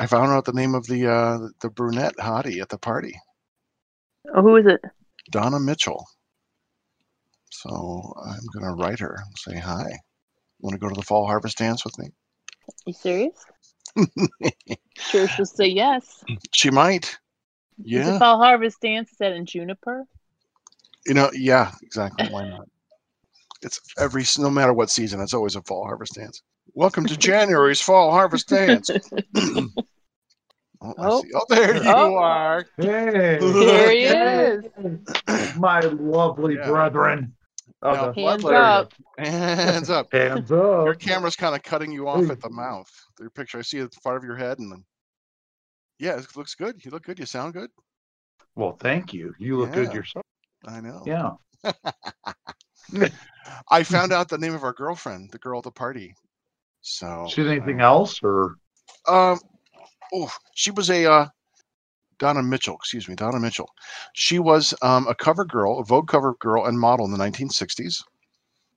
I 0.00 0.06
found 0.06 0.32
out 0.32 0.46
the 0.46 0.52
name 0.52 0.74
of 0.74 0.86
the 0.86 1.06
uh, 1.06 1.48
the 1.60 1.68
brunette 1.68 2.16
hottie 2.16 2.60
at 2.62 2.70
the 2.70 2.78
party, 2.78 3.14
Oh, 4.34 4.40
who 4.42 4.56
is 4.56 4.66
it? 4.66 4.80
Donna 5.30 5.60
Mitchell. 5.60 6.06
So 7.52 8.14
I'm 8.24 8.40
gonna 8.54 8.74
write 8.74 8.98
her 9.00 9.14
and 9.14 9.36
say 9.38 9.58
hi. 9.58 9.98
Want 10.60 10.72
to 10.74 10.78
go 10.78 10.88
to 10.88 10.94
the 10.94 11.02
fall 11.02 11.26
harvest 11.26 11.58
dance 11.58 11.84
with 11.84 11.98
me? 11.98 12.08
You 12.86 12.92
serious? 12.94 13.44
sure, 14.98 15.28
she'll 15.28 15.44
say 15.44 15.66
yes. 15.66 16.24
She 16.54 16.70
might. 16.70 17.18
Is 17.84 17.84
Yeah. 17.84 18.12
the 18.12 18.18
fall 18.18 18.38
harvest 18.38 18.80
dance 18.80 19.10
is 19.12 19.18
that 19.18 19.32
in 19.32 19.44
Juniper? 19.44 20.04
You 21.06 21.14
know, 21.14 21.30
yeah, 21.34 21.72
exactly. 21.82 22.28
Why 22.30 22.48
not? 22.48 22.68
It's 23.62 23.80
every 23.98 24.24
no 24.38 24.48
matter 24.48 24.72
what 24.72 24.90
season, 24.90 25.20
it's 25.20 25.34
always 25.34 25.56
a 25.56 25.62
fall 25.62 25.84
harvest 25.84 26.14
dance. 26.14 26.42
Welcome 26.74 27.06
to 27.06 27.16
January's 27.18 27.80
fall 27.82 28.10
harvest 28.12 28.48
dance. 28.48 28.90
oh, 30.80 30.94
I 30.98 31.08
Oh. 31.08 31.22
see. 31.22 31.30
oh, 31.34 31.44
there 31.48 31.74
you 31.84 31.92
Oh. 31.94 32.16
are. 32.16 32.66
Hey, 32.76 33.38
Here 33.40 33.90
he 33.90 34.04
is. 34.04 34.64
my 35.56 35.80
lovely 35.80 36.56
Yeah. 36.56 36.66
brethren. 36.66 37.34
Now, 37.82 38.08
Okay. 38.08 38.22
Hands 38.22 38.44
Bloodletter, 38.44 38.62
up. 38.80 38.92
Hands 39.18 39.90
up. 39.90 40.06
Hands 40.12 40.50
Your 40.50 40.94
camera's 40.94 41.36
kind 41.36 41.54
of 41.54 41.62
cutting 41.62 41.92
you 41.92 42.08
off 42.08 42.28
at 42.30 42.40
the 42.40 42.50
mouth. 42.50 42.90
Your 43.18 43.30
picture, 43.30 43.58
I 43.58 43.62
see 43.62 43.78
it 43.78 43.94
part 44.02 44.16
of 44.16 44.24
your 44.24 44.36
head, 44.36 44.58
and 44.58 44.70
then 44.72 44.84
yeah, 45.98 46.16
it 46.18 46.36
looks 46.36 46.54
good. 46.54 46.84
You 46.84 46.90
look 46.90 47.04
good. 47.04 47.18
You 47.18 47.26
sound 47.26 47.52
good. 47.54 47.70
Well, 48.54 48.76
thank 48.80 49.12
you. 49.14 49.34
You 49.38 49.58
look 49.58 49.70
Yeah. 49.70 49.84
good 49.84 49.94
yourself. 49.94 50.24
I 50.66 50.80
know. 50.80 51.02
Yeah. 51.06 51.32
I 53.70 53.82
found 53.82 54.12
out 54.12 54.28
the 54.28 54.38
name 54.38 54.54
of 54.54 54.64
our 54.64 54.72
girlfriend, 54.72 55.30
the 55.30 55.38
girl 55.38 55.58
at 55.58 55.64
the 55.64 55.70
party. 55.70 56.14
So 56.82 57.26
Should 57.28 57.48
anything 57.48 57.80
else 57.80 58.22
or 58.22 58.56
Um, 59.06 59.40
oh, 60.12 60.30
she 60.54 60.70
was 60.70 60.90
a 60.90 61.10
uh, 61.10 61.26
Donna 62.18 62.42
Mitchell. 62.42 62.76
Excuse 62.76 63.08
me, 63.08 63.14
Donna 63.14 63.40
Mitchell. 63.40 63.70
She 64.14 64.38
was 64.38 64.74
um, 64.82 65.06
a 65.08 65.14
cover 65.14 65.44
girl, 65.44 65.78
a 65.78 65.84
Vogue 65.84 66.08
cover 66.08 66.34
girl 66.40 66.66
and 66.66 66.78
model 66.78 67.06
in 67.06 67.12
the 67.12 67.18
1960s, 67.18 68.02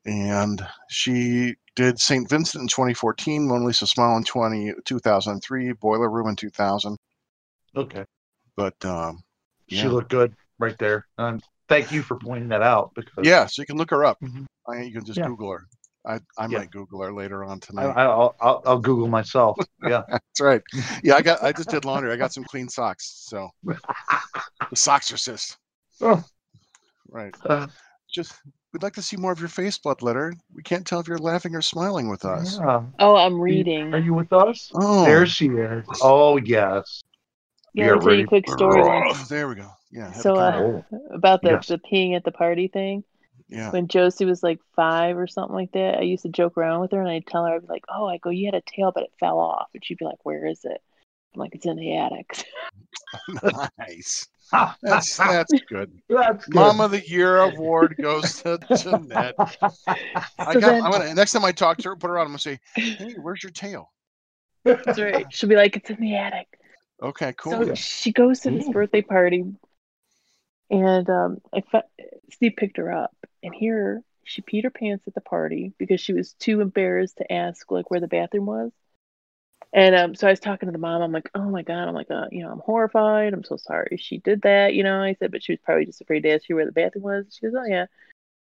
and 0.05 0.65
she 0.89 1.55
did 1.75 1.99
St. 1.99 2.29
Vincent 2.29 2.61
in 2.61 2.67
2014, 2.67 3.47
Mona 3.47 3.65
Lisa 3.65 3.87
Smile 3.87 4.17
in 4.17 4.23
20, 4.23 4.73
2003, 4.85 5.73
Boiler 5.73 6.09
Room 6.09 6.29
in 6.29 6.35
2000. 6.35 6.97
okay? 7.75 8.05
But 8.55 8.83
um, 8.85 9.23
She 9.67 9.87
looked 9.87 10.11
good 10.11 10.35
right 10.59 10.77
there. 10.77 11.07
And 11.17 11.43
thank 11.67 11.91
you 11.91 12.03
for 12.03 12.17
pointing 12.17 12.49
that 12.49 12.61
out 12.61 12.91
because 12.93 13.25
yeah, 13.25 13.45
so 13.47 13.61
you 13.61 13.65
can 13.65 13.77
look 13.77 13.89
her 13.89 14.05
up. 14.05 14.19
Mhm. 14.21 14.45
I, 14.67 14.83
you 14.83 14.93
can 14.93 15.05
just 15.05 15.17
Yeah. 15.17 15.27
Google 15.27 15.51
her. 15.51 15.65
I, 16.05 16.19
I 16.37 16.47
Yeah. 16.47 16.59
might 16.59 16.71
Google 16.71 17.01
her 17.01 17.13
later 17.13 17.43
on 17.45 17.59
tonight. 17.59 17.85
I, 17.95 18.03
I'll, 18.03 18.35
I'll 18.41 18.61
I'll 18.65 18.79
Google 18.79 19.07
myself. 19.07 19.57
Yeah. 19.81 20.03
That's 20.09 20.41
right. 20.41 20.61
Yeah, 21.03 21.15
I 21.15 21.21
got. 21.21 21.41
I 21.43 21.51
just 21.51 21.69
did 21.69 21.85
laundry. 21.85 22.11
I 22.11 22.17
got 22.17 22.33
some 22.33 22.43
clean 22.43 22.67
socks. 22.67 23.23
So 23.27 23.49
the 23.63 23.77
soxercist. 24.75 25.57
Oh. 26.01 26.23
Right. 27.09 27.35
Uh, 27.45 27.67
Just 28.11 28.33
we'd 28.73 28.83
like 28.83 28.93
to 28.93 29.01
see 29.01 29.17
more 29.17 29.31
of 29.31 29.39
your 29.39 29.49
face, 29.49 29.77
blood 29.77 29.99
Bloodletter. 29.99 30.33
We 30.53 30.63
can't 30.63 30.85
tell 30.85 30.99
if 30.99 31.07
you're 31.07 31.17
laughing 31.19 31.55
or 31.55 31.61
smiling 31.61 32.09
with 32.09 32.25
us. 32.25 32.57
yeah. 32.59 32.83
Oh, 32.99 33.15
I'm 33.15 33.39
reading. 33.39 33.93
Are 33.93 33.99
you 33.99 34.13
with 34.13 34.33
us? 34.33 34.71
Oh, 34.73 35.05
There 35.05 35.25
she 35.25 35.47
is. 35.47 35.85
Oh 36.01 36.37
yes. 36.37 37.01
Yeah, 37.75 37.93
we 37.93 37.93
let 37.93 37.99
me 37.99 38.05
tell 38.05 38.15
you 38.17 38.23
a 38.23 38.27
quick 38.27 38.49
story 38.49 38.81
oh, 38.85 39.25
there 39.29 39.47
we 39.47 39.55
go. 39.55 39.69
Yeah. 39.91 40.11
So, 40.13 40.35
uh, 40.35 40.51
come 40.51 40.61
out. 40.61 40.85
Oh, 40.91 41.15
about 41.15 41.41
the, 41.41 41.49
Yes. 41.51 41.67
the 41.67 41.79
peeing 41.79 42.15
at 42.15 42.23
the 42.23 42.31
party 42.31 42.67
thing. 42.67 43.03
Yeah. 43.53 43.69
When 43.71 43.87
Josie 43.87 44.25
was 44.25 44.41
like 44.43 44.59
five 44.75 45.17
or 45.17 45.27
something 45.27 45.55
like 45.55 45.71
that, 45.73 45.99
I 45.99 46.01
used 46.01 46.23
to 46.23 46.29
joke 46.29 46.57
around 46.57 46.81
with 46.81 46.91
her 46.91 46.99
and 46.99 47.09
I'd 47.09 47.27
tell 47.27 47.45
her, 47.45 47.53
I'd 47.55 47.61
be 47.61 47.67
like, 47.67 47.85
oh, 47.87 48.07
I 48.07 48.17
go, 48.17 48.29
you 48.29 48.47
had 48.47 48.55
a 48.55 48.61
tail, 48.65 48.91
but 48.93 49.03
it 49.03 49.13
fell 49.19 49.39
off. 49.39 49.69
And 49.73 49.85
she'd 49.85 49.97
be 49.99 50.05
like, 50.05 50.23
where 50.23 50.45
is 50.47 50.65
it? 50.65 50.81
I'm 51.33 51.39
like, 51.39 51.55
it's 51.55 51.65
in 51.65 51.77
the 51.77 51.97
attic. 51.97 52.45
nice. 53.79 54.27
That's 54.81 55.17
that's 55.17 55.53
good. 55.69 55.91
That's 56.09 56.45
good. 56.45 56.55
Mom 56.55 56.81
of 56.81 56.91
the 56.91 57.07
Year 57.07 57.39
award 57.39 57.95
goes 58.01 58.41
to 58.43 58.59
Jeanette. 58.75 59.35
I 59.65 60.53
So 60.53 60.59
got. 60.59 60.61
then- 60.61 60.83
I'm 60.83 60.91
gonna 60.91 61.13
next 61.13 61.31
time 61.31 61.45
I 61.45 61.51
talk 61.51 61.77
to 61.77 61.89
her, 61.89 61.95
put 61.95 62.09
her 62.09 62.17
on. 62.19 62.25
I'm 62.25 62.31
gonna 62.31 62.39
say, 62.39 62.59
"Hey, 62.75 63.15
where's 63.19 63.41
your 63.41 63.51
tail?" 63.51 63.91
That's 64.63 64.99
right. 64.99 65.25
She'll 65.29 65.49
be 65.49 65.55
like, 65.55 65.75
it's 65.75 65.89
in 65.89 65.97
the 65.99 66.15
attic. 66.15 66.47
Okay, 67.01 67.33
cool. 67.37 67.65
So 67.65 67.73
she 67.75 68.11
goes 68.11 68.41
to 68.41 68.51
this 68.51 68.67
Ooh. 68.67 68.71
birthday 68.71 69.01
party, 69.01 69.45
and 70.73 71.07
um, 71.07 71.37
I 71.53 71.61
fa- 71.61 71.83
Steve 72.31 72.55
picked 72.57 72.77
her 72.77 72.91
up, 72.91 73.15
and 73.43 73.53
here 73.53 74.01
she 74.23 74.41
peed 74.41 74.63
her 74.63 74.71
pants 74.71 75.07
at 75.07 75.13
the 75.13 75.21
party 75.21 75.71
because 75.77 76.01
she 76.01 76.13
was 76.13 76.33
too 76.33 76.61
embarrassed 76.61 77.17
to 77.17 77.31
ask 77.31 77.69
like 77.69 77.91
where 77.91 77.99
the 77.99 78.07
bathroom 78.07 78.47
was. 78.47 78.71
And 79.71 79.95
um, 79.95 80.15
so 80.15 80.27
I 80.27 80.31
was 80.31 80.39
talking 80.39 80.67
to 80.67 80.71
the 80.71 80.79
mom. 80.79 81.03
I'm 81.03 81.11
like, 81.11 81.29
oh 81.35 81.49
my 81.49 81.61
god, 81.61 81.87
I'm 81.87 81.93
like, 81.93 82.09
uh, 82.09 82.25
you 82.31 82.43
know, 82.43 82.51
I'm 82.51 82.59
horrified. 82.59 83.33
I'm 83.33 83.43
so 83.43 83.57
sorry 83.57 83.97
she 83.97 84.17
did 84.17 84.41
that. 84.41 84.73
You 84.73 84.83
know, 84.83 85.01
I 85.01 85.13
said, 85.13 85.31
but 85.31 85.43
she 85.43 85.51
was 85.51 85.59
probably 85.63 85.85
just 85.85 86.01
afraid 86.01 86.21
to 86.23 86.31
ask 86.31 86.49
you 86.49 86.55
where 86.55 86.65
the 86.65 86.71
bathroom 86.71 87.03
was. 87.03 87.25
She 87.31 87.45
goes, 87.45 87.53
oh 87.55 87.65
yeah. 87.65 87.85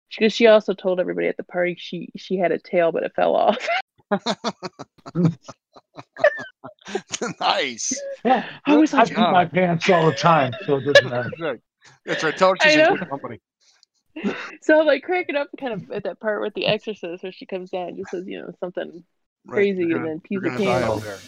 She 0.08 0.22
goes, 0.22 0.32
she 0.32 0.46
also 0.46 0.72
told 0.72 1.00
everybody 1.00 1.28
at 1.28 1.36
the 1.36 1.44
party 1.44 1.76
she 1.78 2.08
she 2.16 2.38
had 2.38 2.50
a 2.52 2.58
tail, 2.58 2.92
but 2.92 3.02
it 3.02 3.14
fell 3.14 3.36
off. 3.36 3.68
nice. 7.40 8.02
Yeah, 8.24 8.46
I 8.64 8.76
was 8.76 8.94
I 8.94 9.00
like, 9.00 9.14
pee 9.14 9.20
my 9.20 9.44
pants 9.44 9.90
all 9.90 10.06
the 10.06 10.16
time, 10.16 10.52
so 10.64 10.76
it 10.76 10.84
doesn't 10.86 11.04
matter. 11.40 11.60
That's 12.06 12.22
right. 12.22 12.36
Tell 12.36 12.50
her 12.50 12.56
she's 12.62 12.74
in 12.76 12.96
good 12.96 13.08
company. 13.08 13.40
so 14.62 14.80
I'm 14.80 14.86
like 14.86 15.02
cracking 15.02 15.36
up 15.36 15.48
kind 15.58 15.72
of 15.72 15.90
at 15.90 16.04
that 16.04 16.20
part 16.20 16.42
with 16.42 16.54
the 16.54 16.66
exorcist 16.66 17.22
where 17.22 17.32
she 17.32 17.46
comes 17.46 17.70
down 17.70 17.88
and 17.88 17.96
just 17.96 18.10
says, 18.10 18.24
you 18.26 18.40
know, 18.40 18.50
something 18.60 19.04
Right. 19.44 19.56
crazy 19.56 19.84
You're 19.86 19.98
and 19.98 20.06
then 20.06 20.20
pees 20.20 20.38
you're 20.42 20.52
a 20.54 20.56
candle. 20.56 20.98
there. 20.98 21.18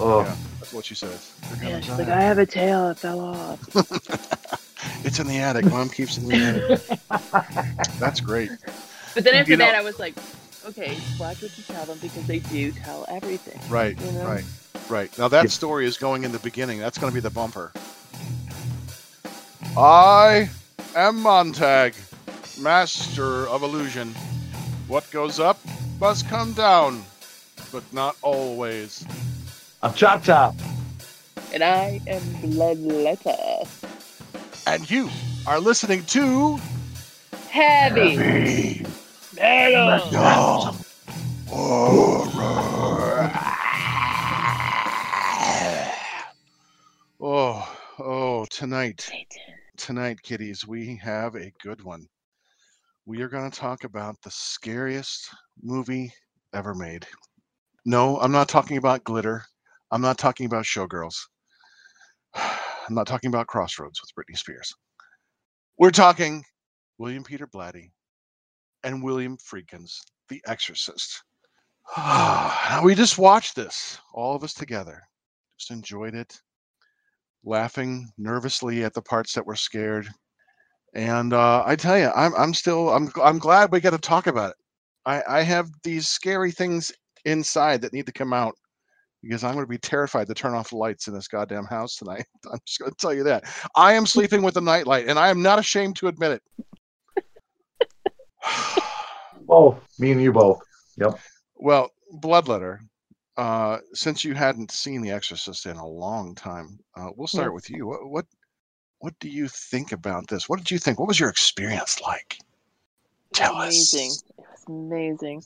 Oh, 0.00 0.20
Yeah, 0.22 0.34
that's 0.58 0.72
what 0.72 0.84
she 0.86 0.94
says. 0.94 1.32
Yeah, 1.62 1.80
she's 1.80 1.90
like, 1.98 2.08
I 2.08 2.22
have 2.22 2.38
a 2.38 2.46
tail, 2.46 2.88
it 2.88 2.98
fell 2.98 3.20
off. 3.20 3.60
It's 5.04 5.18
in 5.20 5.26
the 5.28 5.36
attic. 5.38 5.64
Mom 5.66 5.88
keeps 5.88 6.16
it 6.18 6.22
in 6.24 6.28
the 6.28 6.80
attic. 7.10 7.94
That's 8.00 8.20
great. 8.20 8.50
But 9.14 9.22
then 9.24 9.34
after 9.34 9.50
You 9.52 9.56
know- 9.56 9.64
that, 9.66 9.74
I 9.76 9.82
was 9.82 9.98
like, 9.98 10.14
okay, 10.64 10.96
watch 11.20 11.40
what 11.42 11.56
you 11.58 11.64
tell 11.64 11.84
them 11.86 11.98
because 12.00 12.26
they 12.26 12.38
do 12.40 12.70
tell 12.72 13.04
everything. 13.08 13.60
Right, 13.70 14.00
You 14.00 14.12
know? 14.12 14.24
right, 14.26 14.44
right. 14.88 15.18
Now 15.18 15.28
that 15.28 15.44
Yeah. 15.44 15.48
story 15.50 15.86
is 15.86 15.96
going 15.98 16.24
in 16.24 16.32
the 16.32 16.38
beginning. 16.40 16.78
That's 16.80 16.98
going 16.98 17.10
to 17.10 17.14
be 17.14 17.20
the 17.20 17.30
bumper. 17.30 17.72
I 19.74 20.50
am 20.94 21.22
Montag, 21.22 21.94
master 22.60 23.48
of 23.48 23.62
illusion. 23.62 24.14
What 24.86 25.10
goes 25.10 25.40
up 25.40 25.58
must 25.98 26.28
come 26.28 26.52
down, 26.52 27.02
but 27.72 27.82
not 27.90 28.14
always. 28.20 29.06
I'm 29.82 29.94
Chop 29.94 30.24
Top. 30.24 30.54
And 31.54 31.64
I 31.64 32.02
am 32.06 32.20
Bloodletter. 32.42 33.66
And 34.66 34.90
you 34.90 35.08
are 35.46 35.58
listening 35.58 36.04
to 36.04 36.58
Heavy. 37.48 38.84
Metal. 39.34 39.86
Metal 40.12 40.76
Horror. 41.46 43.32
Oh, 47.18 47.74
oh, 47.98 48.44
tonight. 48.50 49.00
Satan. 49.00 49.61
Tonight, 49.82 50.22
kiddies, 50.22 50.64
we 50.64 50.94
have 51.02 51.34
a 51.34 51.52
good 51.60 51.82
one. 51.82 52.06
We 53.04 53.20
are 53.22 53.28
going 53.28 53.50
to 53.50 53.58
talk 53.58 53.82
about 53.82 54.14
the 54.22 54.30
scariest 54.30 55.28
movie 55.60 56.12
ever 56.54 56.72
made. 56.72 57.04
No, 57.84 58.16
I'm 58.20 58.30
not 58.30 58.48
talking 58.48 58.76
about 58.76 59.02
glitter. 59.02 59.44
I'm 59.90 60.00
not 60.00 60.18
talking 60.18 60.46
about 60.46 60.66
showgirls. 60.66 61.16
I'm 62.34 62.94
not 62.94 63.08
talking 63.08 63.26
about 63.26 63.48
Crossroads 63.48 64.00
with 64.00 64.14
Britney 64.14 64.38
Spears. 64.38 64.72
We're 65.78 65.90
talking 65.90 66.44
William 66.98 67.24
Peter 67.24 67.48
Blatty 67.48 67.90
and 68.84 69.02
William 69.02 69.36
Friedkin's 69.36 70.00
The 70.28 70.40
Exorcist. 70.46 71.24
we 72.84 72.94
just 72.94 73.18
watched 73.18 73.56
this, 73.56 73.98
all 74.14 74.36
of 74.36 74.44
us 74.44 74.54
together. 74.54 75.02
Just 75.58 75.72
enjoyed 75.72 76.14
it 76.14 76.40
laughing 77.44 78.08
nervously 78.18 78.84
at 78.84 78.94
the 78.94 79.02
parts 79.02 79.32
that 79.34 79.46
were 79.46 79.56
scared. 79.56 80.08
And 80.94 81.32
uh, 81.32 81.62
I 81.64 81.76
tell 81.76 81.98
you, 81.98 82.10
I'm 82.14 82.34
I'm 82.36 82.54
still 82.54 82.90
I'm 82.90 83.10
I'm 83.22 83.38
glad 83.38 83.72
we 83.72 83.80
got 83.80 83.90
to 83.90 83.98
talk 83.98 84.26
about 84.26 84.50
it. 84.50 84.56
I 85.06 85.22
I 85.28 85.42
have 85.42 85.70
these 85.82 86.08
scary 86.08 86.52
things 86.52 86.92
inside 87.24 87.80
that 87.82 87.92
need 87.92 88.06
to 88.06 88.12
come 88.12 88.32
out 88.32 88.54
because 89.22 89.44
I'm 89.44 89.54
going 89.54 89.64
to 89.64 89.70
be 89.70 89.78
terrified 89.78 90.26
to 90.26 90.34
turn 90.34 90.54
off 90.54 90.70
the 90.70 90.76
lights 90.76 91.06
in 91.06 91.14
this 91.14 91.28
goddamn 91.28 91.64
house 91.64 91.96
tonight. 91.96 92.26
I'm 92.52 92.58
just 92.66 92.80
going 92.80 92.90
to 92.90 92.96
tell 92.96 93.14
you 93.14 93.22
that. 93.24 93.44
I 93.76 93.92
am 93.94 94.06
sleeping 94.14 94.42
with 94.42 94.56
a 94.56 94.60
nightlight, 94.60 95.08
and 95.08 95.18
I 95.18 95.28
am 95.28 95.42
not 95.42 95.58
ashamed 95.58 95.96
to 95.96 96.08
admit 96.08 96.32
it. 96.32 96.42
Both. 99.46 99.78
Me 99.98 100.12
and 100.12 100.22
you 100.22 100.32
both. 100.32 100.60
Yep. 100.96 101.18
Well, 101.56 101.90
Bloodletter, 102.20 102.78
uh, 103.36 103.78
since 103.92 104.24
you 104.24 104.34
hadn't 104.34 104.70
seen 104.70 105.02
The 105.02 105.10
Exorcist 105.10 105.66
in 105.66 105.76
a 105.76 105.86
long 105.86 106.34
time, 106.34 106.78
uh, 106.96 107.10
we'll 107.16 107.26
start 107.26 107.48
Yes. 107.48 107.54
with 107.54 107.70
you. 107.70 107.86
What, 107.86 108.08
what 108.08 108.26
what 108.98 109.18
do 109.18 109.28
you 109.28 109.48
think 109.48 109.90
about 109.90 110.28
this? 110.28 110.48
What 110.48 110.58
did 110.58 110.70
you 110.70 110.78
think? 110.78 111.00
What 111.00 111.08
was 111.08 111.18
your 111.18 111.28
experience 111.28 112.00
like? 112.00 112.38
Tell 113.34 113.56
amazing. 113.56 114.10
us. 114.10 114.22
It 114.38 114.44
was 114.50 114.64
amazing. 114.68 115.42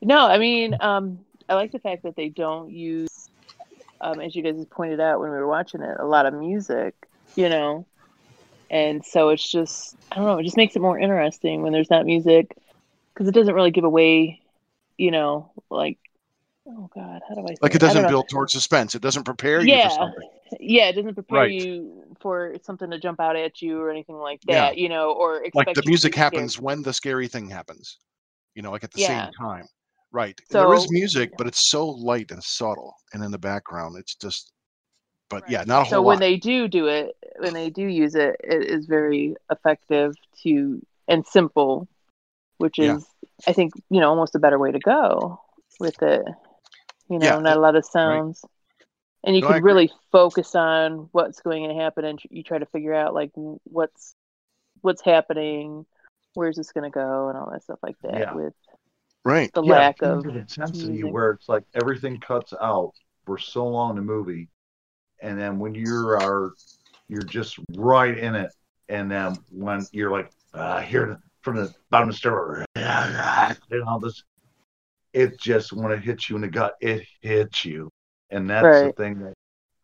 No, 0.00 0.26
I 0.26 0.38
mean, 0.38 0.76
um, 0.80 1.18
I 1.48 1.54
like 1.54 1.72
the 1.72 1.80
fact 1.80 2.04
that 2.04 2.14
they 2.14 2.28
don't 2.28 2.70
use 2.70 3.08
um, 4.02 4.20
as 4.20 4.34
you 4.34 4.42
guys 4.42 4.58
have 4.58 4.70
pointed 4.70 5.00
out 5.00 5.20
when 5.20 5.30
we 5.30 5.36
were 5.36 5.46
watching 5.46 5.80
it, 5.80 5.96
a 5.98 6.04
lot 6.04 6.26
of 6.26 6.34
music, 6.34 6.94
you 7.36 7.48
know, 7.48 7.86
and 8.70 9.04
so 9.04 9.30
it's 9.30 9.48
just 9.48 9.96
I 10.10 10.16
don't 10.16 10.26
know, 10.26 10.38
it 10.38 10.44
just 10.44 10.56
makes 10.56 10.76
it 10.76 10.82
more 10.82 10.98
interesting 10.98 11.62
when 11.62 11.72
there's 11.72 11.90
not 11.90 12.04
music 12.04 12.56
because 13.14 13.28
it 13.28 13.34
doesn't 13.34 13.54
really 13.54 13.70
give 13.70 13.84
away, 13.84 14.40
you 14.98 15.10
know, 15.10 15.52
like 15.70 15.98
oh 16.68 16.88
god, 16.94 17.20
how 17.28 17.34
do 17.34 17.42
I 17.42 17.54
Like 17.60 17.74
it 17.74 17.78
doesn't 17.78 18.02
know. 18.02 18.08
build 18.08 18.28
towards 18.28 18.52
suspense. 18.52 18.94
It 18.94 19.02
doesn't 19.02 19.24
prepare 19.24 19.60
you 19.60 19.66
for 19.66 19.78
Yeah, 19.78 19.88
something. 19.88 20.28
yeah, 20.60 20.88
it 20.88 20.92
doesn't 20.94 21.14
prepare 21.14 21.46
Right. 21.46 21.52
you 21.52 22.02
for 22.20 22.54
something 22.62 22.90
to 22.90 22.98
jump 22.98 23.20
out 23.20 23.36
at 23.36 23.62
you 23.62 23.80
or 23.80 23.90
anything 23.90 24.16
like 24.16 24.40
Yeah. 24.46 24.66
that, 24.66 24.78
you 24.78 24.88
know, 24.88 25.12
or 25.12 25.42
expect 25.42 25.54
Like 25.54 25.74
the 25.74 25.82
music 25.86 26.14
scared. 26.14 26.34
happens 26.34 26.60
when 26.60 26.82
the 26.82 26.92
scary 26.92 27.28
thing 27.28 27.48
happens. 27.48 27.98
You 28.54 28.62
know, 28.62 28.70
like 28.70 28.84
at 28.84 28.92
the 28.92 28.98
Yeah. 28.98 29.26
same 29.26 29.32
time. 29.40 29.66
Right. 30.12 30.38
So, 30.50 30.58
there 30.58 30.74
is 30.74 30.90
music, 30.90 31.30
but 31.38 31.46
it's 31.46 31.70
so 31.70 31.88
light 31.88 32.30
and 32.30 32.42
subtle, 32.42 32.94
and 33.14 33.24
in 33.24 33.30
the 33.30 33.38
background, 33.38 33.96
it's 33.98 34.14
just. 34.14 34.52
But 35.30 35.48
yeah, 35.48 35.64
not 35.66 35.80
a 35.80 35.84
whole. 35.84 35.90
so 35.90 35.96
whole 35.96 36.04
when 36.04 36.20
they 36.20 36.36
do 36.36 36.68
do 36.68 36.86
it 36.88 37.16
when 37.38 37.54
they 37.54 37.70
do 37.70 37.86
use 37.86 38.14
it 38.14 38.36
it 38.44 38.64
is 38.64 38.84
very 38.84 39.34
effective 39.50 40.14
to 40.42 40.82
and 41.08 41.26
simple 41.26 41.88
which 42.58 42.78
Yeah. 42.78 42.96
is 42.96 43.06
i 43.46 43.52
think 43.52 43.72
you 43.88 43.98
know 44.00 44.10
almost 44.10 44.34
a 44.34 44.38
better 44.38 44.58
way 44.58 44.70
to 44.70 44.78
go 44.78 45.40
with 45.80 46.02
it 46.02 46.22
you 47.08 47.18
know 47.18 47.26
Yeah, 47.26 47.40
not 47.40 47.56
a 47.56 47.60
lot 47.60 47.76
of 47.76 47.84
sounds 47.84 48.44
and 49.24 49.36
you 49.36 49.42
No, 49.42 49.48
can 49.48 49.62
really 49.62 49.90
focus 50.10 50.54
on 50.54 51.08
what's 51.12 51.40
going 51.40 51.68
to 51.68 51.74
happen 51.74 52.04
and 52.04 52.18
you 52.30 52.42
try 52.42 52.58
to 52.58 52.66
figure 52.66 52.94
out 52.94 53.14
like 53.14 53.30
what's 53.34 54.14
what's 54.80 55.02
happening 55.02 55.86
where's 56.34 56.56
this 56.56 56.72
going 56.72 56.90
to 56.90 56.94
go 56.94 57.28
and 57.28 57.36
all 57.38 57.50
that 57.50 57.62
stuff 57.62 57.78
like 57.82 57.96
that 58.02 58.14
Yeah. 58.14 58.34
with 58.34 58.54
right. 59.24 59.50
the 59.54 59.62
Yeah, 59.62 59.74
lack 59.74 60.02
of 60.02 60.24
intensity 60.26 60.88
music. 60.88 61.12
where 61.12 61.30
it's 61.32 61.48
like 61.48 61.64
everything 61.74 62.18
cuts 62.20 62.52
out 62.60 62.92
for 63.26 63.38
so 63.38 63.66
long 63.66 63.90
in 63.90 63.96
the 63.96 64.02
movie, 64.02 64.48
and 65.20 65.38
then 65.38 65.58
when 65.58 65.74
you 65.74 65.94
are 65.94 66.16
are 66.16 66.52
you're 67.08 67.22
just 67.22 67.58
right 67.76 68.16
in 68.16 68.34
it, 68.34 68.50
and 68.88 69.10
then 69.10 69.38
when 69.50 69.86
you're 69.92 70.10
like 70.10 70.30
uh, 70.54 70.80
here 70.80 71.20
from 71.42 71.56
the 71.56 71.72
bottom 71.90 72.08
of 72.08 72.14
the 72.14 72.18
stair, 72.18 72.64
and 72.74 73.82
all 73.86 74.00
this, 74.00 74.24
it 75.12 75.38
just 75.40 75.72
when 75.72 75.92
it 75.92 76.02
hits 76.04 76.28
you 76.30 76.36
in 76.36 76.42
the 76.42 76.48
gut, 76.48 76.74
it 76.80 77.06
hits 77.20 77.64
you, 77.64 77.90
and 78.30 78.48
that's 78.48 78.80
the 78.80 78.90
thing 78.90 79.20
that 79.20 79.34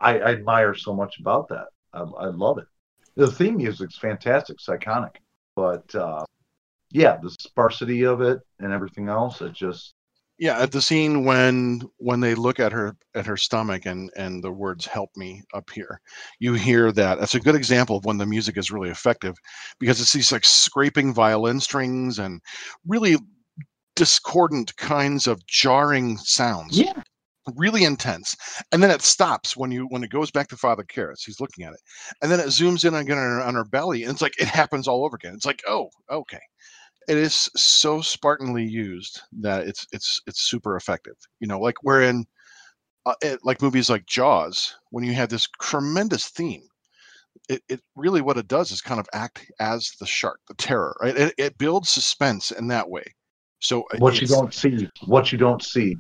I, 0.01 0.19
I 0.21 0.33
admire 0.33 0.75
so 0.75 0.95
much 0.95 1.19
about 1.21 1.49
that. 1.49 1.69
I, 1.93 2.01
I 2.01 2.27
love 2.27 2.59
it. 2.59 2.67
The 3.17 3.31
theme 3.31 3.57
music's 3.57 3.99
fantastic, 3.99 4.57
it's 4.57 4.67
iconic, 4.69 5.17
but 5.57 5.93
uh, 5.95 6.25
yeah, 6.93 7.19
the 7.23 7.31
sparsity 7.41 8.05
of 8.05 8.21
it 8.23 8.41
and 8.61 8.73
everything 8.73 9.09
else, 9.09 9.43
it 9.43 9.53
just 9.55 9.95
Yeah, 10.41 10.61
at 10.61 10.71
the 10.71 10.81
scene 10.81 11.25
when 11.25 11.83
when 11.97 12.21
they 12.21 12.37
look 12.37 12.61
at 12.61 12.71
her 12.71 12.97
at 13.15 13.27
her 13.27 13.37
stomach 13.37 13.87
and 13.87 14.09
and 14.17 14.43
the 14.43 14.53
words 14.53 14.87
"help 14.87 15.11
me" 15.17 15.43
up 15.53 15.69
here, 15.71 16.01
you 16.39 16.55
hear 16.55 16.93
that. 16.93 17.19
That's 17.19 17.35
a 17.35 17.41
good 17.41 17.57
example 17.57 17.97
of 17.97 18.05
when 18.05 18.19
the 18.19 18.27
music 18.27 18.57
is 18.57 18.71
really 18.71 18.91
effective, 18.91 19.35
because 19.81 20.01
it's 20.01 20.13
these 20.13 20.31
like 20.31 20.45
scraping 20.45 21.13
violin 21.13 21.59
strings 21.59 22.21
and 22.21 22.41
really 22.87 23.17
discordant 23.99 24.77
kinds 24.77 25.27
of 25.27 25.45
jarring 25.47 26.17
sounds. 26.19 26.79
yeah. 26.79 27.03
really 27.57 27.83
intense. 27.83 28.37
And 28.71 28.81
then 28.81 28.93
it 28.93 29.03
stops 29.03 29.57
when 29.57 29.73
you 29.73 29.87
when 29.89 30.05
it 30.05 30.11
goes 30.11 30.31
back 30.31 30.47
to 30.49 30.57
father 30.57 30.85
Karras. 30.85 31.25
he's 31.27 31.41
looking 31.41 31.65
at 31.65 31.75
it. 31.75 31.81
And 32.23 32.31
then 32.31 32.39
it 32.39 32.47
zooms 32.47 32.85
in 32.85 32.95
again 32.95 33.19
on 33.19 33.25
her, 33.25 33.43
on 33.43 33.55
her 33.55 33.65
belly 33.65 34.05
and 34.05 34.13
it's 34.13 34.23
like 34.23 34.41
it 34.41 34.47
happens 34.47 34.87
all 34.87 35.05
over 35.05 35.17
again. 35.17 35.35
It's 35.35 35.47
like 35.47 35.63
oh 35.67 35.91
okay. 36.11 36.41
It 37.09 37.17
is 37.17 37.49
so 37.57 38.01
spartanly 38.01 38.65
used 38.65 39.21
that 39.41 39.67
it's 39.67 39.85
it's 39.93 40.21
it's 40.29 40.43
super 40.43 40.77
effective. 40.77 41.17
You 41.41 41.49
know 41.49 41.59
like 41.59 41.83
we're 41.83 42.03
in 42.03 42.25
uh, 43.05 43.15
it, 43.23 43.41
like 43.43 43.63
movies 43.63 43.91
like 43.91 44.07
jaws 44.07 44.77
when 44.91 45.03
you 45.03 45.13
have 45.15 45.29
this 45.31 45.49
tremendous 45.61 46.29
theme 46.29 46.63
it, 47.49 47.63
it 47.69 47.81
really 47.97 48.21
what 48.21 48.37
it 48.37 48.49
does 48.49 48.71
is 48.71 48.81
kind 48.81 49.01
of 49.01 49.07
act 49.13 49.51
as 49.61 49.93
the 50.01 50.07
shark 50.07 50.41
the 50.49 50.55
terror 50.55 50.97
right? 51.01 51.17
It, 51.17 51.35
it 51.39 51.59
builds 51.59 51.89
suspense 51.89 52.51
in 52.51 52.69
that 52.69 52.89
way 52.91 53.05
so 53.61 53.85
what 53.99 54.21
you 54.21 54.27
don't 54.27 54.55
see, 54.55 54.89
what 55.07 55.33
you 55.33 55.39
don't 55.39 55.63
see. 55.63 55.97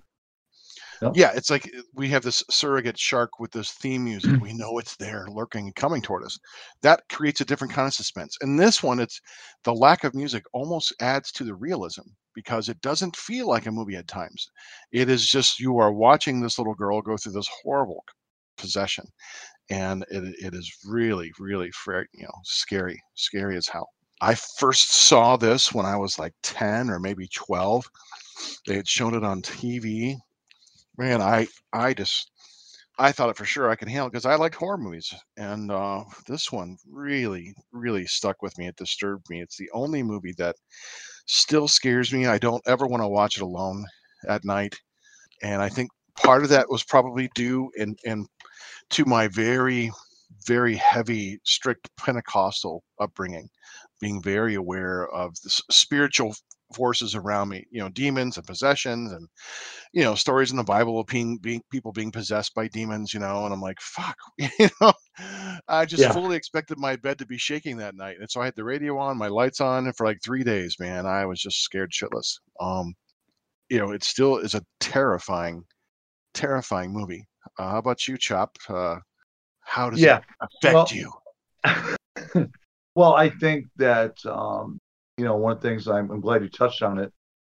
yeah, 1.14 1.32
it's 1.34 1.50
like 1.50 1.66
uh, 1.76 1.82
we 1.94 2.08
have 2.08 2.22
this 2.22 2.42
surrogate 2.50 2.98
shark 2.98 3.38
with 3.38 3.52
this 3.52 3.70
theme 3.72 4.04
music. 4.04 4.32
Mm. 4.32 4.40
we 4.40 4.52
know 4.52 4.78
it's 4.78 4.96
there, 4.96 5.26
lurking 5.30 5.66
and 5.66 5.74
coming 5.74 6.02
toward 6.02 6.24
us. 6.24 6.38
That 6.82 7.02
creates 7.08 7.40
a 7.40 7.44
different 7.44 7.72
kind 7.72 7.86
of 7.86 7.94
suspense. 7.94 8.36
And 8.40 8.58
this 8.58 8.82
one, 8.82 8.98
it's 8.98 9.20
the 9.64 9.74
lack 9.74 10.04
of 10.04 10.14
music 10.14 10.44
almost 10.52 10.92
adds 11.00 11.30
to 11.32 11.44
the 11.44 11.54
realism 11.54 12.02
because 12.34 12.68
it 12.68 12.80
doesn't 12.80 13.16
feel 13.16 13.48
like 13.48 13.66
a 13.66 13.72
movie 13.72 13.96
at 13.96 14.08
times. 14.08 14.48
It 14.92 15.08
is 15.08 15.28
just 15.28 15.60
you 15.60 15.78
are 15.78 15.92
watching 15.92 16.40
this 16.40 16.58
little 16.58 16.74
girl 16.74 17.00
go 17.00 17.16
through 17.16 17.32
this 17.32 17.50
horrible 17.62 18.04
possession, 18.56 19.04
and 19.70 20.04
it, 20.10 20.34
it 20.44 20.54
is 20.54 20.70
really, 20.86 21.32
really, 21.38 21.70
you 21.86 22.22
know, 22.22 22.40
scary, 22.44 23.00
scary 23.14 23.56
as 23.56 23.68
hell. 23.68 23.88
I 24.20 24.34
first 24.34 24.92
saw 24.92 25.36
this 25.36 25.72
when 25.72 25.86
I 25.86 25.96
was 25.96 26.18
like 26.18 26.34
ten 26.42 26.90
or 26.90 26.98
maybe 27.00 27.28
twelve. 27.28 27.90
They 28.66 28.76
had 28.76 28.88
shown 28.88 29.14
it 29.14 29.24
on 29.24 29.42
TV 29.42 30.16
man, 30.98 31.22
I 31.22 31.46
I 31.72 31.94
just 31.94 32.30
I 32.98 33.12
thought 33.12 33.30
it 33.30 33.36
for 33.36 33.44
sure 33.44 33.70
I 33.70 33.76
could 33.76 33.88
handle 33.88 34.10
because 34.10 34.26
I 34.26 34.34
like 34.34 34.54
horror 34.54 34.76
movies, 34.78 35.14
and 35.36 35.70
uh, 35.70 36.04
this 36.26 36.50
one 36.52 36.76
really 36.90 37.54
really 37.72 38.06
stuck 38.06 38.42
with 38.42 38.58
me. 38.58 38.66
It 38.68 38.76
disturbed 38.76 39.26
me. 39.30 39.40
It's 39.40 39.56
the 39.56 39.70
only 39.72 40.02
movie 40.02 40.34
that 40.38 40.56
still 41.26 41.68
scares 41.68 42.12
me. 42.12 42.26
I 42.26 42.38
don't 42.38 42.62
ever 42.66 42.86
want 42.86 43.02
to 43.02 43.08
watch 43.08 43.36
it 43.38 43.42
alone 43.42 43.84
at 44.28 44.44
night, 44.44 44.76
and 45.42 45.62
I 45.62 45.68
think 45.68 45.90
part 46.16 46.42
of 46.44 46.50
that 46.50 46.70
was 46.70 46.84
probably 46.84 47.30
due 47.34 47.70
in 47.76 47.96
in 48.04 48.26
to 48.90 49.04
my 49.06 49.28
very 49.28 49.92
very 50.46 50.76
heavy 50.76 51.40
strict 51.44 51.88
Pentecostal 51.96 52.84
upbringing, 53.00 53.48
being 54.00 54.22
very 54.22 54.54
aware 54.54 55.08
of 55.08 55.34
the 55.42 55.50
spiritual 55.70 56.34
forces 56.74 57.14
around 57.14 57.48
me 57.48 57.64
you 57.70 57.80
know 57.80 57.88
demons 57.88 58.36
and 58.36 58.46
possessions 58.46 59.10
and 59.10 59.26
you 59.92 60.02
know 60.02 60.14
stories 60.14 60.50
in 60.50 60.56
the 60.56 60.64
bible 60.64 61.00
of 61.00 61.06
being, 61.06 61.38
being 61.38 61.62
people 61.70 61.92
being 61.92 62.10
possessed 62.12 62.54
by 62.54 62.68
demons 62.68 63.14
you 63.14 63.20
know 63.20 63.44
and 63.44 63.52
i'm 63.54 63.60
like 63.60 63.80
fuck 63.80 64.16
you 64.38 64.48
know? 64.80 64.92
I 65.68 65.84
just 65.86 66.06
Yeah. 66.06 66.12
fully 66.12 66.36
expected 66.36 66.78
my 66.78 66.96
bed 66.96 67.18
to 67.18 67.26
be 67.26 67.38
shaking 67.38 67.76
that 67.78 67.94
night 67.94 68.16
and 68.20 68.30
so 68.30 68.40
i 68.40 68.44
had 68.46 68.54
the 68.56 68.64
radio 68.64 68.98
on 68.98 69.18
my 69.18 69.28
lights 69.28 69.60
on 69.60 69.86
and 69.86 69.96
for 69.96 70.06
like 70.06 70.18
three 70.22 70.44
days 70.44 70.76
man 70.78 71.06
i 71.06 71.24
was 71.26 71.40
just 71.40 71.62
scared 71.62 71.92
shitless. 71.92 72.38
Um 72.60 72.94
you 73.70 73.78
know 73.78 73.90
it 73.92 74.04
still 74.04 74.38
is 74.38 74.54
a 74.54 74.62
terrifying 74.80 75.64
terrifying 76.34 76.92
movie. 76.92 77.26
Uh, 77.58 77.70
how 77.70 77.78
about 77.78 78.08
you 78.08 78.18
chop? 78.18 78.56
Uh 78.68 78.98
how 79.68 79.90
does 79.90 80.00
Yeah. 80.00 80.16
it 80.16 80.24
affect 80.40 80.74
Well, 80.74 80.88
you 80.92 81.12
well, 82.94 83.14
I 83.14 83.30
think 83.30 83.66
that 83.76 84.16
um, 84.26 84.78
you 85.18 85.24
know 85.24 85.36
one 85.36 85.52
of 85.52 85.60
the 85.60 85.68
things 85.68 85.88
I'm, 85.88 86.10
I'm 86.10 86.20
glad 86.20 86.42
you 86.42 86.48
touched 86.48 86.82
on 86.82 86.98
it, 86.98 87.12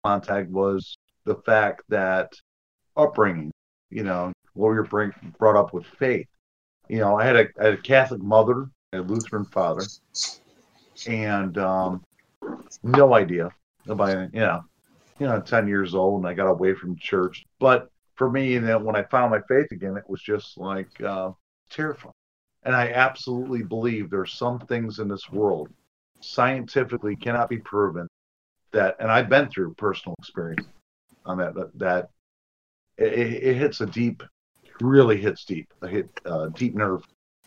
Montag, 0.04 0.50
was 0.50 0.96
the 1.24 1.36
fact 1.46 1.82
that 1.88 2.32
upbringing. 2.96 3.52
You 3.90 4.04
know, 4.04 4.32
what 4.54 4.70
we 4.70 4.76
were 4.76 4.84
bring, 4.84 5.12
brought 5.38 5.56
up 5.56 5.72
with 5.72 5.86
faith. 5.86 6.26
You 6.88 6.98
know, 6.98 7.18
I 7.18 7.24
had 7.24 7.36
a, 7.36 7.46
I 7.60 7.64
had 7.66 7.74
a 7.74 7.82
Catholic 7.82 8.22
mother, 8.22 8.68
a 8.92 8.98
Lutheran 9.00 9.46
father, 9.46 9.86
and 11.06 11.56
um, 11.58 12.02
no 12.82 13.14
idea 13.14 13.50
about 13.88 14.32
you 14.32 14.40
know, 14.40 14.60
you 15.18 15.26
know, 15.26 15.40
ten 15.40 15.68
years 15.68 15.94
old, 15.94 16.20
and 16.22 16.28
I 16.28 16.34
got 16.34 16.48
away 16.50 16.74
from 16.74 16.96
church. 16.98 17.44
But 17.60 17.88
for 18.16 18.30
me, 18.30 18.56
and 18.56 18.66
then 18.66 18.84
when 18.84 18.96
I 18.96 19.02
found 19.04 19.30
my 19.30 19.40
faith 19.48 19.68
again, 19.72 19.96
it 19.96 20.08
was 20.08 20.22
just 20.22 20.58
like 20.58 20.90
uh, 21.04 21.30
terrifying. 21.70 22.14
And 22.62 22.76
I 22.76 22.88
absolutely 22.90 23.62
believe 23.62 24.10
there's 24.10 24.32
some 24.34 24.58
things 24.58 24.98
in 24.98 25.08
this 25.08 25.30
world 25.30 25.68
scientifically 26.20 27.16
cannot 27.16 27.48
be 27.48 27.58
proven 27.58 28.06
that, 28.72 28.96
and 29.00 29.10
I've 29.10 29.28
been 29.28 29.48
through 29.48 29.74
personal 29.74 30.14
experience 30.18 30.66
on 31.24 31.38
that, 31.38 31.54
that, 31.54 31.78
that 31.78 32.10
it, 32.98 33.12
it 33.12 33.42
it 33.42 33.56
hits 33.56 33.80
a 33.80 33.86
deep, 33.86 34.22
really 34.80 35.16
hits 35.20 35.44
deep, 35.44 35.72
a 35.80 35.88
hit 35.88 36.08
uh, 36.26 36.48
deep 36.48 36.74
nerve. 36.74 37.02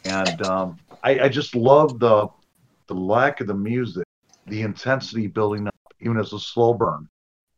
And 0.06 0.42
um, 0.42 0.78
I, 1.04 1.20
I 1.22 1.30
just 1.30 1.56
love 1.56 2.00
the, 2.00 2.28
the 2.88 2.96
lack 2.96 3.40
of 3.40 3.48
the 3.48 3.54
music, 3.54 4.06
the 4.48 4.62
intensity 4.62 5.28
building 5.28 5.68
up, 5.68 5.94
even 6.02 6.18
as 6.20 6.34
a 6.34 6.40
slow 6.40 6.74
burn. 6.74 7.08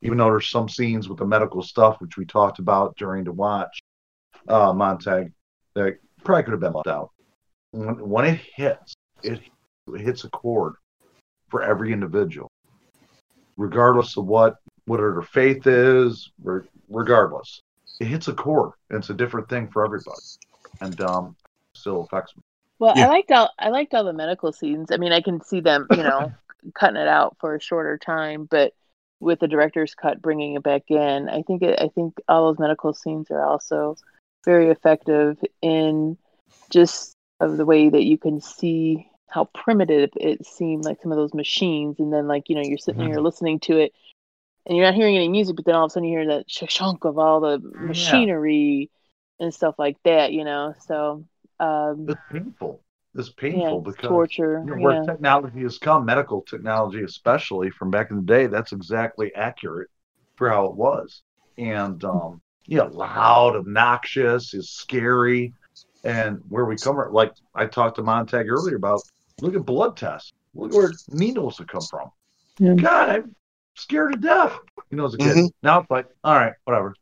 Even 0.02 0.18
though 0.18 0.26
there's 0.26 0.50
some 0.50 0.70
scenes 0.70 1.10
with 1.10 1.18
the 1.18 1.26
medical 1.26 1.64
stuff, 1.64 2.00
which 2.00 2.18
we 2.18 2.26
talked 2.26 2.60
about 2.60 2.96
during 2.98 3.24
the 3.24 3.32
watch, 3.32 3.80
uh, 4.48 4.72
Montag, 4.72 5.32
that 5.74 5.98
probably 6.26 6.44
could 6.44 6.52
have 6.52 6.60
been 6.60 6.74
left 6.74 6.88
out 6.88 7.12
when, 7.76 8.10
when 8.10 8.26
it 8.26 8.40
hits, 8.56 8.96
it, 9.24 9.40
it 9.94 10.02
hits 10.02 10.24
a 10.24 10.30
chord 10.30 10.74
for 11.50 11.62
every 11.64 11.92
individual, 11.92 12.50
regardless 13.58 14.18
of 14.18 14.26
what 14.26 14.56
whatever 14.86 15.14
their 15.14 15.22
faith 15.22 15.68
is. 15.68 16.32
re- 16.44 16.62
Regardless, 16.88 17.62
it 18.00 18.06
hits 18.06 18.28
a 18.28 18.34
chord, 18.34 18.72
and 18.90 19.00
it's 19.00 19.10
a 19.10 19.14
different 19.14 19.50
thing 19.50 19.68
for 19.68 19.84
everybody, 19.84 20.22
and 20.82 21.02
um, 21.02 21.36
still 21.74 22.02
affects 22.02 22.36
me. 22.36 22.44
Well, 22.78 22.94
Yeah. 22.96 23.06
I 23.06 23.10
liked 23.10 23.32
all 23.32 23.50
I 23.58 23.70
liked 23.70 23.94
all 23.94 24.04
the 24.04 24.14
medical 24.14 24.52
scenes. 24.52 24.92
I 24.92 24.98
mean, 24.98 25.12
I 25.12 25.22
can 25.22 25.42
see 25.42 25.62
them, 25.62 25.88
you 25.90 26.04
know, 26.04 26.32
cutting 26.76 27.02
it 27.02 27.08
out 27.08 27.38
for 27.40 27.56
a 27.56 27.60
shorter 27.62 27.98
time, 27.98 28.48
but 28.50 28.74
with 29.20 29.40
the 29.40 29.48
director's 29.48 29.96
cut, 29.96 30.22
bringing 30.22 30.56
it 30.56 30.64
back 30.64 30.84
in, 30.90 31.28
I 31.30 31.42
think 31.42 31.64
it, 31.64 31.80
I 31.82 31.88
think 31.88 32.16
all 32.28 32.48
those 32.48 32.60
medical 32.60 32.94
scenes 32.94 33.32
are 33.32 33.44
also 33.44 33.96
very 34.46 34.70
effective 34.70 35.38
in 35.62 36.18
just 36.72 37.16
of 37.42 37.58
the 37.58 37.66
way 37.66 37.90
that 37.90 38.04
you 38.06 38.18
can 38.18 38.42
see 38.42 39.08
how 39.30 39.46
primitive 39.54 40.10
it 40.18 40.46
seemed 40.46 40.86
like 40.86 41.02
some 41.02 41.12
of 41.12 41.18
those 41.18 41.34
machines 41.34 42.00
and 42.00 42.14
then 42.14 42.28
like 42.28 42.44
you 42.50 42.56
know 42.56 42.62
you're 42.62 42.78
sitting 42.78 43.06
Mhm. 43.06 43.12
there 43.12 43.22
listening 43.22 43.60
to 43.60 43.78
it 43.78 43.92
and 44.66 44.78
you're 44.78 44.86
not 44.86 44.96
hearing 44.96 45.16
any 45.16 45.30
music 45.30 45.56
but 45.56 45.66
then 45.66 45.76
all 45.76 45.86
of 45.86 45.90
a 45.90 45.94
sudden 45.94 46.08
you 46.10 46.18
hear 46.20 46.28
that 46.28 46.50
shunk 46.50 47.06
of 47.06 47.18
all 47.18 47.42
the 47.42 47.60
machinery 47.80 48.90
and 49.40 49.54
stuff 49.54 49.76
like 49.78 49.98
that 50.06 50.32
you 50.34 50.44
know 50.46 50.74
so 50.88 51.26
um 51.60 52.14
It's 52.14 52.22
painful. 52.30 52.84
It's 53.16 53.30
yeah 53.50 53.78
painful 53.78 53.82
because 53.82 54.04
torture 54.04 54.64
you 54.64 54.70
know, 54.72 54.76
where 54.78 54.96
yeah 54.96 55.06
technology 55.06 55.62
has 55.62 55.78
come, 55.78 56.06
medical 56.06 56.42
technology 56.42 57.04
especially 57.04 57.70
from 57.70 57.92
back 57.92 58.10
in 58.12 58.18
the 58.18 58.24
day, 58.24 58.48
that's 58.48 58.72
exactly 58.74 59.34
accurate 59.36 59.90
for 60.36 60.50
how 60.50 60.66
it 60.66 60.76
was. 60.76 61.24
And 61.58 62.04
um, 62.04 62.42
yeah, 62.68 62.84
loud, 62.84 63.56
obnoxious, 63.56 64.54
is 64.54 64.70
scary. 64.70 65.54
And 66.04 66.40
where 66.50 66.66
we 66.66 66.76
come 66.76 66.96
from, 66.96 67.14
like 67.14 67.34
I 67.56 67.66
talked 67.66 67.96
to 67.98 68.04
Montag 68.04 68.50
earlier 68.50 68.76
about, 68.76 69.02
look 69.42 69.56
at 69.56 69.66
blood 69.66 69.98
tests. 69.98 70.32
Look 70.54 70.72
where 70.74 70.92
needles 71.12 71.58
have 71.58 71.68
come 71.68 71.82
from. 71.82 72.12
Yeah. 72.60 72.76
God, 72.76 73.10
I'm 73.10 73.36
scared 73.76 74.14
to 74.14 74.20
death. 74.20 74.58
You 74.92 74.98
know, 74.98 75.06
as 75.06 75.16
a 75.16 75.18
kid. 75.18 75.36
Mhm. 75.36 75.50
Now 75.64 75.80
it's 75.82 75.90
like, 75.90 76.08
all 76.24 76.36
right, 76.36 76.54
whatever. 76.66 76.94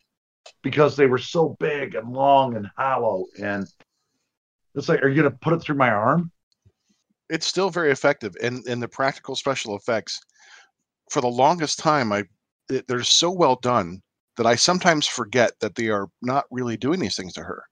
Because 0.62 0.96
they 0.96 1.06
were 1.06 1.18
so 1.18 1.56
big 1.60 1.96
and 1.96 2.12
long 2.12 2.56
and 2.56 2.68
hollow. 2.78 3.26
And 3.42 3.68
it's 4.76 4.90
like, 4.90 5.04
are 5.04 5.10
you 5.10 5.22
gonna 5.22 5.36
put 5.36 5.54
it 5.54 5.62
through 5.62 5.76
my 5.76 5.90
arm? 5.90 6.32
it's 7.30 7.48
still 7.48 7.70
very 7.70 7.90
effective 7.90 8.36
and 8.44 8.66
and 8.68 8.84
the 8.84 8.88
practical 8.88 9.34
special 9.34 9.78
effects 9.78 10.20
for 11.10 11.22
the 11.22 11.28
longest 11.28 11.80
time 11.80 12.12
i 12.12 12.22
it- 12.70 12.86
they're 12.86 13.02
so 13.02 13.32
well 13.32 13.56
done 13.56 14.02
that 14.38 14.46
i 14.46 14.56
sometimes 14.56 15.08
forget 15.08 15.52
that 15.60 15.76
they 15.76 15.90
are 15.90 16.08
not 16.22 16.46
really 16.52 16.78
doing 16.78 17.00
these 17.00 17.16
things 17.16 17.34
to 17.34 17.42
her 17.42 17.64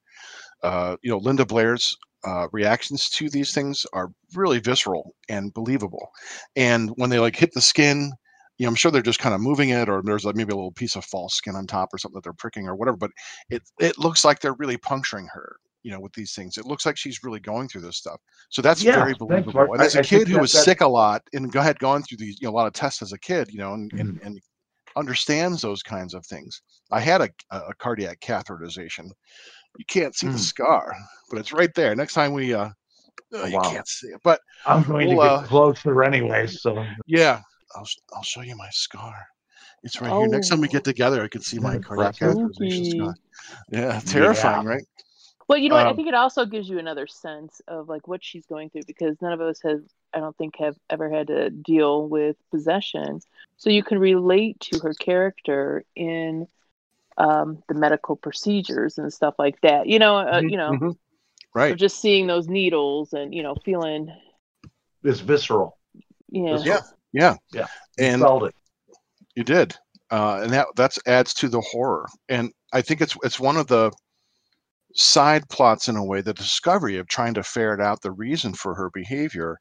uh, 0.64 0.96
you 1.02 1.10
know 1.10 1.18
linda 1.18 1.46
blair's 1.46 1.96
uh, 2.24 2.48
reactions 2.52 3.10
to 3.10 3.30
these 3.30 3.52
things 3.54 3.84
are 3.94 4.10
really 4.36 4.60
visceral 4.60 5.16
and 5.30 5.54
believable 5.54 6.12
and 6.56 6.92
when 6.98 7.10
they 7.10 7.18
like 7.20 7.36
hit 7.36 7.52
the 7.54 7.62
skin 7.62 8.12
you 8.58 8.66
know 8.66 8.70
i'm 8.70 8.76
sure 8.76 8.92
they're 8.92 9.02
just 9.02 9.20
kind 9.20 9.34
of 9.34 9.42
moving 9.42 9.70
it 9.70 9.90
or 9.90 10.02
there's 10.04 10.24
like 10.26 10.36
maybe 10.36 10.52
a 10.54 10.56
little 10.56 10.72
piece 10.72 10.96
of 10.96 11.04
false 11.06 11.34
skin 11.34 11.56
on 11.56 11.66
top 11.66 11.90
or 11.92 11.98
something 11.98 12.16
that 12.16 12.24
they're 12.24 12.34
pricking 12.34 12.68
or 12.68 12.76
whatever 12.76 12.98
but 12.98 13.10
it 13.50 13.64
it 13.80 13.98
looks 13.98 14.24
like 14.24 14.40
they're 14.40 14.54
really 14.54 14.78
puncturing 14.78 15.28
her 15.34 15.56
you 15.82 15.90
know 15.90 16.00
with 16.00 16.14
these 16.14 16.34
things 16.36 16.60
it 16.60 16.66
looks 16.68 16.86
like 16.86 16.96
she's 16.96 17.24
really 17.24 17.40
going 17.40 17.68
through 17.68 17.82
this 17.82 17.98
stuff 17.98 18.20
so 18.50 18.62
that's 18.62 18.84
Yeah, 18.84 18.98
very 19.00 19.16
believable. 19.16 19.54
Mark. 19.54 19.70
And 19.74 19.82
as 19.82 19.96
I 19.96 20.02
a 20.02 20.04
think 20.04 20.26
kid 20.26 20.28
who 20.28 20.40
was 20.40 20.52
that- 20.52 20.64
sick 20.66 20.82
a 20.82 20.88
lot 20.88 21.24
and 21.34 21.52
had 21.54 21.80
gone 21.80 22.04
through 22.04 22.18
these, 22.18 22.38
you 22.42 22.48
know, 22.48 22.52
a 22.54 22.58
lot 22.58 22.68
of 22.68 22.74
tests 22.74 23.02
as 23.02 23.14
a 23.14 23.18
kid, 23.18 23.50
you 23.50 23.60
know, 23.60 23.74
and, 23.74 23.90
Mm-hmm. 23.92 24.00
and, 24.02 24.20
and 24.24 24.40
understands 24.96 25.62
those 25.62 25.84
kinds 25.84 26.14
of 26.14 26.26
things. 26.26 26.62
I 26.92 27.00
had 27.00 27.22
a, 27.22 27.30
a 27.52 27.74
cardiac 27.76 28.20
catheterization. 28.22 29.12
You 29.78 29.86
can't 29.88 30.16
see 30.16 30.30
the 30.30 30.38
Mm. 30.38 30.40
scar, 30.40 30.96
but 31.30 31.40
it's 31.40 31.54
right 31.54 31.74
there. 31.76 31.96
Next 31.96 32.14
time 32.16 32.34
we, 32.34 32.54
uh, 32.54 32.70
uh, 33.36 33.46
you 33.46 33.60
wow. 33.60 33.62
can't 33.62 33.88
see 33.88 34.08
it, 34.10 34.22
but 34.24 34.42
I'm 34.66 34.84
going 34.84 35.10
Well, 35.10 35.20
to 35.20 35.22
uh, 35.22 35.40
get 35.40 35.44
closer 35.44 36.04
anyway. 36.04 36.48
So 36.48 36.98
yeah, 37.06 37.42
I'll, 37.76 37.88
I'll 38.14 38.24
show 38.24 38.42
you 38.42 38.56
my 38.56 38.70
scar. 38.72 39.14
It's 39.84 40.02
right 40.02 40.16
here. 40.16 40.28
Next 40.28 40.50
time 40.50 40.62
we 40.62 40.68
Oh. 40.68 40.70
get 40.70 40.84
together, 40.84 41.24
I 41.24 41.28
can 41.28 41.42
see 41.42 41.60
my 41.60 41.78
Mm, 41.78 41.86
cardiac 41.86 42.16
catheterization 42.16 42.86
scar. 42.86 43.16
Yeah, 43.72 44.02
terrifying, 44.06 44.64
right? 44.66 44.86
Well, 45.48 45.58
you 45.60 45.70
know 45.70 45.76
what? 45.76 45.88
I 45.88 45.94
Um, 45.94 45.96
think 45.96 46.08
it 46.08 46.14
also 46.14 46.46
gives 46.46 46.70
you 46.70 46.80
another 46.80 47.08
sense 47.08 47.62
of 47.68 47.90
like 47.90 48.08
what 48.08 48.24
she's 48.24 48.46
going 48.48 48.70
through 48.70 48.86
because 48.86 49.18
none 49.22 49.34
of 49.34 49.42
us 49.42 49.62
have, 49.64 49.82
I 50.14 50.20
don't 50.20 50.36
think, 50.38 50.58
have 50.58 50.78
ever 50.90 51.10
had 51.10 51.28
to 51.28 51.50
deal 51.50 52.08
with 52.08 52.36
possession. 52.52 53.22
So 53.58 53.70
you 53.70 53.84
can 53.84 54.00
relate 54.00 54.60
to 54.62 54.80
her 54.80 54.94
character 54.94 55.84
in 55.96 56.48
um, 57.18 57.62
the 57.68 57.76
medical 57.76 58.16
procedures 58.16 58.98
and 58.98 59.12
stuff 59.14 59.36
like 59.38 59.60
that. 59.62 59.88
You 59.88 60.00
know, 60.00 60.18
uh, 60.18 60.42
Mhm, 60.42 60.52
you 60.52 60.58
know, 60.58 60.72
Mhm. 60.72 60.88
of 60.90 60.98
Right. 61.54 61.78
just 61.78 62.00
seeing 62.02 62.28
those 62.28 62.48
needles 62.48 63.14
and 63.14 63.34
you 63.34 63.44
know 63.44 63.56
feeling, 63.64 64.12
it's 65.04 65.20
visceral. 65.20 65.78
yeah, 66.30 66.58
Yeah. 66.64 66.82
Yeah. 67.14 67.38
Yeah. 67.52 67.68
And 68.00 68.22
Felt 68.22 68.44
it. 68.44 68.56
You 69.36 69.44
did, 69.44 69.76
uh, 70.10 70.42
and 70.44 70.52
that 70.54 70.68
that's 70.76 71.00
adds 71.08 71.34
to 71.36 71.48
the 71.48 71.62
horror. 71.62 72.08
And 72.30 72.52
I 72.74 72.82
think 72.82 73.02
it's 73.02 73.16
it's 73.24 73.40
one 73.40 73.58
of 73.58 73.68
the 73.68 73.92
side 74.94 75.48
plots 75.50 75.88
in 75.88 75.96
a 75.96 76.04
way, 76.04 76.22
the 76.22 76.34
discovery 76.34 76.98
of 76.98 77.08
trying 77.08 77.34
to 77.36 77.44
ferret 77.44 77.80
out 77.80 78.02
the 78.02 78.12
reason 78.12 78.54
for 78.54 78.76
her 78.76 78.90
behavior. 78.94 79.58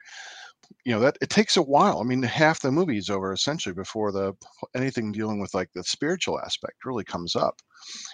You 0.84 0.92
know 0.92 1.00
that 1.00 1.18
it 1.20 1.30
takes 1.30 1.56
a 1.56 1.62
while. 1.62 2.00
I 2.00 2.04
mean, 2.04 2.22
half 2.22 2.60
the 2.60 2.72
movie 2.72 2.98
is 2.98 3.10
over 3.10 3.32
essentially 3.32 3.74
before 3.74 4.12
the 4.12 4.34
anything 4.74 5.12
dealing 5.12 5.40
with 5.40 5.54
like 5.54 5.70
the 5.74 5.84
spiritual 5.84 6.40
aspect 6.40 6.84
really 6.84 7.04
comes 7.04 7.36
up. 7.36 7.60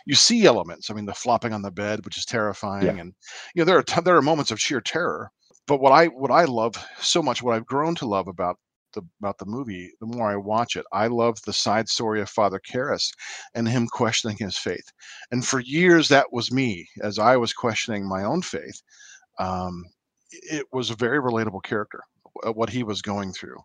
You 0.07 0.15
see 0.15 0.47
elements. 0.47 0.91
I 0.91 0.95
mean, 0.95 1.07
the 1.07 1.15
flopping 1.15 1.53
on 1.53 1.63
the 1.63 1.71
bed, 1.71 2.05
which 2.05 2.19
is 2.19 2.25
terrifying, 2.25 2.99
and 3.01 3.15
you 3.55 3.61
know 3.61 3.65
there 3.67 3.79
are 3.79 3.83
t- 3.83 4.01
there 4.03 4.17
are 4.17 4.23
moments 4.23 4.51
of 4.51 4.61
sheer 4.61 4.81
terror. 4.81 5.31
But 5.67 5.81
what 5.81 5.93
I 5.93 6.07
what 6.07 6.31
I 6.31 6.45
love 6.45 6.75
so 7.01 7.23
much, 7.23 7.43
what 7.43 7.55
I've 7.55 7.67
grown 7.67 7.95
to 7.97 8.07
love 8.07 8.29
about 8.29 8.59
the 8.95 9.03
about 9.21 9.39
the 9.39 9.47
movie, 9.47 9.93
the 10.01 10.07
more 10.07 10.31
I 10.31 10.37
watch 10.37 10.77
it, 10.77 10.85
I 10.93 11.07
love 11.07 11.39
the 11.43 11.53
side 11.53 11.89
story 11.89 12.21
of 12.21 12.29
Father 12.31 12.61
Karras 12.61 13.13
and 13.55 13.69
him 13.69 13.87
questioning 13.87 14.37
his 14.39 14.57
faith. 14.59 14.93
And 15.31 15.47
for 15.47 15.61
years, 15.61 16.09
that 16.09 16.33
was 16.33 16.51
me 16.51 16.89
as 17.03 17.19
I 17.19 17.37
was 17.37 17.53
questioning 17.53 18.09
my 18.09 18.25
own 18.25 18.43
faith. 18.43 18.83
Um, 19.39 19.85
it 20.31 20.67
was 20.73 20.91
a 20.91 20.97
very 20.97 21.21
relatable 21.21 21.63
character, 21.63 22.01
what 22.53 22.71
he 22.71 22.83
was 22.83 23.03
going 23.03 23.33
through. 23.33 23.59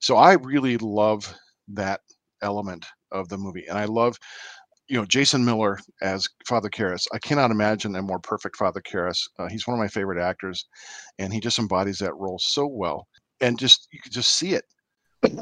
So 0.00 0.16
I 0.16 0.34
really 0.34 0.78
love 0.78 1.32
that 1.68 2.00
element 2.42 2.86
of 3.10 3.28
the 3.28 3.38
movie, 3.38 3.66
and 3.68 3.78
I 3.78 3.84
love. 3.86 4.16
You 4.88 4.98
know, 4.98 5.06
Jason 5.06 5.42
Miller 5.42 5.78
as 6.02 6.26
Father 6.46 6.68
Karras. 6.68 7.06
I 7.14 7.18
cannot 7.20 7.50
imagine 7.50 7.94
a 7.94 8.02
more 8.02 8.18
perfect 8.18 8.56
Father 8.56 8.82
Karras. 8.82 9.20
Uh, 9.38 9.48
he's 9.48 9.66
one 9.66 9.74
of 9.74 9.78
my 9.78 9.88
favorite 9.88 10.20
actors, 10.20 10.66
and 11.18 11.32
he 11.32 11.40
just 11.40 11.58
embodies 11.58 11.98
that 12.00 12.14
role 12.16 12.38
so 12.38 12.66
well. 12.66 13.06
And 13.40 13.58
just 13.58 13.88
you 13.92 14.00
could 14.02 14.12
just 14.12 14.34
see 14.34 14.52
it 14.54 14.64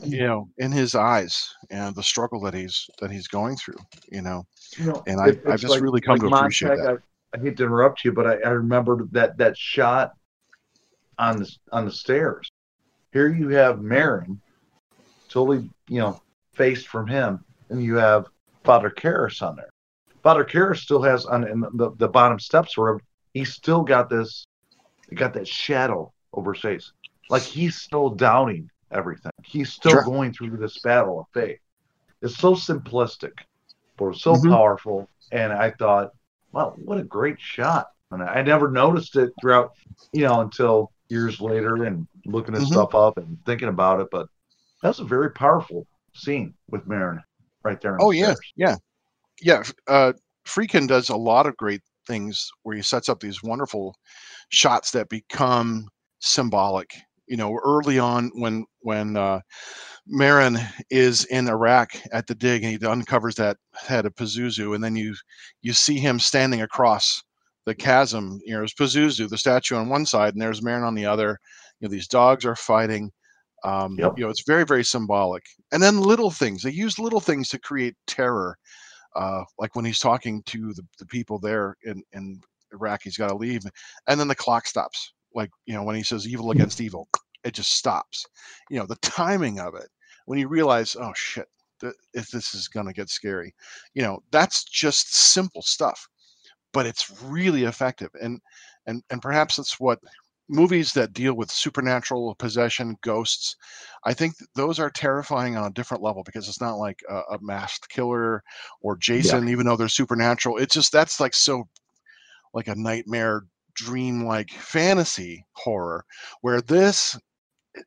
you 0.02 0.18
know 0.26 0.48
in 0.58 0.70
his 0.70 0.94
eyes 0.94 1.54
and 1.70 1.94
the 1.94 2.02
struggle 2.02 2.40
that 2.40 2.54
he's 2.54 2.86
that 3.00 3.10
he's 3.10 3.28
going 3.28 3.56
through 3.56 3.78
you 4.10 4.22
know 4.22 4.44
You 4.76 4.86
know, 4.86 5.02
and 5.06 5.20
I- 5.20 5.28
I've 5.28 5.54
it's 5.54 5.62
just 5.62 5.80
really 5.80 6.00
come 6.00 6.18
to 6.18 6.26
appreciate 6.26 6.68
Montag, 6.68 7.00
I, 7.34 7.38
I 7.38 7.42
hate 7.42 7.56
to 7.58 7.64
interrupt 7.64 8.04
you, 8.04 8.12
but 8.12 8.26
I, 8.26 8.34
I 8.46 8.50
remember 8.50 9.06
that 9.12 9.36
that 9.38 9.56
shot 9.56 10.12
on 11.18 11.38
the 11.38 11.56
on 11.72 11.84
the 11.84 11.92
stairs. 11.92 12.50
Here 13.12 13.28
you 13.28 13.48
have 13.50 13.76
Merrin, 13.78 14.38
totally 15.28 15.68
you 15.88 15.98
know 16.00 16.20
faced 16.54 16.88
from 16.88 17.06
him, 17.06 17.44
and 17.68 17.82
you 17.82 17.96
have 17.96 18.26
Father 18.64 18.90
Karras 18.90 19.42
on 19.42 19.56
there. 19.56 19.70
Father 20.22 20.44
Karras 20.44 20.78
still 20.78 21.02
has 21.02 21.26
on 21.26 21.46
in 21.48 21.60
the, 21.60 21.92
the 21.96 22.08
bottom 22.08 22.38
steps 22.38 22.76
where 22.76 23.00
he's 23.32 23.52
still 23.52 23.82
got 23.82 24.08
this, 24.10 24.44
got 25.14 25.32
that 25.34 25.48
shadow 25.48 26.12
over 26.32 26.52
his 26.52 26.62
face, 26.62 26.92
like 27.30 27.42
he's 27.42 27.76
still 27.76 28.10
doubting 28.10 28.68
everything. 28.90 29.32
He's 29.42 29.72
still 29.72 29.92
Sure. 29.92 30.02
going 30.04 30.32
through 30.32 30.56
this 30.58 30.78
battle 30.78 31.20
of 31.20 31.26
faith. 31.32 31.58
It's 32.22 32.36
so 32.36 32.54
simplistic, 32.54 33.32
but 33.96 34.14
so 34.16 34.34
Mhm. 34.34 34.50
powerful. 34.50 35.08
And 35.32 35.52
I 35.52 35.70
thought, 35.70 36.10
wow, 36.52 36.74
what 36.84 36.98
a 36.98 37.04
great 37.04 37.40
shot. 37.40 37.86
And 38.10 38.22
I 38.22 38.42
never 38.42 38.70
noticed 38.70 39.16
it 39.16 39.30
throughout, 39.40 39.72
you 40.12 40.22
know, 40.24 40.40
until 40.40 40.92
years 41.08 41.40
later 41.40 41.84
and 41.84 42.06
looking 42.26 42.54
at 42.54 42.62
Mhm. 42.62 42.66
stuff 42.72 42.94
up 42.94 43.16
and 43.18 43.38
thinking 43.46 43.68
about 43.68 44.00
it. 44.00 44.08
But 44.10 44.28
that's 44.82 44.98
a 44.98 45.04
very 45.04 45.30
powerful 45.32 45.86
scene 46.14 46.54
with 46.68 46.86
Merrin 46.86 47.22
right 47.64 47.80
there. 47.80 47.96
oh 48.00 48.10
the 48.10 48.18
yeah 48.18 48.24
stairs. 48.34 48.52
yeah 48.56 48.76
yeah 49.42 49.62
uh 49.86 50.12
Friedkin 50.46 50.88
does 50.88 51.08
a 51.10 51.16
lot 51.16 51.46
of 51.46 51.56
great 51.56 51.82
things 52.06 52.50
where 52.62 52.74
he 52.76 52.82
sets 52.82 53.08
up 53.08 53.20
these 53.20 53.42
wonderful 53.42 53.94
shots 54.48 54.90
that 54.90 55.08
become 55.08 55.86
symbolic 56.20 56.90
you 57.26 57.36
know 57.36 57.58
early 57.64 57.98
on 57.98 58.30
when 58.34 58.64
when 58.80 59.16
uh 59.16 59.40
Merrin 60.10 60.58
is 60.90 61.24
in 61.26 61.48
Iraq 61.48 61.90
at 62.12 62.26
the 62.26 62.34
dig 62.34 62.64
and 62.64 62.72
he 62.80 62.86
uncovers 62.86 63.36
that 63.36 63.56
head 63.74 64.06
of 64.06 64.14
Pazuzu 64.14 64.74
and 64.74 64.82
then 64.82 64.96
you 64.96 65.14
you 65.62 65.72
see 65.72 65.98
him 65.98 66.18
standing 66.18 66.62
across 66.62 67.22
the 67.66 67.74
chasm 67.74 68.40
you 68.44 68.52
know 68.52 68.58
there's 68.60 68.74
Pazuzu 68.74 69.28
the 69.28 69.38
statue 69.38 69.76
on 69.76 69.88
one 69.88 70.06
side 70.06 70.32
and 70.34 70.42
there's 70.42 70.62
Merrin 70.62 70.86
on 70.86 70.94
the 70.94 71.06
other 71.06 71.38
you 71.80 71.88
know 71.88 71.92
these 71.92 72.08
dogs 72.08 72.44
are 72.46 72.56
fighting 72.56 73.12
um 73.64 74.00
Yep. 74.00 74.14
you 74.16 74.24
know 74.24 74.30
it's 74.30 74.44
very 74.46 74.64
very 74.64 74.84
symbolic. 74.84 75.44
And 75.72 75.82
then 75.82 76.00
little 76.00 76.30
things 76.30 76.62
they 76.62 76.70
use 76.70 76.98
little 76.98 77.20
things 77.20 77.48
to 77.50 77.58
create 77.58 77.96
terror 78.06 78.58
uh 79.16 79.44
like 79.58 79.76
when 79.76 79.84
he's 79.84 79.98
talking 80.00 80.42
to 80.44 80.72
the, 80.74 80.84
the 80.98 81.06
people 81.06 81.38
there 81.38 81.76
in 81.84 82.02
in 82.12 82.40
Iraq 82.72 83.02
he's 83.04 83.16
got 83.18 83.28
to 83.28 83.36
leave 83.36 83.62
and 84.08 84.20
then 84.20 84.28
the 84.28 84.34
clock 84.36 84.66
stops. 84.66 85.12
Like 85.34 85.50
you 85.66 85.74
know 85.74 85.82
when 85.84 85.96
he 85.96 86.02
says 86.04 86.28
evil 86.28 86.50
against 86.52 86.80
evil 86.80 87.08
it 87.44 87.54
just 87.54 87.72
stops. 87.74 88.26
You 88.70 88.78
know 88.80 88.86
the 88.86 88.96
timing 88.96 89.60
of 89.60 89.74
it 89.74 89.88
when 90.26 90.38
you 90.38 90.48
realize 90.48 90.96
oh 91.00 91.12
shit 91.16 91.48
th- 91.80 91.94
if 92.14 92.30
this 92.30 92.54
is 92.54 92.68
going 92.68 92.86
to 92.86 92.92
get 92.92 93.10
scary 93.10 93.54
you 93.94 94.02
know 94.02 94.22
that's 94.30 94.64
just 94.64 95.14
simple 95.14 95.62
stuff 95.62 96.08
but 96.72 96.86
it's 96.86 97.10
really 97.22 97.64
effective. 97.64 98.10
And 98.20 98.40
and 98.86 99.02
and 99.10 99.22
perhaps 99.22 99.56
that's 99.56 99.80
what 99.80 100.00
movies 100.50 100.92
that 100.92 101.12
deal 101.12 101.34
with 101.34 101.50
supernatural 101.50 102.34
possession 102.36 102.96
ghosts 103.02 103.56
i 104.04 104.12
think 104.12 104.34
those 104.54 104.78
are 104.78 104.90
terrifying 104.90 105.56
on 105.56 105.66
a 105.66 105.74
different 105.74 106.02
level 106.02 106.22
because 106.24 106.48
it's 106.48 106.60
not 106.60 106.74
like 106.76 107.00
a, 107.08 107.16
a 107.34 107.38
masked 107.40 107.88
killer 107.88 108.42
or 108.82 108.96
jason 108.96 109.48
even 109.48 109.66
though 109.66 109.76
they're 109.76 109.88
supernatural 109.88 110.58
it's 110.58 110.74
just 110.74 110.92
that's 110.92 111.20
like 111.20 111.34
so 111.34 111.64
like 112.54 112.68
a 112.68 112.74
nightmare 112.74 113.42
dream-like 113.74 114.50
fantasy 114.50 115.44
horror 115.52 116.04
where 116.42 116.60
this 116.60 117.16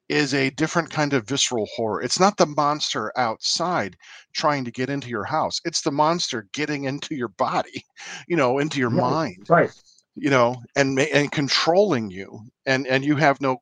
is 0.09 0.33
a 0.33 0.49
different 0.51 0.89
kind 0.89 1.13
of 1.13 1.27
visceral 1.27 1.67
horror. 1.75 2.01
It's 2.01 2.19
not 2.19 2.37
the 2.37 2.45
monster 2.45 3.11
outside 3.17 3.97
trying 4.33 4.65
to 4.65 4.71
get 4.71 4.89
into 4.89 5.09
your 5.09 5.25
house. 5.25 5.59
It's 5.65 5.81
the 5.81 5.91
monster 5.91 6.47
getting 6.53 6.85
into 6.85 7.15
your 7.15 7.27
body, 7.29 7.83
you 8.27 8.37
know, 8.37 8.59
into 8.59 8.79
your 8.79 8.89
Right, 8.89 9.01
mind, 9.01 9.49
Right. 9.49 9.71
You 10.15 10.29
know, 10.29 10.55
and 10.75 10.99
and 10.99 11.31
controlling 11.31 12.09
you. 12.09 12.41
And 12.65 12.87
and 12.87 13.03
you 13.03 13.15
have 13.15 13.41
no 13.41 13.57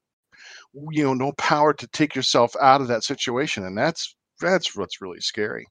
you 0.91 1.03
know, 1.03 1.13
no 1.13 1.33
power 1.33 1.73
to 1.73 1.87
take 1.87 2.15
yourself 2.15 2.55
out 2.61 2.81
of 2.81 2.87
that 2.87 3.03
situation 3.03 3.65
and 3.65 3.77
that's 3.77 4.15
that's 4.39 4.75
what's 4.75 5.01
really 5.01 5.19
scary. 5.19 5.67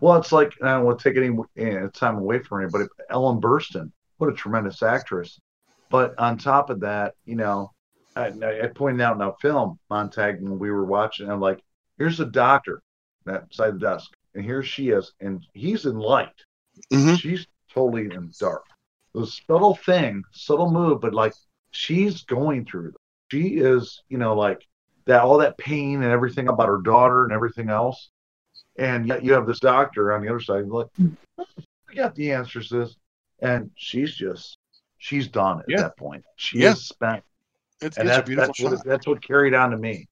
Well, 0.00 0.16
it's 0.18 0.32
like 0.32 0.52
I 0.62 0.74
don't 0.74 0.84
want 0.84 0.98
to 1.00 1.08
take 1.10 1.16
any 1.16 1.36
eh, 1.56 1.88
time 1.94 2.18
away 2.18 2.40
from 2.40 2.62
anybody. 2.62 2.86
But 2.96 3.06
Ellen 3.10 3.40
Burstyn, 3.40 3.90
what 4.18 4.30
a 4.30 4.34
tremendous 4.34 4.82
actress. 4.82 5.40
But 5.90 6.18
on 6.18 6.36
top 6.36 6.70
of 6.70 6.80
that, 6.80 7.14
you 7.24 7.36
know, 7.36 7.72
I, 8.14 8.26
I 8.26 8.68
pointed 8.74 9.00
out 9.00 9.16
in 9.16 9.22
our 9.22 9.36
film, 9.40 9.78
Montag, 9.90 10.42
when 10.42 10.58
we 10.58 10.70
were 10.70 10.84
watching, 10.84 11.30
I'm 11.30 11.40
like, 11.40 11.60
here's 11.98 12.20
a 12.20 12.26
doctor 12.26 12.82
that 13.24 13.52
side 13.52 13.74
the 13.74 13.78
desk, 13.78 14.10
and 14.34 14.44
here 14.44 14.62
she 14.62 14.90
is, 14.90 15.12
and 15.20 15.44
he's 15.52 15.86
in 15.86 15.98
light. 15.98 16.28
Mhm. 16.92 17.18
She's 17.18 17.46
totally 17.72 18.02
in 18.02 18.32
dark. 18.38 18.64
The 19.16 19.26
subtle 19.26 19.74
thing, 19.74 20.22
subtle 20.32 20.70
move, 20.70 21.00
but 21.00 21.14
like 21.14 21.32
she's 21.70 22.22
going 22.24 22.66
through. 22.66 22.90
It. 22.90 22.94
She 23.32 23.56
is, 23.56 24.02
you 24.10 24.18
know, 24.18 24.34
like 24.34 24.60
that 25.06 25.22
all 25.22 25.38
that 25.38 25.56
pain 25.56 26.02
and 26.02 26.12
everything 26.12 26.48
about 26.48 26.68
her 26.68 26.82
daughter 26.82 27.24
and 27.24 27.32
everything 27.32 27.70
else. 27.70 28.10
And 28.78 29.08
yet 29.08 29.24
you 29.24 29.32
have 29.32 29.46
this 29.46 29.58
doctor 29.58 30.12
on 30.12 30.20
the 30.20 30.28
other 30.28 30.40
side, 30.40 30.66
like, 30.68 30.88
we 30.98 31.94
got 31.94 32.14
the 32.14 32.30
answers 32.32 32.68
to 32.68 32.80
this. 32.80 32.96
And 33.40 33.70
she's 33.74 34.14
just, 34.14 34.58
she's 34.98 35.28
done 35.28 35.60
at 35.60 35.64
Yeah. 35.66 35.82
that 35.82 35.96
point. 35.96 36.22
She 36.36 36.58
Yeah. 36.58 36.72
is 36.72 36.86
spent. 36.86 37.24
It's, 37.80 37.96
And 37.96 38.08
it's 38.08 38.18
a 38.18 38.22
beautiful 38.22 38.48
that's, 38.48 38.58
shot. 38.58 38.70
what, 38.72 38.84
that's 38.84 39.06
what 39.06 39.22
carried 39.22 39.54
on 39.54 39.70
to 39.70 39.78
me. 39.78 40.06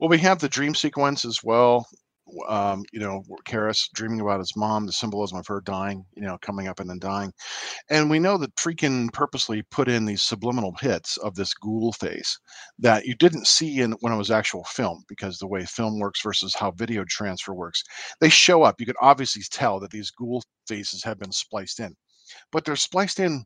Well, 0.00 0.08
we 0.08 0.18
have 0.18 0.40
the 0.40 0.48
dream 0.48 0.74
sequence 0.74 1.24
as 1.24 1.44
well. 1.44 1.86
Um, 2.48 2.84
you 2.92 3.00
know, 3.00 3.22
Karras 3.46 3.88
dreaming 3.94 4.20
about 4.20 4.40
his 4.40 4.56
mom, 4.56 4.86
the 4.86 4.92
symbolism 4.92 5.38
of 5.38 5.46
her 5.46 5.60
dying, 5.60 6.04
you 6.14 6.22
know, 6.22 6.38
coming 6.40 6.68
up 6.68 6.80
and 6.80 6.88
then 6.88 6.98
dying. 6.98 7.32
And 7.90 8.10
we 8.10 8.18
know 8.18 8.38
that 8.38 8.54
Friedkin 8.56 9.12
purposely 9.12 9.62
put 9.62 9.88
in 9.88 10.04
these 10.04 10.22
subliminal 10.22 10.74
hits 10.80 11.16
of 11.18 11.34
this 11.34 11.54
ghoul 11.54 11.92
face 11.92 12.38
that 12.78 13.06
you 13.06 13.14
didn't 13.14 13.46
see 13.46 13.80
in 13.80 13.92
when 14.00 14.12
it 14.12 14.18
was 14.18 14.30
actual 14.30 14.64
film 14.64 15.04
because 15.08 15.38
the 15.38 15.46
way 15.46 15.64
film 15.64 15.98
works 15.98 16.22
versus 16.22 16.54
how 16.54 16.70
video 16.70 17.04
transfer 17.04 17.54
works. 17.54 17.82
They 18.20 18.28
show 18.28 18.62
up. 18.62 18.80
You 18.80 18.86
can 18.86 18.96
obviously 19.00 19.42
tell 19.50 19.80
that 19.80 19.90
these 19.90 20.10
ghoul 20.10 20.42
faces 20.66 21.02
have 21.04 21.18
been 21.18 21.32
spliced 21.32 21.80
in, 21.80 21.94
but 22.50 22.64
they're 22.64 22.76
spliced 22.76 23.20
in 23.20 23.44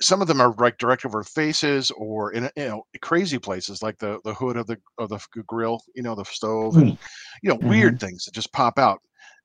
some 0.00 0.22
of 0.22 0.28
them 0.28 0.40
are 0.40 0.54
like 0.58 0.78
direct 0.78 1.04
over 1.04 1.22
faces 1.24 1.90
or 1.96 2.32
in 2.32 2.44
you 2.56 2.68
know 2.68 2.82
crazy 3.02 3.38
places 3.38 3.82
like 3.82 3.98
the 3.98 4.20
the 4.24 4.34
hood 4.34 4.56
of 4.56 4.66
the 4.66 4.78
of 4.98 5.08
the 5.08 5.20
grill 5.46 5.80
you 5.94 6.02
know 6.02 6.14
the 6.14 6.24
stove 6.24 6.76
and 6.76 6.94
you 7.42 7.48
know 7.50 7.58
weird 7.62 7.98
things 7.98 8.24
that 8.24 8.34
just 8.34 8.52
pop 8.52 8.78
out. 8.78 9.00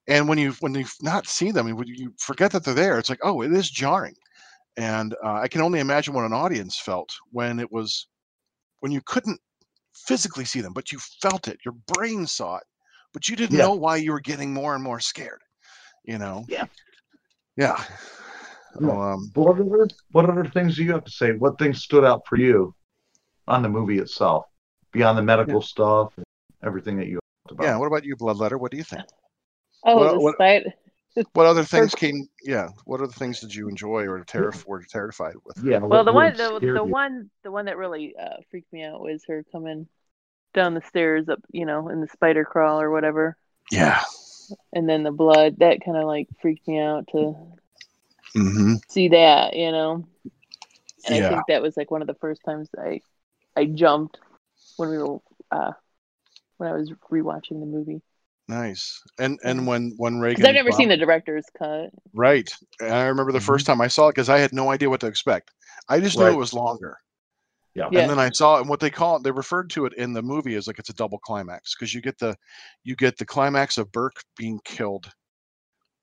And 0.07 0.27
when 0.27 0.37
you 0.37 0.53
when 0.59 0.75
you've 0.75 0.93
not 1.01 1.27
seen 1.27 1.53
them 1.53 1.67
you 1.85 2.13
forget 2.19 2.51
that 2.51 2.63
they're 2.65 2.73
there. 2.73 2.99
It's 2.99 3.09
like 3.09 3.19
oh 3.23 3.41
it 3.41 3.53
is 3.53 3.69
jarring. 3.69 4.15
And 4.77 5.15
uh, 5.23 5.35
i 5.41 5.47
can 5.47 5.61
only 5.61 5.79
imagine 5.79 6.13
what 6.13 6.25
an 6.25 6.33
audience 6.33 6.79
felt 6.79 7.09
when 7.31 7.59
it 7.59 7.71
was 7.71 8.07
when 8.81 8.91
you 8.91 9.01
couldn't 9.05 9.39
physically 9.95 10.45
see 10.45 10.61
them 10.61 10.73
but 10.73 10.91
you 10.91 10.99
felt 11.21 11.47
it. 11.47 11.59
Your 11.65 11.75
brain 11.95 12.27
saw 12.27 12.57
it 12.57 12.63
but 13.13 13.27
you 13.27 13.35
didn't 13.35 13.57
Yeah. 13.57 13.63
know 13.65 13.73
why 13.73 13.97
you 13.97 14.11
were 14.11 14.19
getting 14.21 14.53
more 14.53 14.75
and 14.75 14.83
more 14.83 14.99
scared 14.99 15.41
you 16.05 16.17
know? 16.17 16.45
Yeah. 16.47 16.65
Yeah. 17.57 17.81
Um 18.81 19.31
what 19.35 19.51
other, 19.59 19.87
what 20.11 20.29
other 20.29 20.45
things 20.45 20.75
do 20.75 20.83
you 20.83 20.91
have 20.93 21.03
to 21.05 21.11
say? 21.11 21.31
What 21.33 21.57
things 21.59 21.81
stood 21.83 22.03
out 22.03 22.25
for 22.27 22.37
you 22.37 22.73
on 23.47 23.61
the 23.61 23.69
movie 23.69 23.99
itself, 23.99 24.45
beyond 24.91 25.17
the 25.17 25.21
medical 25.23 25.61
stuff 25.61 26.13
and 26.17 26.25
everything 26.63 26.97
that 26.97 27.07
you 27.07 27.19
talked 27.47 27.59
about? 27.59 27.65
yeah 27.65 27.77
what 27.77 27.87
about 27.87 28.03
you 28.05 28.15
bloodletter 28.15 28.59
what 28.59 28.71
do 28.71 28.77
you 28.77 28.83
think 28.83 29.03
Oh, 29.85 29.97
What- 29.97 30.13
the 30.13 30.19
what- 30.19 30.35
spider. 30.35 30.73
What 31.33 31.45
other 31.45 31.63
things 31.63 31.93
came? 31.93 32.27
Yeah. 32.43 32.69
What 32.85 32.99
other 32.99 33.11
things 33.13 33.39
did 33.39 33.53
you 33.53 33.69
enjoy 33.69 34.07
or 34.07 34.25
terri- 34.25 34.65
were 34.65 34.81
terrified 34.81 35.35
with? 35.45 35.63
Yeah. 35.63 35.77
Well, 35.77 35.89
what 35.89 36.03
the 36.05 36.11
one, 36.13 36.33
the, 36.35 36.57
the 36.59 36.65
you? 36.65 36.83
one, 36.83 37.29
the 37.43 37.51
one 37.51 37.65
that 37.65 37.77
really 37.77 38.15
uh, 38.19 38.37
freaked 38.49 38.73
me 38.73 38.83
out 38.83 38.99
was 38.99 39.23
her 39.27 39.45
coming 39.51 39.87
down 40.55 40.73
the 40.73 40.81
stairs 40.87 41.29
up, 41.29 41.37
you 41.51 41.67
know, 41.67 41.89
in 41.89 42.01
the 42.01 42.07
spider 42.07 42.43
crawl 42.45 42.81
or 42.81 42.89
whatever, 42.89 43.37
Yeah. 43.69 44.01
and 44.73 44.89
then 44.89 45.03
the 45.03 45.11
blood. 45.11 45.57
That 45.59 45.85
kind 45.85 45.97
of 45.97 46.05
like 46.05 46.29
freaked 46.41 46.67
me 46.67 46.79
out 46.79 47.05
to 47.11 47.35
Mm-hmm. 48.35 48.75
see 48.89 49.09
that, 49.09 49.55
you 49.55 49.71
know. 49.71 50.05
And 51.05 51.15
I 51.15 51.29
think 51.29 51.43
that 51.49 51.61
was 51.61 51.75
like 51.77 51.91
one 51.91 52.01
of 52.01 52.07
the 52.07 52.13
first 52.15 52.41
times 52.45 52.69
I, 52.77 53.01
I 53.55 53.65
jumped 53.65 54.19
when 54.77 54.89
we 54.89 54.97
were, 54.97 55.17
uh, 55.51 55.71
when 56.57 56.69
I 56.69 56.73
was 56.73 56.91
rewatching 57.11 57.59
the 57.59 57.65
movie. 57.65 58.01
Nice. 58.47 59.01
And 59.19 59.39
and 59.43 59.65
when 59.65 59.93
when 59.97 60.19
Regan. 60.19 60.45
I've 60.45 60.53
never 60.53 60.71
seen 60.71 60.89
the 60.89 60.97
director's 60.97 61.45
cut. 61.57 61.91
Right. 62.13 62.53
And 62.81 62.93
I 62.93 63.05
remember 63.05 63.31
the 63.31 63.39
Mhm. 63.39 63.43
first 63.45 63.65
time 63.65 63.79
I 63.79 63.87
saw 63.87 64.09
it 64.09 64.11
because 64.11 64.29
I 64.29 64.39
had 64.39 64.53
no 64.53 64.69
idea 64.69 64.89
what 64.89 64.99
to 65.01 65.07
expect. 65.07 65.51
I 65.87 65.99
just 65.99 66.17
knew 66.17 66.27
it 66.27 66.35
was 66.35 66.53
longer. 66.53 66.97
Yeah. 67.73 67.87
Yeah. 67.91 68.01
And 68.01 68.09
then 68.09 68.19
I 68.19 68.29
saw 68.31 68.59
and 68.59 68.69
what 68.69 68.79
they 68.79 68.89
call 68.89 69.15
it, 69.15 69.23
they 69.23 69.31
referred 69.31 69.69
to 69.71 69.85
it 69.85 69.93
in 69.93 70.13
the 70.13 70.21
movie 70.21 70.55
as 70.55 70.67
like 70.67 70.77
it's 70.77 70.89
a 70.89 70.93
double 70.93 71.19
climax 71.19 71.73
because 71.75 71.93
you 71.93 72.01
get 72.01 72.17
the 72.19 72.35
you 72.83 72.95
get 72.95 73.17
the 73.17 73.25
climax 73.25 73.77
of 73.77 73.91
Burke 73.91 74.21
being 74.37 74.59
killed, 74.65 75.09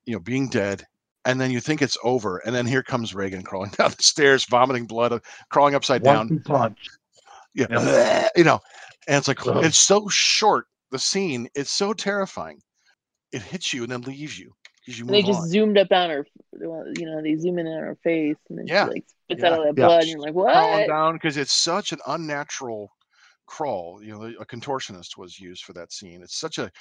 you 0.07 0.15
know, 0.15 0.21
being 0.21 0.49
dead, 0.49 0.87
and 1.25 1.41
then 1.41 1.51
you 1.51 1.61
think 1.61 1.83
it's 1.83 1.99
over, 2.03 2.39
and 2.39 2.55
then 2.55 2.67
here 2.67 2.83
comes 2.83 3.15
Regan 3.15 3.43
crawling 3.43 3.71
down 3.79 3.91
the 3.97 4.03
stairs, 4.03 4.45
vomiting 4.45 4.87
blood, 4.87 5.13
uh, 5.13 5.21
crawling 5.51 5.75
upside 5.75 6.03
down. 6.03 6.29
One 6.29 6.29
two 6.29 6.41
punch. 6.41 6.89
yeah, 7.55 7.67
Yeah. 7.71 8.29
you 8.37 8.45
know, 8.45 8.61
and 9.09 9.17
it's 9.19 9.29
like 9.29 9.47
Ugh. 9.47 9.65
it's 9.65 9.79
so 9.79 10.09
short. 10.09 10.67
The 10.91 10.99
scene, 10.99 11.49
it's 11.55 11.71
so 11.71 11.93
terrifying. 11.93 12.61
It 13.33 13.43
hits 13.43 13.73
you 13.73 13.85
and 13.85 13.93
then 13.93 14.01
leaves 14.01 14.37
you 14.37 14.53
because 14.81 14.99
you 14.99 15.05
And 15.07 15.15
they 15.15 15.23
just 15.23 15.43
on. 15.43 15.49
zoomed 15.49 15.79
up 15.79 15.93
on 15.93 16.11
her, 16.11 16.27
you 16.59 17.07
know, 17.07 17.23
they 17.23 17.37
zoom 17.37 17.61
in 17.61 17.67
on 17.69 17.79
her 17.81 17.97
face, 18.03 18.37
and 18.49 18.59
then 18.59 18.67
Yeah. 18.67 18.87
she 18.87 18.91
like 18.95 19.05
spits 19.25 19.41
Yeah. 19.43 19.47
out 19.47 19.53
all 19.53 19.65
that 19.67 19.79
Yeah. 19.79 19.87
blood, 19.87 20.01
and 20.03 20.11
you're 20.11 20.21
like, 20.21 20.35
Crawling 20.35 20.81
what? 20.81 20.89
down 20.89 21.15
because 21.15 21.37
it's 21.37 21.53
such 21.53 21.93
an 21.93 22.01
unnatural 22.09 22.91
crawl. 23.47 24.03
You 24.03 24.13
know, 24.19 24.23
a 24.41 24.47
contortionist 24.47 25.17
was 25.17 25.39
used 25.39 25.63
for 25.65 25.75
that 25.75 25.93
scene. 25.93 26.23
It's 26.23 26.39
such 26.41 26.59
a 26.59 26.73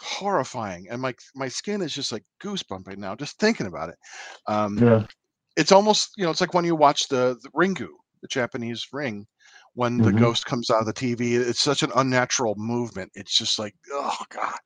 horrifying, 0.00 0.86
and 0.90 1.00
my 1.02 1.14
my 1.34 1.48
skin 1.48 1.82
is 1.82 1.92
just 1.94 2.12
like 2.12 2.24
goosebumping 2.42 2.96
now 2.98 3.14
just 3.14 3.38
thinking 3.38 3.66
about 3.66 3.88
it. 3.88 3.96
Um, 4.46 4.78
Yeah. 4.78 5.06
it's 5.56 5.72
almost 5.72 6.10
you 6.16 6.24
know 6.24 6.30
it's 6.30 6.40
like 6.40 6.54
when 6.54 6.64
you 6.64 6.76
watch 6.76 7.08
the, 7.08 7.36
the 7.42 7.50
ringu 7.50 7.88
the 8.22 8.28
japanese 8.28 8.86
ring 8.92 9.26
when 9.74 9.96
the 9.98 10.10
Mhm. 10.10 10.18
ghost 10.18 10.44
comes 10.46 10.70
out 10.70 10.80
of 10.80 10.86
the 10.86 10.92
tv 10.92 11.34
it's 11.34 11.60
such 11.60 11.82
an 11.82 11.90
unnatural 11.96 12.54
movement 12.56 13.10
it's 13.14 13.36
just 13.36 13.58
like 13.58 13.74
oh 13.92 14.16
god 14.30 14.58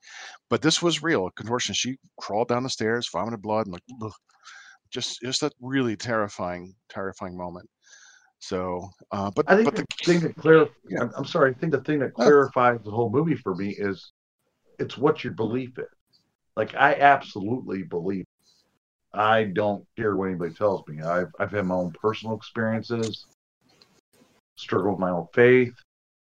but 0.51 0.63
this 0.63 0.81
was 0.83 1.03
real 1.03 1.27
a 1.27 1.33
contortion 1.33 1.75
she 1.75 1.97
crawled 2.19 2.49
down 2.49 2.63
the 2.63 2.69
stairs 2.71 3.09
vomited 3.13 3.43
blood 3.43 3.67
and 3.67 3.73
like 3.75 3.83
ugh. 4.03 4.13
just 4.91 5.21
just 5.23 5.41
that 5.43 5.53
really 5.61 5.97
terrifying 5.97 6.75
terrifying 6.89 7.37
moment 7.37 7.69
so 8.39 8.87
uh 9.13 9.31
but 9.35 9.45
I 9.51 9.57
think 9.57 9.65
but 9.67 9.77
the 9.77 9.85
the 10.05 10.13
thing 10.13 10.21
that 10.21 10.37
clar- 10.37 10.69
Yeah. 10.89 11.03
I'm, 11.03 11.11
I'm 11.17 11.25
sorry. 11.27 11.51
I 11.51 11.55
think 11.55 11.73
the 11.73 11.81
thing 11.83 11.99
that 12.01 12.15
clarifies 12.15 12.81
the 12.85 12.91
whole 12.91 13.11
movie 13.11 13.37
for 13.37 13.55
me 13.55 13.71
is 13.79 14.12
it's 14.83 14.99
what 14.99 15.25
your 15.25 15.33
belief 15.33 15.79
is. 15.79 15.85
Like 16.57 16.75
I 16.75 16.95
absolutely 16.95 17.83
believe. 17.85 18.25
I 19.15 19.45
don't 19.45 19.87
care 19.97 20.17
what 20.17 20.27
anybody 20.27 20.55
tells 20.55 20.87
me. 20.89 21.03
I've 21.03 21.31
I've 21.39 21.51
had 21.51 21.67
my 21.67 21.75
own 21.75 21.93
personal 22.01 22.37
experiences, 22.37 23.27
struggled 24.57 24.93
with 24.95 25.01
my 25.01 25.11
own 25.11 25.29
faith, 25.35 25.75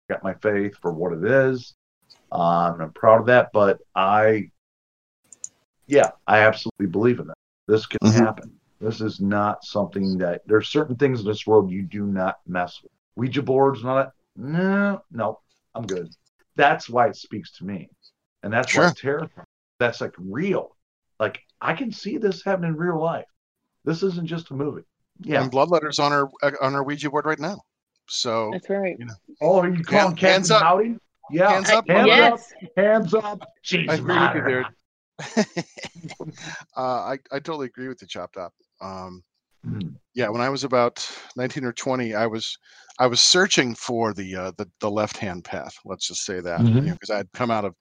got 0.10 0.24
my 0.24 0.34
faith 0.36 0.74
for 0.82 0.94
what 0.94 1.14
it 1.14 1.24
is. 1.24 1.74
Um, 2.32 2.82
I'm 2.82 2.94
proud 2.94 3.22
of 3.22 3.26
that, 3.28 3.50
but 3.54 3.80
I, 3.96 4.50
yeah, 5.88 6.12
I 6.28 6.40
absolutely 6.40 6.88
believe 6.88 7.20
in 7.20 7.28
that. 7.28 7.36
This 7.68 7.86
can 7.86 8.00
Mhm. 8.04 8.14
happen. 8.14 8.60
This 8.80 9.02
is 9.02 9.22
not 9.22 9.64
something 9.64 10.18
that 10.18 10.42
there's 10.46 10.68
certain 10.70 10.96
things 10.96 11.22
in 11.22 11.26
this 11.28 11.48
world 11.48 11.72
you 11.72 11.84
do 11.84 12.06
not 12.06 12.40
mess 12.48 12.82
with. 12.82 12.92
Ouija 13.16 13.42
boards 13.44 13.82
and 13.82 13.90
all 13.90 13.98
that. 13.98 14.12
No, 14.36 15.02
no, 15.12 15.40
I'm 15.76 15.88
good. 15.88 16.10
That's 16.56 16.90
why 16.90 17.08
it 17.08 17.16
speaks 17.16 17.52
to 17.58 17.66
me, 17.66 17.90
and 18.44 18.52
that's 18.54 18.72
Sure. 18.72 18.88
it's 18.88 19.02
terrifying. 19.02 19.48
That's 19.80 20.00
like 20.02 20.14
real. 20.18 20.76
Like 21.20 21.40
I 21.62 21.74
can 21.74 21.92
see 21.92 22.18
this 22.18 22.44
happening 22.44 22.72
in 22.72 22.78
real 22.78 23.02
life. 23.02 23.26
This 23.86 24.04
isn't 24.04 24.28
just 24.28 24.52
a 24.52 24.54
movie. 24.54 24.84
Yeah. 25.22 25.42
and 25.42 25.52
bloodletter's 25.52 26.00
on 26.00 26.12
our 26.14 26.30
uh, 26.42 26.52
on 26.62 26.74
our 26.76 26.84
ouija 26.84 27.10
board 27.10 27.26
right 27.26 27.40
now 27.40 27.62
so 28.10 28.50
That's 28.52 28.70
right. 28.70 28.96
You 29.00 29.06
know. 29.06 29.14
Oh, 29.42 29.60
are 29.60 29.70
you 29.70 29.84
calling 29.84 30.08
Hand- 30.08 30.18
Captain 30.18 30.30
hands 30.34 30.52
up. 30.52 30.62
Howdy? 30.64 30.98
Yeah. 31.32 31.52
hands 31.52 31.70
up 31.70 31.88
Hands 31.88 32.10
bloodletter. 32.10 32.32
up. 32.34 32.40
Hands 32.76 33.14
up. 33.14 33.40
Jeez, 33.64 33.90
I 33.90 33.94
agree 33.94 34.20
with 34.20 34.36
you 34.36 34.44
there. 35.46 35.56
Uh, 36.76 36.82
I, 36.82 37.14
I 37.32 37.40
totally 37.40 37.68
agree 37.68 37.88
with 37.88 38.02
you, 38.02 38.08
Chopped 38.08 38.38
Up. 38.38 38.54
Um, 38.82 39.24
Hmm. 39.66 39.80
yeah, 40.14 40.28
when 40.28 40.42
I 40.42 40.50
was 40.50 40.66
about 40.66 41.10
19 41.38 41.64
or 41.64 41.72
20, 41.72 42.14
I 42.16 42.28
was 42.28 42.58
I 43.00 43.08
was 43.08 43.22
searching 43.22 43.74
for 43.76 44.14
the 44.14 44.36
uh, 44.36 44.52
the, 44.58 44.70
the 44.82 44.92
left 44.92 45.16
hand 45.16 45.46
path. 45.46 45.74
Let's 45.86 46.06
just 46.06 46.26
say 46.26 46.42
that 46.42 46.60
because 46.66 47.10
I'd 47.10 47.32
come 47.32 47.50
out 47.50 47.64
of 47.64 47.74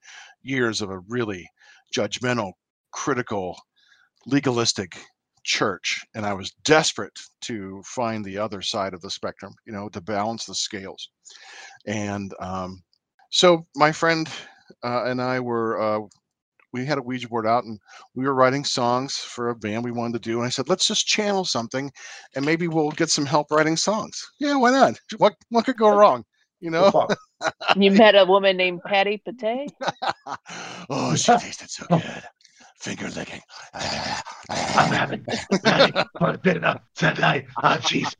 years 0.42 0.80
of 0.80 0.90
a 0.90 1.00
really 1.08 1.48
judgmental, 1.94 2.52
critical, 2.92 3.56
legalistic 4.26 4.98
church 5.44 6.04
and 6.14 6.24
I 6.24 6.34
was 6.34 6.52
desperate 6.64 7.18
to 7.42 7.82
find 7.84 8.24
the 8.24 8.38
other 8.38 8.62
side 8.62 8.94
of 8.94 9.00
the 9.00 9.10
spectrum, 9.10 9.54
you 9.66 9.72
know, 9.72 9.88
to 9.90 10.00
balance 10.00 10.44
the 10.44 10.54
scales. 10.54 11.08
And 11.86 12.32
um, 12.40 12.82
so 13.30 13.66
my 13.74 13.92
friend 13.92 14.28
uh, 14.84 15.04
and 15.04 15.20
I 15.20 15.40
were, 15.40 15.80
uh, 15.80 16.06
we 16.72 16.86
had 16.86 16.98
a 16.98 17.02
Ouija 17.02 17.28
board 17.28 17.46
out 17.46 17.64
and 17.64 17.78
we 18.14 18.24
were 18.24 18.34
writing 18.34 18.64
songs 18.64 19.16
for 19.16 19.50
a 19.50 19.56
band 19.56 19.84
we 19.84 19.92
wanted 19.92 20.22
to 20.22 20.30
do. 20.30 20.38
And 20.38 20.46
I 20.46 20.50
said, 20.50 20.68
let's 20.68 20.86
just 20.86 21.06
channel 21.06 21.44
something 21.44 21.90
and 22.34 22.46
maybe 22.46 22.68
we'll 22.68 22.90
get 22.92 23.10
some 23.10 23.26
help 23.26 23.50
writing 23.50 23.76
songs. 23.76 24.24
Yeah, 24.38 24.56
why 24.56 24.70
not? 24.70 24.98
What, 25.18 25.34
what 25.50 25.66
could 25.66 25.76
go 25.76 25.94
wrong? 25.94 26.24
You 26.60 26.70
know? 26.70 27.08
Fuck. 27.42 27.76
You 27.76 27.90
met 27.90 28.14
a 28.14 28.24
woman 28.24 28.56
named 28.56 28.82
Patty 28.84 29.22
Pate? 29.38 29.72
oh, 30.90 31.14
she 31.16 31.36
tasted 31.38 31.70
so 31.70 31.86
oh. 31.90 31.98
good. 31.98 32.22
Finger 32.78 33.08
licking. 33.10 33.40
I'm 33.74 34.92
having 34.92 35.24
for 36.18 36.36
dinner 36.42 36.80
today. 36.96 37.46
Oh, 37.62 37.76
jeez. 37.80 38.16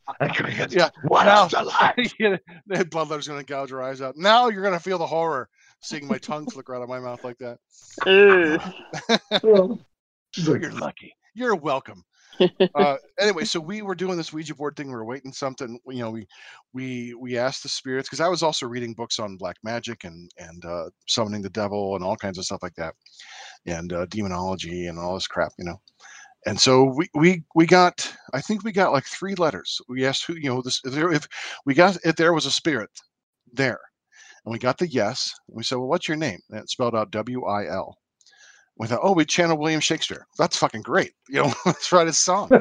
Yeah, 0.71 0.89
What 1.09 1.25
now- 1.25 1.47
a 1.47 1.49
delight. 1.49 2.15
You 2.19 2.31
know, 2.31 2.39
the 2.69 2.85
bloodletter's 2.85 3.27
going 3.27 3.41
to 3.41 3.47
gouge 3.47 3.71
her 3.71 3.83
eyes 3.83 4.01
out. 4.01 4.17
Now 4.17 4.49
you're 4.49 4.63
going 4.63 4.75
to 4.75 4.81
feel 4.81 4.99
the 4.99 5.07
horror 5.07 5.49
seeing 5.83 6.07
my 6.07 6.19
tongue 6.19 6.47
flicker 6.47 6.77
out 6.77 6.83
of 6.83 6.89
my 6.89 7.01
mouth 7.01 7.25
like 7.25 7.39
that. 7.39 7.59
Ugh. 8.07 9.81
She's 10.31 10.49
like, 10.49 10.63
You're 10.63 10.73
lucky. 10.73 11.13
You're 11.35 11.57
welcome. 11.57 12.05
Uh, 12.75 12.97
anyway, 13.19 13.45
so 13.45 13.61
we 13.61 13.83
were 13.83 13.95
doing 13.95 14.17
this 14.17 14.33
Ouija 14.33 14.55
board 14.55 14.77
thing. 14.77 14.89
We 14.89 14.95
were 14.95 15.05
waiting 15.05 15.33
something. 15.33 15.79
You 15.87 15.99
know, 15.99 16.11
we 16.11 16.27
we 16.73 17.15
we 17.15 17.39
asked 17.39 17.63
the 17.63 17.69
spirits 17.69 18.09
because 18.09 18.21
I 18.21 18.29
was 18.29 18.43
also 18.43 18.67
reading 18.67 18.95
books 18.95 19.19
on 19.19 19.37
black 19.37 19.57
magic 19.63 20.05
and 20.05 20.31
and 20.39 20.65
uh, 20.65 20.91
summoning 21.07 21.43
the 21.43 21.51
devil 21.51 21.95
and 21.95 22.05
all 22.05 22.17
kinds 22.17 22.39
of 22.39 22.45
stuff 22.45 22.63
like 22.63 22.75
that, 22.77 22.95
and 23.67 23.93
uh, 23.93 24.07
demonology 24.07 24.87
and 24.87 24.99
all 24.99 25.15
this 25.15 25.27
crap. 25.27 25.53
You 25.59 25.67
know, 25.67 25.81
and 26.47 26.61
so 26.61 26.85
we 26.85 27.09
we 27.15 27.43
we 27.55 27.67
got. 27.67 28.13
I 28.35 28.41
think 28.41 28.65
we 28.65 28.73
got 28.73 28.93
like 28.93 29.05
three 29.05 29.35
letters. 29.35 29.81
We 29.89 30.07
asked 30.07 30.27
who 30.27 30.35
you 30.35 30.49
know 30.49 30.63
this 30.63 30.81
if, 30.85 30.93
there, 30.93 31.13
if 31.13 31.27
we 31.67 31.75
got 31.75 31.99
if 32.05 32.17
there 32.17 32.33
was 32.33 32.47
a 32.47 32.51
spirit 32.51 32.91
there, 33.53 33.81
and 34.45 34.53
we 34.53 34.59
got 34.59 34.79
the 34.79 34.89
yes. 34.89 35.33
And 35.49 35.57
we 35.57 35.65
said, 35.65 35.77
well, 35.77 35.89
what's 35.89 36.09
your 36.09 36.17
name? 36.17 36.41
And 36.51 36.61
it 36.61 36.71
spelled 36.71 36.97
out 36.97 37.11
W 37.11 37.45
I 37.45 37.67
L. 37.67 37.97
We 38.79 38.87
thought, 38.87 39.01
oh, 39.03 39.13
we 39.13 39.25
channel 39.25 39.59
William 39.59 39.81
Shakespeare. 39.81 40.27
That's 40.39 40.57
fucking 40.57 40.83
great. 40.83 41.13
You 41.29 41.45
know, 41.45 41.55
let's 41.67 41.93
write 41.93 42.09
a 42.09 42.13
song. 42.13 42.51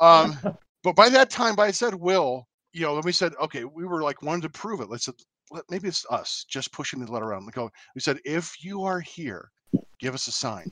Um, 0.00 0.38
but 0.84 0.94
by 0.94 1.08
that 1.08 1.28
time, 1.28 1.56
by 1.56 1.66
I 1.66 1.70
said 1.72 1.92
Will, 1.92 2.46
you 2.72 2.82
know, 2.82 2.94
then 2.94 3.02
we 3.04 3.10
said, 3.10 3.32
okay, 3.40 3.64
we 3.64 3.84
were 3.84 4.04
like 4.04 4.22
wanted 4.22 4.42
to 4.42 4.48
prove 4.48 4.80
it. 4.80 4.88
Let's 4.88 5.08
let, 5.50 5.64
maybe 5.68 5.88
it's 5.88 6.06
us 6.08 6.46
just 6.48 6.72
pushing 6.72 7.00
the 7.00 7.10
letter 7.10 7.24
around. 7.24 7.46
We 7.46 7.50
go, 7.50 7.68
we 7.96 8.00
said, 8.00 8.18
if 8.24 8.62
you 8.62 8.84
are 8.84 9.00
here, 9.00 9.50
give 9.98 10.14
us 10.14 10.28
a 10.28 10.30
sign. 10.30 10.70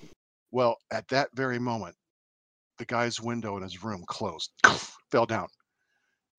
Well, 0.52 0.76
at 0.92 1.08
that 1.08 1.30
very 1.34 1.58
moment, 1.58 1.96
the 2.78 2.84
guy's 2.84 3.20
window 3.20 3.56
in 3.56 3.64
his 3.64 3.82
room 3.82 4.04
closed, 4.06 4.52
fell 5.10 5.26
down. 5.26 5.48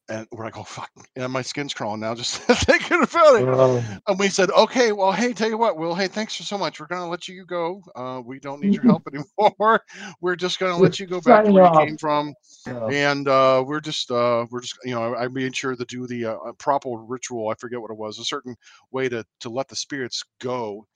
And 0.10 0.26
we're 0.32 0.46
like, 0.46 0.58
oh 0.58 0.64
fuck. 0.64 0.90
And 1.18 1.32
my 1.34 1.42
skin's 1.42 1.74
crawling 1.74 2.00
now 2.00 2.16
just 2.16 2.38
thinking 2.42 3.04
about 3.04 3.36
it. 3.36 3.48
oh, 3.48 3.84
And 4.08 4.18
we 4.18 4.30
said, 4.30 4.50
okay, 4.52 4.94
well, 4.94 5.12
hey, 5.12 5.34
tell 5.34 5.50
you 5.50 5.58
what, 5.58 5.78
Will, 5.78 5.94
hey, 5.96 6.08
thanks 6.08 6.36
for 6.36 6.44
so 6.44 6.58
much. 6.58 6.80
We're 6.80 6.88
going 6.88 7.02
to 7.02 7.08
let 7.08 7.28
you 7.28 7.46
go. 7.46 7.82
Uh, 7.94 8.22
we 8.26 8.40
don't 8.40 8.62
need 8.62 8.74
your 8.74 8.84
help 8.84 9.04
anymore. 9.14 9.82
We're 10.22 10.38
just 10.38 10.60
going 10.60 10.74
to 10.74 10.82
let 10.82 10.98
you 11.00 11.08
go 11.08 11.20
back 11.20 11.44
to 11.46 11.52
where 11.52 11.66
you 11.66 11.78
came 11.88 11.98
from. 11.98 12.34
yeah. 12.66 12.88
And 12.88 13.28
uh, 13.28 13.64
we're 13.68 13.82
just, 13.82 14.10
uh, 14.10 14.46
we're 14.50 14.62
just, 14.62 14.78
you 14.86 14.96
know, 14.96 15.14
I 15.14 15.26
I 15.26 15.28
made 15.28 15.56
sure 15.56 15.76
to 15.76 15.86
do 15.86 16.08
the 16.08 16.26
uh, 16.26 16.38
proper 16.58 16.90
ritual. 16.90 17.50
I 17.50 17.56
forget 17.56 17.82
what 17.82 17.92
it 17.92 17.98
was, 17.98 18.18
a 18.18 18.24
certain 18.24 18.56
way 18.92 19.10
to 19.10 19.26
to 19.42 19.50
let 19.50 19.68
the 19.68 19.76
spirits 19.76 20.24
go. 20.40 20.88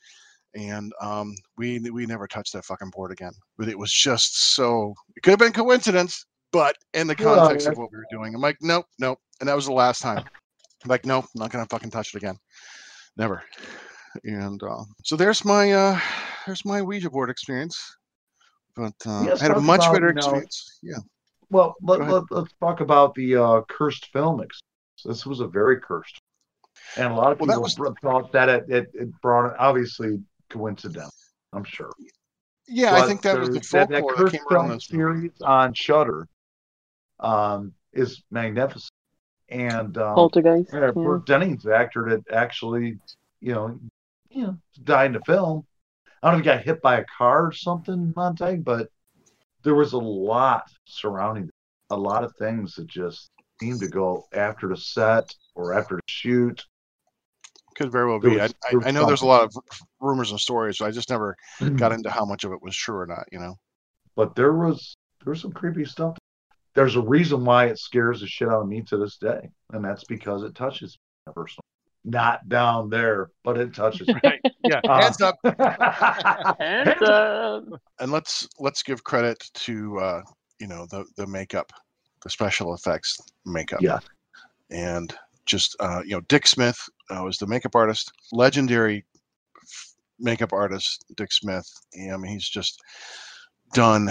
And 0.56 0.94
um, 1.02 1.34
we 1.58 1.80
we 1.80 2.06
never 2.06 2.28
touched 2.28 2.54
that 2.54 2.66
fucking 2.66 2.92
board 2.92 3.12
again. 3.12 3.34
But 3.58 3.68
it 3.68 3.78
was 3.78 3.92
just 3.92 4.56
so. 4.56 4.94
It 5.16 5.24
could 5.24 5.32
have 5.32 5.40
been 5.40 5.54
coincidence, 5.54 6.26
but 6.52 6.76
in 6.94 7.08
the 7.08 7.16
context 7.16 7.68
of 7.68 7.78
what 7.78 7.92
we 7.92 7.98
were 7.98 8.06
doing, 8.12 8.34
I'm 8.36 8.42
like, 8.42 8.58
nope, 8.62 8.86
nope. 9.00 9.20
And 9.40 9.50
that 9.50 9.56
was 9.56 9.66
the 9.66 9.74
last 9.74 10.02
time. 10.02 10.24
I'm 10.84 10.90
like, 10.90 11.06
nope, 11.06 11.26
not 11.36 11.52
gonna 11.52 11.66
fucking 11.68 11.92
touch 11.92 12.14
it 12.14 12.18
again. 12.18 12.36
Never. 13.18 13.44
And 14.24 14.62
uh, 14.64 14.84
so 15.04 15.16
there's 15.16 15.46
my 15.46 15.72
uh, 15.72 16.00
there's 16.46 16.66
my 16.66 16.82
Ouija 16.82 17.10
board 17.10 17.30
experience. 17.30 17.80
But 18.76 18.94
uh, 19.06 19.34
I 19.34 19.38
had 19.38 19.52
a 19.52 19.60
much 19.60 19.82
about, 19.82 19.94
better 19.94 20.08
you 20.08 20.14
know, 20.14 20.20
experience. 20.20 20.80
Yeah. 20.82 20.98
Well, 21.50 21.76
let, 21.82 22.08
let, 22.08 22.24
let's 22.32 22.54
talk 22.62 22.80
about 22.80 23.14
the 23.16 23.36
uh, 23.36 23.62
cursed 23.68 24.06
film. 24.14 24.42
This 25.04 25.26
was 25.26 25.42
a 25.42 25.48
very 25.48 25.82
cursed. 25.82 26.22
And 26.96 27.12
a 27.12 27.16
lot 27.16 27.34
of 27.34 27.40
Well, 27.40 27.48
that 27.48 27.68
people 27.68 27.90
was- 27.90 27.96
thought 28.02 28.32
that 28.32 28.48
it, 28.48 28.70
it, 28.70 28.92
it 28.94 29.22
brought 29.22 29.48
it, 29.52 29.56
obviously, 29.60 30.22
coincidental, 30.50 31.12
I'm 31.52 31.66
sure. 31.66 31.92
Yeah, 32.68 32.96
I 32.96 33.06
think 33.06 33.22
that 33.24 33.38
was 33.38 33.50
the 33.50 33.54
there's- 33.56 33.72
that, 33.72 33.90
that 33.90 34.02
folklore 34.02 34.30
that 34.30 34.32
cursed 34.32 34.50
film 34.50 34.80
series 34.80 35.32
on 35.42 35.74
Shutter 35.74 36.28
um, 37.22 37.74
is 37.94 38.24
magnificent. 38.32 38.92
And 39.50 39.98
um, 39.98 40.16
Poltergeist. 40.16 40.72
yeah, 40.74 40.92
yeah. 40.96 41.18
Dennings, 41.26 41.64
the 41.64 41.76
actor 41.76 42.08
that 42.10 42.34
actually, 42.34 42.98
you 43.42 43.54
know, 43.54 43.80
you 44.30 44.44
know, 44.44 44.58
died 44.84 45.08
in 45.08 45.14
the 45.14 45.20
film. 45.22 45.66
I 46.24 46.28
don't 46.32 46.38
know 46.38 46.40
if 46.40 46.46
he 46.46 46.58
got 46.58 46.66
hit 46.66 46.82
by 46.82 47.00
a 47.00 47.06
car 47.18 47.48
or 47.48 47.52
something, 47.52 48.14
Monte, 48.16 48.58
but 48.58 48.90
there 49.64 49.76
was 49.76 49.94
a 49.94 49.98
lot 49.98 50.64
surrounding 50.86 51.46
it. 51.46 51.50
A 51.90 51.98
lot 51.98 52.24
of 52.24 52.34
things 52.38 52.76
that 52.76 52.88
just 52.88 53.30
seemed 53.60 53.82
to 53.82 53.88
go 53.88 54.26
after 54.34 54.70
the 54.70 54.78
set 54.78 55.34
or 55.56 55.74
after 55.74 55.96
the 55.96 56.02
shoot. 56.08 56.64
Could 57.76 57.92
very 57.92 58.08
well 58.10 58.20
be. 58.20 58.40
I, 58.40 58.44
was- 58.44 58.54
I, 58.64 58.70
there 58.70 58.80
was 58.80 58.88
I 58.88 58.92
know 58.92 59.06
there's 59.06 59.22
a 59.22 59.28
lot 59.28 59.44
of 59.44 59.54
rumors 60.00 60.32
and 60.32 60.40
stories. 60.40 60.78
but 60.80 60.86
I 60.86 60.92
just 60.92 61.10
never 61.10 61.36
got 61.76 61.92
into 61.92 62.10
how 62.10 62.24
much 62.24 62.46
of 62.46 62.54
it 62.54 62.62
was 62.62 62.76
true 62.76 62.98
or 62.98 63.06
not. 63.06 63.26
You 63.32 63.40
know. 63.40 63.56
But 64.16 64.36
there 64.36 64.54
was 64.54 64.96
there 65.24 65.32
was 65.32 65.42
some 65.42 65.52
creepy 65.52 65.84
stuff. 65.84 66.18
There's 66.74 66.96
a 66.96 67.02
reason 67.02 67.44
why 67.44 67.66
it 67.66 67.80
scares 67.80 68.22
the 68.22 68.28
shit 68.28 68.48
out 68.48 68.62
of 68.62 68.68
me 68.68 68.82
to 68.84 68.98
this 68.98 69.18
day, 69.18 69.50
and 69.74 69.84
that's 69.84 70.04
because 70.06 70.44
it 70.44 70.56
touches 70.56 70.98
me 71.28 71.34
personally. 71.34 71.66
Not 72.04 72.50
down 72.50 72.90
there, 72.90 73.30
but 73.44 73.58
it 73.58 73.76
touches 73.76 74.08
me. 74.08 74.16
Right. 74.24 74.42
Yeah. 74.64 74.82
Uh, 74.88 75.02
Hands 75.02 75.22
up. 75.22 75.36
Hands 76.60 77.02
up. 77.04 77.64
And 78.00 78.12
let's 78.12 78.48
let's 78.60 78.82
give 78.82 79.04
credit 79.04 79.44
to 79.54 80.00
uh, 80.00 80.22
you 80.60 80.68
know 80.68 80.88
the 80.90 81.06
the 81.18 81.28
makeup, 81.28 81.72
the 82.24 82.30
special 82.30 82.74
effects 82.74 83.20
makeup. 83.46 83.82
Yeah. 83.82 84.00
And 84.72 85.14
just 85.46 85.76
uh, 85.80 86.02
you 86.04 86.12
know, 86.12 86.22
Dick 86.22 86.48
Smith 86.48 86.80
uh, 87.10 87.24
was 87.24 87.38
the 87.38 87.48
makeup 87.48 87.76
artist, 87.76 88.12
legendary 88.32 89.06
f- 89.62 89.94
makeup 90.20 90.54
artist, 90.54 91.06
Dick 91.18 91.32
Smith. 91.32 91.68
I 91.96 92.16
mean, 92.18 92.32
he's 92.32 92.48
just 92.48 92.82
done 93.74 94.10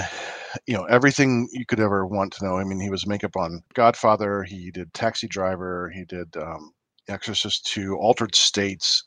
you 0.67 0.75
know 0.75 0.85
everything 0.85 1.49
you 1.53 1.65
could 1.67 1.81
ever 1.81 2.07
want 2.07 2.33
to 2.35 2.45
know. 2.45 2.57
I 2.57 2.65
mean, 2.65 2.81
he 2.81 2.91
was 2.91 3.07
makeup 3.07 3.37
on 3.37 3.63
Godfather. 3.75 4.43
He 4.43 4.71
did 4.71 4.93
Taxi 4.95 5.29
Driver. 5.29 5.91
He 5.95 6.05
did 6.05 6.37
um, 6.37 6.73
Exorcist 7.09 7.67
Two, 7.67 7.97
Altered 7.97 8.35
States, 8.35 9.03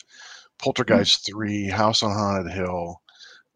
Poltergeist 0.59 1.25
Three, 1.25 1.67
House 1.67 2.03
on 2.03 2.11
Haunted 2.11 2.53
Hill. 2.53 3.01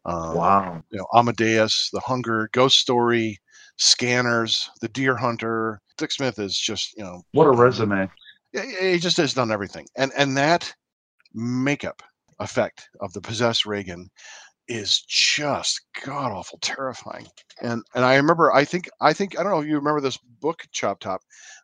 Um, 0.04 0.34
wow. 0.34 0.82
you 0.90 0.98
know 0.98 1.06
Amadeus, 1.14 1.90
The 1.92 2.00
Hunger, 2.00 2.48
Ghost 2.52 2.78
Story, 2.78 3.38
Scanners, 3.76 4.70
The 4.80 4.88
Deer 4.88 5.16
Hunter. 5.16 5.80
Dick 5.96 6.12
Smith 6.12 6.38
is 6.38 6.56
just 6.56 6.96
you 6.96 7.04
know 7.04 7.22
What 7.32 7.46
a 7.46 7.52
resume. 7.52 8.08
yeah, 8.52 8.64
yeah, 8.64 8.90
he 8.92 8.98
just 8.98 9.16
has 9.16 9.34
done 9.34 9.50
everything, 9.50 9.86
and 9.96 10.12
and 10.16 10.36
that 10.36 10.72
makeup 11.34 12.02
effect 12.40 12.88
of 13.00 13.12
the 13.12 13.20
possessed 13.20 13.66
Regan 13.66 14.08
is 14.68 15.00
just 15.08 15.80
god 16.04 16.30
awful 16.30 16.58
terrifying. 16.60 17.26
And 17.62 17.82
and 17.94 18.04
I 18.04 18.16
remember 18.16 18.52
I 18.52 18.64
think 18.64 18.88
I 19.00 19.12
think 19.12 19.38
I 19.38 19.42
don't 19.42 19.52
know 19.52 19.60
if 19.60 19.66
you 19.66 19.76
remember 19.76 20.00
this 20.00 20.18
book 20.40 20.62
Chop 20.72 21.00
Top. 21.00 21.20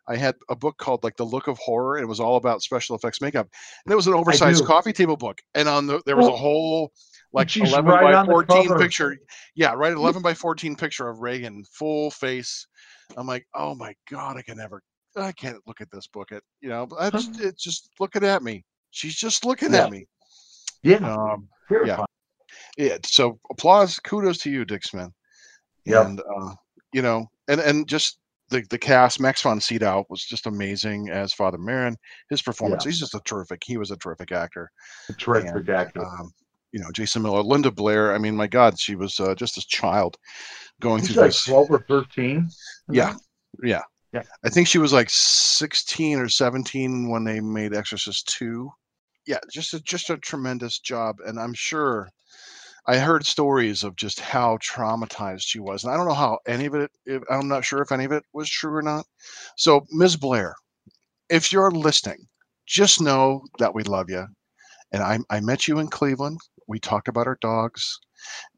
I 0.07 0.15
had 0.15 0.35
a 0.49 0.55
book 0.55 0.77
called 0.77 1.03
like 1.03 1.15
The 1.15 1.23
Look 1.23 1.47
of 1.47 1.57
Horror. 1.59 1.97
And 1.97 2.03
it 2.03 2.07
was 2.07 2.19
all 2.19 2.35
about 2.35 2.61
special 2.61 2.95
effects 2.95 3.21
makeup, 3.21 3.47
and 3.85 3.91
it 3.93 3.95
was 3.95 4.07
an 4.07 4.13
oversized 4.13 4.65
coffee 4.65 4.93
table 4.93 5.17
book. 5.17 5.39
And 5.53 5.67
on 5.69 5.87
the 5.87 6.01
there 6.05 6.17
was 6.17 6.27
a 6.27 6.31
whole 6.31 6.91
like 7.33 7.49
She's 7.49 7.69
11 7.69 7.91
right 7.91 8.25
by 8.25 8.25
14 8.25 8.77
picture. 8.77 9.17
Yeah, 9.55 9.73
right. 9.73 9.91
11 9.91 10.21
by 10.21 10.33
14 10.33 10.75
picture 10.75 11.09
of 11.09 11.19
Regan, 11.19 11.63
full 11.65 12.09
face. 12.09 12.65
I'm 13.17 13.27
like, 13.27 13.45
oh 13.53 13.75
my 13.75 13.93
god, 14.09 14.37
I 14.37 14.41
can 14.41 14.57
never, 14.57 14.81
I 15.17 15.31
can't 15.33 15.57
look 15.67 15.81
at 15.81 15.91
this 15.91 16.07
book. 16.07 16.31
It, 16.31 16.43
you 16.61 16.69
know, 16.69 16.87
I 16.97 17.09
just, 17.09 17.39
it's 17.41 17.61
just 17.61 17.89
looking 17.99 18.23
at 18.23 18.41
me. 18.41 18.63
She's 18.91 19.15
just 19.15 19.45
looking 19.45 19.73
Yeah. 19.73 19.83
at 19.85 19.91
me. 19.91 20.07
Yeah. 20.81 20.97
Um, 20.97 21.47
terrifying. 21.67 22.05
Yeah. 22.77 22.97
So 23.03 23.39
applause, 23.49 23.99
kudos 23.99 24.37
to 24.39 24.51
you, 24.51 24.65
Dick 24.65 24.83
Smith. 24.83 25.11
Yep. 25.85 26.05
And 26.05 26.19
uh, 26.19 26.53
you 26.93 27.01
know, 27.01 27.25
and 27.47 27.59
and 27.61 27.87
just 27.87 28.19
the 28.49 28.63
the 28.69 28.77
cast. 28.77 29.19
Max 29.19 29.41
von 29.41 29.59
Sydow 29.59 30.05
was 30.09 30.23
just 30.23 30.47
amazing 30.47 31.09
as 31.09 31.33
Father 31.33 31.57
Merrin. 31.57 31.95
His 32.29 32.41
performance, 32.41 32.85
he's 32.85 32.99
just 32.99 33.15
a 33.15 33.21
terrific. 33.25 33.61
He 33.65 33.77
was 33.77 33.91
a 33.91 33.97
terrific 33.97 34.31
actor. 34.31 34.71
A 35.09 35.13
terrific 35.13 35.69
actor. 35.69 36.05
Um, 36.05 36.31
you 36.71 36.81
know, 36.81 36.91
Jason 36.91 37.21
Miller, 37.21 37.41
Linda 37.41 37.71
Blair. 37.71 38.13
I 38.13 38.17
mean, 38.17 38.35
my 38.35 38.47
God, 38.47 38.77
she 38.77 38.95
was 38.95 39.17
uh, 39.19 39.33
just 39.35 39.57
a 39.57 39.65
child 39.67 40.17
going 40.81 41.01
She's 41.01 41.13
through 41.13 41.21
like 41.21 41.31
this. 41.31 41.45
12 41.45 41.71
or 41.71 41.79
13. 41.87 42.49
Yeah, 42.91 43.15
yeah, 43.63 43.81
Yeah. 44.11 44.23
I 44.43 44.49
think 44.49 44.67
she 44.67 44.77
was 44.77 44.91
like 44.91 45.09
16 45.09 46.19
or 46.19 46.27
17 46.27 47.09
when 47.09 47.23
they 47.23 47.39
made 47.39 47.73
Exorcist 47.73 48.27
2. 48.37 48.69
Yeah, 49.25 49.39
just 49.49 49.73
a, 49.73 49.79
just 49.83 50.09
a 50.09 50.17
tremendous 50.17 50.79
job, 50.79 51.15
and 51.25 51.39
I'm 51.39 51.53
sure, 51.53 52.09
I 52.87 52.97
heard 52.97 53.25
stories 53.25 53.83
of 53.83 53.95
just 53.95 54.19
how 54.19 54.57
traumatized 54.57 55.43
she 55.43 55.59
was, 55.59 55.83
and 55.83 55.93
I 55.93 55.97
don't 55.97 56.07
know 56.07 56.13
how 56.13 56.39
any 56.47 56.65
of 56.65 56.75
it. 56.75 56.91
If, 57.05 57.23
I'm 57.29 57.47
not 57.47 57.65
sure 57.65 57.81
if 57.81 57.91
any 57.91 58.05
of 58.05 58.11
it 58.11 58.23
was 58.33 58.49
true 58.49 58.75
or 58.75 58.81
not. 58.81 59.05
So, 59.55 59.85
Ms. 59.91 60.15
Blair, 60.17 60.55
if 61.29 61.51
you're 61.51 61.71
listening, 61.71 62.27
just 62.67 63.01
know 63.01 63.41
that 63.59 63.73
we 63.73 63.83
love 63.83 64.09
you. 64.09 64.25
And 64.91 65.01
I, 65.01 65.19
I 65.29 65.39
met 65.39 65.67
you 65.67 65.79
in 65.79 65.87
Cleveland. 65.87 66.39
We 66.67 66.79
talked 66.79 67.07
about 67.07 67.27
our 67.27 67.37
dogs 67.41 67.99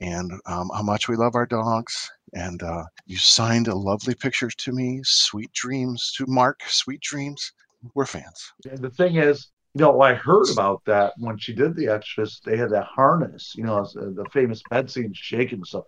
and 0.02 0.32
um, 0.46 0.70
how 0.74 0.84
much 0.84 1.08
we 1.08 1.16
love 1.16 1.36
our 1.36 1.46
dogs. 1.46 2.10
And 2.34 2.62
uh, 2.62 2.84
you 3.06 3.18
signed 3.18 3.68
a 3.68 3.76
lovely 3.76 4.14
picture 4.14 4.50
to 4.50 4.72
me, 4.74 5.02
Sweet 5.04 5.52
Dreams, 5.54 6.14
to 6.18 6.26
Mark, 6.28 6.62
Sweet 6.68 7.02
Dreams. 7.02 7.54
We're 7.96 8.06
fans. 8.06 8.52
And 8.70 8.80
the 8.80 8.90
thing 8.90 9.16
is, 9.16 9.48
you 9.78 9.86
know, 9.86 10.02
I 10.02 10.16
heard 10.16 10.50
about 10.50 10.84
that 10.86 11.14
when 11.18 11.38
she 11.38 11.54
did 11.54 11.76
the 11.76 11.88
extras. 11.88 12.42
They 12.44 12.58
had 12.58 12.72
that 12.72 12.86
harness, 12.86 13.54
you 13.56 13.64
know, 13.64 13.84
the 13.84 14.26
famous 14.34 14.64
bed 14.72 14.90
scene 14.90 15.14
shaking 15.14 15.64
stuff. 15.64 15.86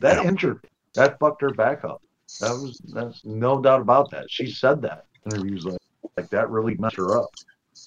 That 0.00 0.24
yeah. 0.24 0.28
injured, 0.28 0.66
that 0.94 1.16
fucked 1.20 1.40
her 1.42 1.50
back 1.50 1.84
up. 1.84 2.02
That 2.40 2.50
was 2.50 2.78
that's 2.92 3.24
no 3.24 3.60
doubt 3.60 3.82
about 3.82 4.10
that. 4.10 4.28
She 4.28 4.50
said 4.50 4.82
that 4.82 5.06
in 5.24 5.32
interviews 5.32 5.64
like, 5.64 5.78
like 6.16 6.28
that 6.30 6.50
really 6.50 6.74
messed 6.76 6.96
her 6.96 7.18
up. 7.18 7.30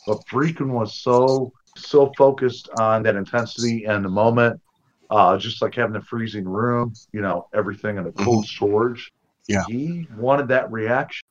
But 0.07 0.25
Friedkin 0.27 0.69
was 0.69 1.01
so 1.01 1.51
so 1.75 2.13
focused 2.17 2.69
on 2.79 3.03
that 3.03 3.17
intensity 3.17 3.83
and 3.83 4.05
the 4.05 4.09
moment, 4.09 4.61
uh, 5.09 5.37
just 5.37 5.61
like 5.61 5.75
having 5.75 5.97
a 5.97 6.01
freezing 6.01 6.47
room, 6.47 6.93
you 7.11 7.19
know, 7.19 7.49
everything 7.53 7.97
in 7.97 8.07
a 8.07 8.13
cold 8.13 8.45
mm-hmm. 8.45 8.55
storage. 8.55 9.11
Yeah, 9.49 9.63
he 9.67 10.07
wanted 10.15 10.47
that 10.47 10.71
reaction. 10.71 11.27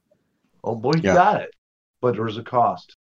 Oh 0.63 0.75
boy, 0.75 0.93
he 0.97 1.03
yeah. 1.03 1.15
got 1.15 1.41
it, 1.41 1.55
but 2.03 2.13
there 2.13 2.25
was 2.25 2.37
a 2.37 2.43
cost. 2.43 2.97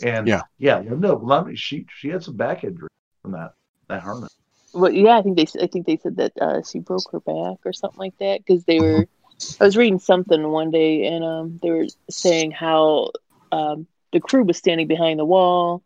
And 0.00 0.26
yeah, 0.26 0.42
yeah, 0.58 0.80
no, 0.80 1.50
she 1.54 1.86
she 1.94 2.08
had 2.08 2.22
some 2.22 2.36
back 2.36 2.64
injury 2.64 2.88
from 3.22 3.32
that 3.32 3.54
that 3.88 4.02
harness. 4.02 4.34
Well, 4.72 4.90
yeah, 4.90 5.18
I 5.18 5.22
think 5.22 5.36
they 5.36 5.46
I 5.60 5.66
think 5.66 5.86
they 5.86 5.96
said 5.96 6.16
that 6.16 6.32
uh, 6.40 6.62
she 6.62 6.78
broke 6.78 7.10
her 7.12 7.20
back 7.20 7.58
or 7.64 7.72
something 7.72 7.98
like 7.98 8.18
that 8.18 8.44
because 8.44 8.64
they 8.64 8.80
were. 8.80 9.06
I 9.60 9.64
was 9.64 9.76
reading 9.76 9.98
something 9.98 10.48
one 10.50 10.70
day 10.70 11.06
and 11.06 11.24
um, 11.24 11.58
they 11.62 11.70
were 11.70 11.86
saying 12.08 12.52
how 12.52 13.10
um, 13.50 13.86
the 14.12 14.20
crew 14.20 14.44
was 14.44 14.56
standing 14.56 14.86
behind 14.86 15.18
the 15.18 15.24
wall, 15.24 15.82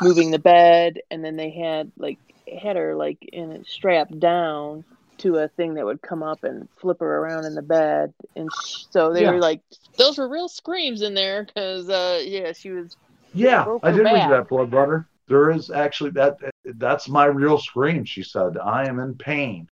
moving 0.00 0.30
the 0.30 0.38
bed, 0.38 1.00
and 1.10 1.24
then 1.24 1.36
they 1.36 1.50
had 1.50 1.92
like 1.96 2.18
had 2.62 2.76
her 2.76 2.94
like 2.94 3.18
in 3.32 3.52
it 3.52 3.66
strapped 3.66 4.18
down 4.18 4.84
to 5.18 5.36
a 5.36 5.48
thing 5.48 5.74
that 5.74 5.84
would 5.84 6.02
come 6.02 6.22
up 6.22 6.44
and 6.44 6.68
flip 6.80 7.00
her 7.00 7.18
around 7.18 7.46
in 7.46 7.54
the 7.54 7.62
bed, 7.62 8.12
and 8.34 8.52
sh- 8.52 8.84
so 8.90 9.12
they 9.12 9.22
yeah. 9.22 9.30
were 9.32 9.40
like, 9.40 9.60
those 9.96 10.18
were 10.18 10.28
real 10.28 10.48
screams 10.48 11.02
in 11.02 11.14
there 11.14 11.44
because 11.44 11.88
uh, 11.88 12.20
yeah, 12.24 12.52
she 12.52 12.70
was 12.70 12.96
yeah, 13.36 13.78
I 13.82 13.90
did 13.90 14.04
read 14.04 14.30
that, 14.30 14.48
blood 14.48 14.70
brother. 14.70 15.06
There 15.28 15.50
is 15.50 15.70
actually 15.70 16.10
that. 16.10 16.38
That's 16.64 17.08
my 17.08 17.26
real 17.26 17.58
scream. 17.58 18.04
She 18.04 18.22
said, 18.22 18.58
"I 18.58 18.86
am 18.86 19.00
in 19.00 19.14
pain." 19.14 19.68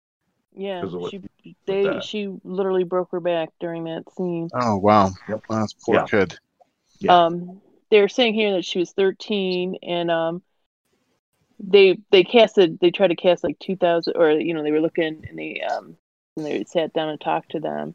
Yeah, 0.56 0.84
she 1.10 1.20
they 1.66 2.00
she 2.00 2.32
literally 2.44 2.84
broke 2.84 3.10
her 3.10 3.20
back 3.20 3.50
during 3.60 3.84
that 3.84 4.04
scene. 4.16 4.48
Oh 4.54 4.76
wow, 4.76 5.10
yep. 5.28 5.42
that's 5.48 5.72
poor 5.72 5.96
yeah. 5.96 6.04
kid. 6.06 6.38
Yeah. 6.98 7.24
Um, 7.24 7.60
they're 7.90 8.08
saying 8.08 8.34
here 8.34 8.52
that 8.52 8.64
she 8.64 8.78
was 8.78 8.92
13, 8.92 9.76
and 9.82 10.10
um, 10.10 10.42
they 11.58 11.98
they 12.10 12.24
casted 12.24 12.78
they 12.80 12.90
tried 12.90 13.08
to 13.08 13.16
cast 13.16 13.44
like 13.44 13.58
2,000, 13.58 14.16
or 14.16 14.30
you 14.32 14.54
know 14.54 14.62
they 14.62 14.72
were 14.72 14.80
looking 14.80 15.24
and 15.28 15.38
they 15.38 15.60
um 15.60 15.96
and 16.36 16.46
they 16.46 16.64
sat 16.64 16.92
down 16.92 17.08
and 17.08 17.20
talked 17.20 17.50
to 17.52 17.60
them, 17.60 17.94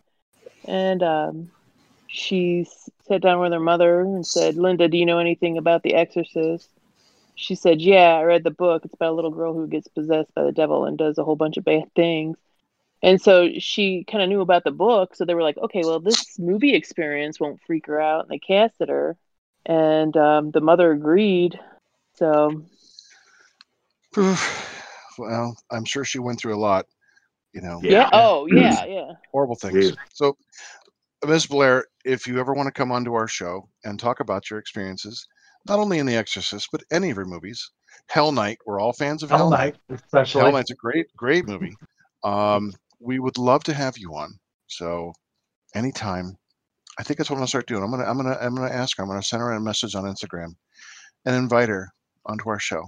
and 0.66 1.04
um, 1.04 1.52
she 2.12 2.68
sat 3.08 3.22
down 3.22 3.40
with 3.40 3.54
her 3.54 3.60
mother 3.60 4.02
and 4.02 4.26
said, 4.26 4.56
Linda, 4.56 4.88
do 4.88 4.98
you 4.98 5.06
know 5.06 5.20
anything 5.20 5.60
about 5.60 5.84
The 5.84 5.94
Exorcist? 5.94 6.68
She 7.36 7.54
said, 7.54 7.80
Yeah, 7.80 8.16
I 8.16 8.24
read 8.24 8.44
the 8.44 8.52
book. 8.52 8.84
It's 8.84 8.96
about 8.96 9.12
a 9.12 9.16
little 9.16 9.32
girl 9.32 9.54
who 9.54 9.68
gets 9.68 9.88
possessed 9.88 10.34
by 10.34 10.44
the 10.44 10.52
devil 10.52 10.86
and 10.86 10.98
does 10.98 11.20
a 11.20 11.24
whole 11.24 11.36
bunch 11.36 11.58
of 11.58 11.64
bad 11.64 11.94
things. 11.96 12.36
And 13.04 13.22
so 13.22 13.50
she 13.60 14.04
kind 14.06 14.24
of 14.24 14.28
knew 14.28 14.42
about 14.42 14.64
the 14.64 14.72
book. 14.72 15.16
So 15.16 15.24
they 15.24 15.36
were 15.36 15.44
like, 15.44 15.58
okay, 15.58 15.84
well, 15.86 16.00
this 16.00 16.38
movie 16.40 16.74
experience 16.74 17.40
won't 17.40 17.62
freak 17.66 17.86
her 17.86 18.02
out. 18.02 18.24
And 18.24 18.32
they 18.32 18.40
casted 18.40 18.90
her. 18.90 19.16
And 19.66 20.18
um, 20.18 20.52
the 20.52 20.62
mother 20.62 20.92
agreed. 20.92 21.60
So. 22.16 22.66
well, 24.18 25.56
I'm 25.72 25.86
sure 25.86 26.04
she 26.04 26.20
went 26.20 26.40
through 26.40 26.56
a 26.56 26.60
lot, 26.60 26.88
you 27.54 27.62
know. 27.62 27.80
Yeah. 27.84 27.92
yeah. 27.92 28.10
Oh, 28.14 28.48
yeah. 28.48 28.86
Yeah. 28.90 29.12
Horrible 29.32 29.56
things. 29.56 29.96
So 30.12 30.36
Ms. 31.26 31.48
Blair, 31.48 31.86
if 32.10 32.26
you 32.26 32.40
ever 32.40 32.54
want 32.54 32.68
to 32.68 32.72
come 32.72 32.92
onto 32.92 33.14
our 33.14 33.28
show 33.28 33.70
and 33.84 34.00
talk 34.00 34.20
about 34.20 34.50
your 34.50 34.60
experiences, 34.60 35.28
not 35.68 35.78
only 35.78 36.00
in 36.00 36.08
The 36.08 36.16
Exorcist, 36.16 36.70
but 36.72 36.84
any 36.92 37.12
of 37.12 37.18
your 37.18 37.26
movies, 37.26 37.72
Hell 38.08 38.32
Night, 38.32 38.58
we're 38.66 38.80
all 38.80 38.94
fans 38.94 39.22
of 39.22 39.30
Hell, 39.30 39.38
Hell 39.38 39.50
Night, 39.52 39.76
especially. 39.90 40.42
Hell 40.42 40.52
Night's 40.52 40.72
a 40.72 40.76
great, 40.76 41.06
great 41.16 41.48
movie. 41.48 41.76
Um, 42.24 42.74
we 43.00 43.20
would 43.20 43.38
love 43.38 43.64
to 43.66 43.74
have 43.74 43.98
you 43.98 44.16
on. 44.16 44.32
So, 44.68 45.14
anytime, 45.76 46.36
I 47.00 47.04
think 47.04 47.18
that's 47.18 47.30
what 47.30 47.36
I'm 47.36 47.42
gonna 47.42 47.48
start 47.48 47.68
doing. 47.68 47.84
I'm 47.84 47.92
gonna, 47.92 48.04
I'm 48.04 48.18
gonna, 48.18 48.38
I'm 48.42 48.56
gonna 48.56 48.74
ask 48.74 48.98
her. 48.98 49.04
I'm 49.04 49.10
gonna 49.10 49.24
send 49.24 49.42
her 49.42 49.52
a 49.52 49.62
message 49.62 49.96
on 49.96 50.04
Instagram 50.04 50.56
and 51.26 51.36
invite 51.36 51.70
her 51.70 51.90
onto 52.26 52.50
our 52.50 52.60
show. 52.60 52.84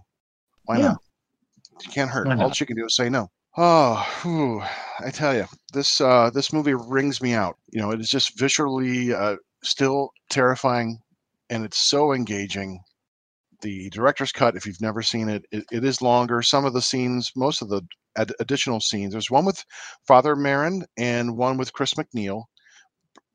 Why 0.65 0.77
yeah. 0.77 0.83
not? 0.83 0.97
She 1.81 1.91
can't 1.91 2.09
hurt. 2.09 2.27
All 2.27 2.51
she 2.51 2.65
can 2.65 2.75
do 2.75 2.85
is 2.85 2.95
say 2.95 3.09
no. 3.09 3.29
Oh, 3.55 4.05
whew, 4.21 4.61
I 4.99 5.09
tell 5.09 5.33
you, 5.33 5.45
this 5.71 6.01
uh, 6.01 6.29
this 6.31 6.51
movie 6.51 6.73
rings 6.73 7.21
me 7.21 7.33
out. 7.33 7.57
You 7.71 7.79
know, 7.81 7.91
it 7.91 8.01
is 8.01 8.09
just 8.09 8.37
visually 8.37 9.13
uh, 9.13 9.37
still 9.63 10.11
terrifying, 10.29 10.99
and 11.49 11.63
it's 11.63 11.77
so 11.77 12.11
engaging. 12.13 12.81
The 13.61 13.89
director's 13.91 14.31
cut, 14.33 14.55
if 14.55 14.65
you've 14.65 14.81
never 14.81 15.01
seen 15.03 15.29
it, 15.29 15.45
it, 15.51 15.65
it 15.71 15.83
is 15.85 16.01
longer. 16.01 16.41
Some 16.41 16.65
of 16.65 16.73
the 16.73 16.81
scenes, 16.81 17.31
most 17.35 17.61
of 17.61 17.69
the 17.69 17.83
ad- 18.17 18.33
additional 18.39 18.81
scenes, 18.81 19.13
there's 19.13 19.31
one 19.31 19.45
with 19.45 19.63
Father 20.07 20.35
Merrin 20.35 20.83
and 20.97 21.37
one 21.37 21.57
with 21.57 21.73
Chris 21.73 21.95
MacNeil 21.95 22.45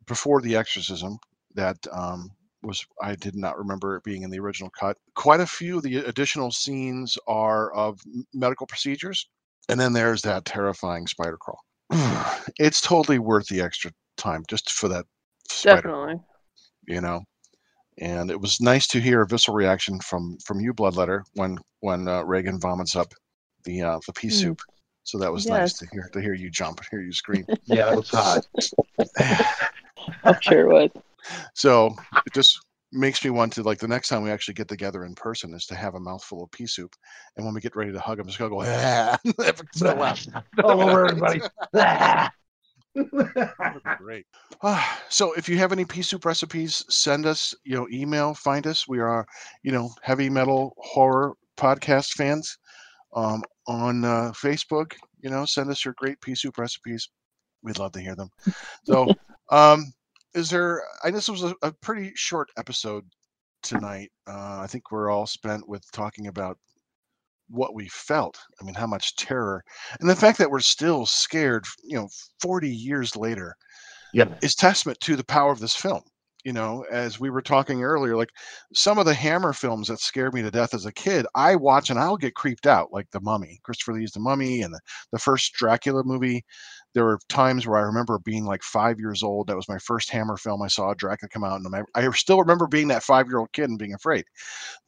before 0.07 0.41
the 0.41 0.57
exorcism 0.57 1.19
that 1.55 1.77
um, 1.93 2.31
was 2.63 2.85
I 3.03 3.15
did 3.17 3.35
not 3.37 3.59
remember 3.59 3.97
it 3.97 4.05
being 4.05 4.23
in 4.23 4.31
the 4.31 4.41
original 4.41 4.71
cut. 4.79 4.97
Quite 5.15 5.41
a 5.41 5.47
few 5.47 5.79
of 5.79 5.83
the 5.83 5.97
additional 5.97 6.51
scenes 6.51 7.19
are 7.27 7.73
of 7.75 8.01
medical 8.35 8.67
procedures 8.67 9.29
and 9.69 9.79
then 9.79 9.93
there's 9.93 10.23
that 10.23 10.45
terrifying 10.45 11.07
spider 11.07 11.39
crawl. 11.39 11.61
it's 12.59 12.81
totally 12.81 13.19
worth 13.19 13.47
the 13.47 13.61
extra 13.61 13.91
time 14.17 14.45
just 14.49 14.73
for 14.73 14.89
that. 14.89 15.05
Definitely. 15.63 16.15
Crawl, 16.15 16.27
you 16.89 17.01
know, 17.01 17.23
and 17.99 18.31
it 18.31 18.41
was 18.41 18.61
nice 18.61 18.87
to 18.89 19.01
hear 19.01 19.23
a 19.23 19.27
visceral 19.27 19.57
reaction 19.57 20.01
from 20.01 20.37
from 20.45 20.61
you, 20.61 20.75
Bloodletter, 20.75 21.23
when 21.35 21.59
when 21.81 22.09
uh, 22.09 22.23
Regan 22.23 22.61
vomits 22.61 22.97
up 22.97 23.13
the 23.65 23.83
uh, 23.83 23.99
the 24.07 24.13
pea 24.13 24.29
mm. 24.29 24.33
soup. 24.33 24.61
So 25.05 25.19
that 25.19 25.33
was 25.33 25.47
yes. 25.47 25.53
nice 25.53 25.73
to 25.75 25.87
hear 25.93 26.11
to 26.13 26.21
hear 26.21 26.35
you 26.35 26.51
jump, 26.51 26.81
hear 26.91 27.01
you 27.01 27.13
scream. 27.13 27.47
yeah, 27.65 27.93
it 27.93 27.97
was 27.97 28.11
hot. 28.11 28.47
I'm 30.25 30.41
sure 30.41 30.71
it 30.71 30.73
was. 30.73 31.03
So 31.55 31.95
just 32.35 32.66
makes 32.93 33.25
me 33.25 33.31
want 33.31 33.53
to 33.53 33.63
like 33.63 33.79
the 33.79 33.89
next 33.89 34.09
time 34.09 34.23
we 34.23 34.31
actually 34.31 34.55
get 34.55 34.69
together 34.69 35.05
in 35.05 35.15
person 35.15 35.55
is 35.55 35.67
to 35.67 35.75
have 35.75 35.95
a 35.95 36.01
mouthful 36.01 36.43
of 36.43 36.51
pea 36.51 36.67
soup, 36.67 36.95
and 37.37 37.45
when 37.45 37.55
we 37.55 37.61
get 37.61 37.77
ready 37.77 37.93
to 37.93 38.01
hug 38.01 38.19
them, 38.19 38.27
just 38.27 38.39
gonna 38.39 38.51
go 38.51 38.63
ah, 38.65 39.19
all 40.65 40.83
over 40.83 41.07
everybody. 41.09 41.41
great. 43.99 44.27
Uh, 44.63 44.83
so 45.09 45.33
if 45.35 45.49
you 45.49 45.59
have 45.59 45.73
any 45.73 45.85
pea 45.85 46.03
soup 46.03 46.25
recipes, 46.25 46.85
send 46.89 47.27
us. 47.27 47.55
You 47.65 47.77
know, 47.77 47.89
email, 47.93 48.35
find 48.35 48.67
us. 48.67 48.89
We 48.89 49.01
are, 49.01 49.27
you 49.63 49.73
know, 49.73 49.91
heavy 50.03 50.31
metal 50.31 50.75
horror 50.79 51.35
podcast 51.57 52.13
fans 52.13 52.59
um, 53.15 53.43
on 53.67 54.05
uh, 54.05 54.33
Facebook. 54.33 54.93
You 55.21 55.31
know, 55.31 55.45
send 55.45 55.71
us 55.71 55.85
your 55.85 55.95
great 55.99 56.21
pea 56.21 56.35
soup 56.35 56.59
recipes. 56.59 57.09
We'd 57.63 57.79
love 57.79 57.93
to 57.93 58.01
hear 58.01 58.17
them. 58.17 58.31
So. 58.85 59.13
um 59.53 59.93
is 60.37 60.51
there 60.51 60.83
i 61.03 61.11
know 61.11 61.17
this 61.17 61.29
was 61.29 61.43
a, 61.43 61.55
a 61.63 61.73
pretty 61.73 62.13
short 62.15 62.49
episode 62.59 63.05
tonight 63.63 64.11
uh, 64.29 64.61
i 64.61 64.67
think 64.69 64.93
we're 64.93 65.11
all 65.11 65.27
spent 65.27 65.67
with 65.69 65.83
talking 65.93 66.29
about 66.29 66.59
what 67.49 67.75
we 67.75 67.89
felt 67.89 68.39
i 68.61 68.65
mean 68.65 68.75
how 68.75 68.87
much 68.87 69.17
terror 69.17 69.65
and 70.01 70.09
the 70.09 70.15
fact 70.15 70.39
that 70.39 70.51
we're 70.51 70.61
still 70.61 71.07
scared 71.07 71.65
you 71.83 71.97
know 71.97 72.09
40 72.41 72.69
years 72.69 73.17
later 73.17 73.57
yeah 74.13 74.27
is 74.43 74.55
testament 74.55 75.01
to 75.01 75.17
the 75.17 75.25
power 75.25 75.53
of 75.53 75.61
this 75.61 75.75
film 75.75 76.03
you 76.45 76.53
know 76.53 76.85
as 76.91 77.19
we 77.19 77.31
were 77.31 77.43
talking 77.43 77.83
earlier 77.83 78.17
like 78.17 78.31
some 78.75 78.99
of 78.99 79.07
the 79.07 79.15
hammer 79.15 79.53
films 79.53 79.89
that 79.89 80.01
scared 80.01 80.35
me 80.35 80.43
to 80.43 80.51
death 80.51 80.75
as 80.75 80.87
a 80.87 80.93
kid 80.93 81.27
i 81.35 81.57
watch 81.57 81.89
and 81.89 81.99
i'll 81.99 82.17
get 82.17 82.35
creeped 82.35 82.67
out 82.67 82.93
like 82.93 83.11
the 83.11 83.21
mummy 83.21 83.59
christopher 83.63 83.95
lee's 83.95 84.13
the 84.13 84.21
mummy 84.21 84.63
and 84.63 84.75
the, 84.75 84.81
the 85.13 85.19
first 85.19 85.53
dracula 85.55 86.03
movie 86.05 86.45
there 86.97 87.05
were 87.05 87.21
times 87.29 87.67
where 87.67 87.77
I 87.77 87.83
remember 87.83 88.19
being 88.21 88.47
like 88.47 88.63
five 88.63 88.99
years 88.99 89.23
old. 89.23 89.49
That 89.49 89.57
was 89.57 89.69
my 89.69 89.77
first 89.77 90.09
Hammer 90.09 90.39
film. 90.39 90.63
I 90.63 90.69
saw 90.69 90.95
Dracula 90.95 91.29
come 91.29 91.45
out, 91.45 91.61
and 91.61 91.77
I, 91.77 91.83
I 91.95 92.11
still 92.13 92.41
remember 92.41 92.67
being 92.67 92.89
that 92.89 93.03
five 93.03 93.29
year 93.29 93.37
old 93.37 93.53
kid 93.53 93.69
and 93.69 93.79
being 93.79 93.93
afraid. 93.93 94.25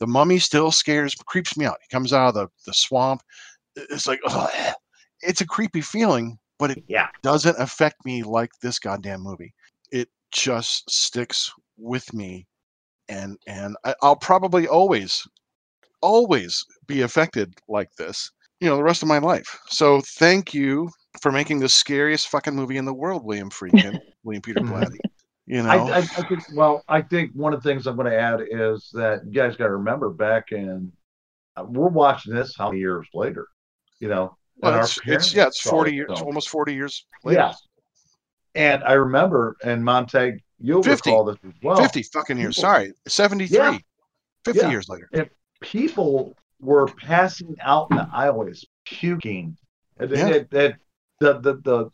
The 0.01 0.07
Mummy 0.07 0.39
still 0.39 0.71
scares, 0.71 1.15
creeps 1.27 1.55
me 1.55 1.67
out. 1.67 1.77
He 1.83 1.95
comes 1.95 2.15
out 2.15 2.29
of 2.29 2.35
the, 2.35 2.49
the 2.65 2.73
swamp. 2.73 3.21
It's 3.77 4.07
like, 4.07 4.21
ugh, 4.27 4.51
it's 5.21 5.43
a 5.43 5.47
creepy 5.47 5.83
feeling, 5.83 6.39
but 6.59 6.71
it 6.71 6.83
yeah. 6.89 7.09
doesn't 7.23 7.61
affect 7.61 8.03
me 8.07 8.23
like 8.23 8.53
this 8.63 8.79
goddamn 8.79 9.21
movie. 9.21 9.53
It 9.93 10.09
just 10.33 10.91
sticks 10.91 11.53
with 11.77 12.11
me, 12.15 12.47
and 13.11 13.37
and 13.47 13.77
I, 13.85 13.95
I'll 14.01 14.17
probably 14.17 14.67
always, 14.67 15.29
always 16.01 16.65
be 16.87 17.03
affected 17.03 17.53
like 17.69 17.91
this 17.99 18.31
you 18.61 18.69
know, 18.69 18.77
the 18.77 18.83
rest 18.83 19.03
of 19.03 19.09
my 19.09 19.19
life. 19.19 19.57
So 19.69 20.01
thank 20.01 20.53
you 20.53 20.91
for 21.21 21.33
making 21.33 21.59
the 21.61 21.69
scariest 21.69 22.29
fucking 22.29 22.55
movie 22.55 22.77
in 22.77 22.85
the 22.85 22.95
world, 22.95 23.25
William 23.25 23.51
Friedkin, 23.51 23.99
William 24.25 24.43
Peter 24.43 24.61
Mhm. 24.61 24.69
Blatty. 24.71 24.99
You 25.47 25.63
know, 25.63 25.71
I, 25.71 25.77
I, 25.77 25.97
I 25.99 26.03
think. 26.03 26.43
Well, 26.55 26.85
I 26.89 27.01
think 27.01 27.33
one 27.33 27.55
of 27.55 27.63
the 27.63 27.69
things 27.69 27.87
I'm 27.87 27.97
going 27.97 28.11
to 28.11 28.19
add 28.19 28.41
is 28.51 28.91
that 28.93 29.25
you 29.25 29.33
guys 29.33 29.57
got 29.57 29.69
to 29.69 29.73
remember 29.77 30.11
back 30.11 30.53
in. 30.53 30.93
uh, 31.57 31.65
We're 31.65 31.89
watching 31.89 32.35
this 32.35 32.55
how 32.57 32.69
many 32.69 32.81
years 32.81 33.07
later, 33.15 33.47
you 33.99 34.09
know. 34.09 34.37
Well, 34.59 34.79
it's, 34.81 34.99
it's 35.07 35.33
yeah, 35.35 35.47
it's 35.47 35.61
forty 35.61 35.93
it, 35.93 35.95
years, 35.95 36.21
almost 36.21 36.51
forty 36.51 36.75
years 36.75 37.07
later. 37.25 37.39
Yeah. 37.41 37.55
And 38.55 38.83
I 38.85 38.95
remember, 38.95 39.57
and 39.63 39.83
Montag, 39.85 40.43
you'll 40.61 40.83
50. 40.83 41.11
recall 41.11 41.25
this 41.25 41.37
as 41.47 41.53
well. 41.63 41.77
fifty 41.77 42.03
fucking 42.03 42.37
years. 42.37 42.57
people- 42.57 42.69
Sorry, 42.71 42.93
seventy-three. 43.07 43.57
Yeah. 43.57 43.79
50 44.45 44.61
Yeah. 44.61 44.71
years 44.71 44.89
later. 44.89 45.09
If 45.13 45.29
People 45.61 46.37
were 46.61 46.87
passing 46.87 47.57
out 47.63 47.89
in 47.91 47.97
the 47.97 48.09
aisles, 48.13 48.65
puking. 48.85 49.57
And 49.99 50.11
Yeah. 50.11 50.73
The, 51.21 51.41
the 51.41 51.55
the 51.65 51.91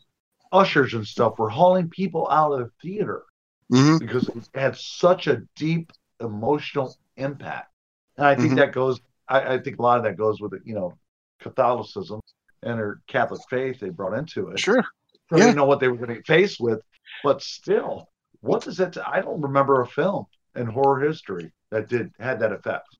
ushers 0.51 0.93
and 0.93 1.07
stuff 1.07 1.39
were 1.39 1.49
hauling 1.49 1.89
people 1.89 2.29
out 2.29 2.53
of 2.53 2.59
the 2.59 2.71
theater. 2.81 3.23
hmm 3.71 3.97
because 3.99 4.29
it 4.29 4.47
had 4.53 4.77
such 4.77 5.27
a 5.27 5.43
deep 5.55 5.91
emotional 6.19 6.97
impact. 7.17 7.71
And 8.17 8.25
I 8.27 8.35
think 8.35 8.53
Mhm. 8.53 8.57
that 8.57 8.73
goes, 8.73 8.99
I, 9.27 9.55
I 9.55 9.59
think 9.59 9.79
a 9.79 9.81
lot 9.81 9.97
of 9.97 10.03
that 10.05 10.17
goes 10.17 10.41
with 10.41 10.53
it, 10.53 10.61
you 10.65 10.75
know, 10.75 10.97
Catholicism 11.39 12.21
and 12.63 12.79
her 12.79 13.01
Catholic 13.07 13.41
faith 13.49 13.79
they 13.79 13.89
brought 13.89 14.17
into 14.17 14.49
it. 14.49 14.59
Sure. 14.59 14.83
So 15.29 15.39
yeah. 15.39 15.45
They 15.45 15.53
know 15.53 15.65
what 15.65 15.79
they 15.79 15.87
were 15.87 15.97
going 15.97 16.09
to 16.09 16.15
get 16.15 16.27
faced 16.27 16.59
with, 16.59 16.81
but 17.23 17.41
still, 17.41 18.09
what 18.41 18.63
does 18.63 18.77
that? 18.77 18.97
I 19.07 19.21
don't 19.21 19.41
remember 19.41 19.81
a 19.81 19.87
film 19.87 20.25
in 20.55 20.67
horror 20.67 21.01
history 21.07 21.51
that 21.71 21.89
did 21.89 22.11
had 22.19 22.39
that 22.39 22.53
effect. 22.53 22.97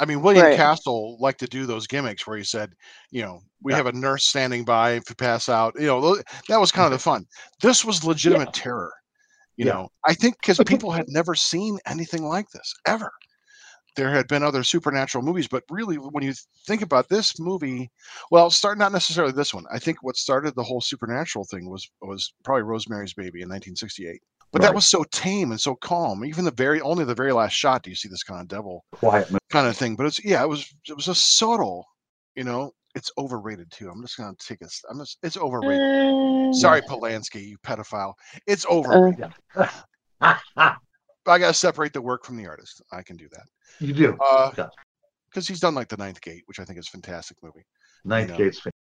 I 0.00 0.04
mean, 0.06 0.22
William 0.22 0.44
Right. 0.46 0.56
Castle 0.56 1.16
liked 1.20 1.40
to 1.40 1.46
do 1.46 1.66
those 1.66 1.86
gimmicks 1.86 2.26
where 2.26 2.36
he 2.36 2.44
said, 2.44 2.72
you 3.10 3.22
know, 3.22 3.40
we 3.62 3.72
Yeah. 3.72 3.76
have 3.76 3.86
a 3.86 3.92
nurse 3.92 4.26
standing 4.26 4.64
by 4.64 4.92
if 4.92 5.08
you 5.08 5.14
pass 5.14 5.48
out. 5.48 5.74
You 5.78 5.86
know, 5.86 6.16
that 6.48 6.60
was 6.60 6.72
kind 6.72 6.86
of 6.86 6.92
the 6.92 6.98
fun. 7.10 7.26
This 7.60 7.84
was 7.84 8.04
legitimate 8.04 8.52
terror. 8.52 8.92
You 9.56 9.66
Yeah. 9.66 9.72
know, 9.72 9.88
I 10.06 10.14
think 10.14 10.36
because 10.42 10.58
people 10.66 10.90
had 10.90 11.06
never 11.08 11.34
seen 11.34 11.78
anything 11.86 12.24
like 12.24 12.48
this 12.50 12.74
ever. 12.86 13.12
There 13.94 14.10
had 14.10 14.26
been 14.26 14.42
other 14.42 14.64
supernatural 14.64 15.22
movies, 15.22 15.46
but 15.48 15.64
really, 15.70 15.96
when 15.96 16.24
you 16.24 16.32
think 16.66 16.80
about 16.80 17.10
this 17.10 17.38
movie, 17.38 17.90
well, 18.30 18.50
start 18.50 18.78
not 18.78 18.90
necessarily 18.90 19.32
this 19.34 19.52
one. 19.52 19.64
I 19.70 19.78
think 19.78 20.02
what 20.02 20.16
started 20.16 20.54
the 20.54 20.62
whole 20.64 20.80
supernatural 20.80 21.44
thing 21.50 21.68
was 21.68 21.86
was 22.00 22.32
probably 22.42 22.62
Rosemary's 22.62 23.12
Baby 23.12 23.42
in 23.42 23.48
1968. 23.50 24.20
But 24.52 24.60
that 24.62 24.74
was 24.74 24.86
so 24.86 25.02
tame 25.12 25.50
and 25.50 25.60
so 25.60 25.74
calm. 25.74 26.24
Even 26.24 26.44
the 26.44 26.50
very 26.50 26.80
only 26.82 27.04
the 27.04 27.14
very 27.14 27.32
last 27.32 27.52
shot 27.54 27.82
do 27.82 27.90
you 27.90 27.96
see 27.96 28.08
this 28.08 28.22
kind 28.22 28.40
of 28.42 28.48
devil 28.48 28.84
Quiet. 28.92 29.30
movie. 29.30 29.38
kind 29.50 29.66
of 29.66 29.76
thing. 29.76 29.96
But 29.96 30.06
it's 30.06 30.22
yeah, 30.24 30.42
it 30.42 30.48
was 30.48 30.70
it 30.88 30.94
was 30.94 31.08
a 31.08 31.14
subtle, 31.14 31.86
you 32.36 32.44
know. 32.44 32.70
It's 32.94 33.10
overrated 33.16 33.70
too. 33.70 33.88
I'm 33.88 34.02
just 34.02 34.18
gonna 34.18 34.34
take 34.38 34.60
a. 34.60 34.68
I'm 34.90 34.98
just. 34.98 35.16
It's 35.22 35.38
overrated. 35.38 35.80
Uh, 35.80 36.52
Sorry, 36.52 36.82
Polanski, 36.82 37.48
you 37.48 37.56
pedophile. 37.64 38.12
It's 38.46 38.66
overrated. 38.66 39.32
I 40.20 40.76
gotta 41.24 41.54
separate 41.54 41.92
the 41.94 42.02
work 42.02 42.24
from 42.26 42.36
the 42.36 42.46
artist. 42.46 42.82
I 42.92 43.02
can 43.02 43.16
do 43.16 43.28
that. 43.32 43.44
you 43.86 43.94
do. 43.94 44.18
Uh, 44.22 44.50
Yeah. 44.58 44.68
because 45.30 45.48
he's 45.48 45.60
done 45.60 45.74
like 45.74 45.88
the 45.88 45.96
Ninth 45.96 46.20
Gate, 46.20 46.42
which 46.46 46.60
I 46.60 46.64
think 46.64 46.78
is 46.78 46.86
a 46.88 46.90
fantastic 46.90 47.38
movie. 47.42 47.64
Ninth 48.04 48.30
know. 48.30 48.36
Gates 48.36 48.60
fan. 48.60 48.71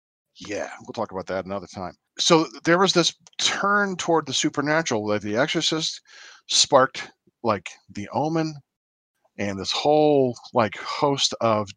Yeah, 0.47 0.69
we'll 0.81 0.93
talk 0.93 1.11
about 1.11 1.27
that 1.27 1.45
another 1.45 1.67
time. 1.67 1.93
So 2.17 2.47
there 2.63 2.79
was 2.79 2.93
this 2.93 3.13
turn 3.37 3.95
toward 3.95 4.25
the 4.25 4.33
supernatural 4.33 5.05
that 5.07 5.21
The 5.21 5.37
Exorcist 5.37 6.01
sparked 6.47 7.11
like 7.43 7.69
The 7.89 8.09
Omen 8.09 8.55
and 9.37 9.59
this 9.59 9.71
whole 9.71 10.35
like 10.53 10.77
host 10.77 11.33
of 11.41 11.69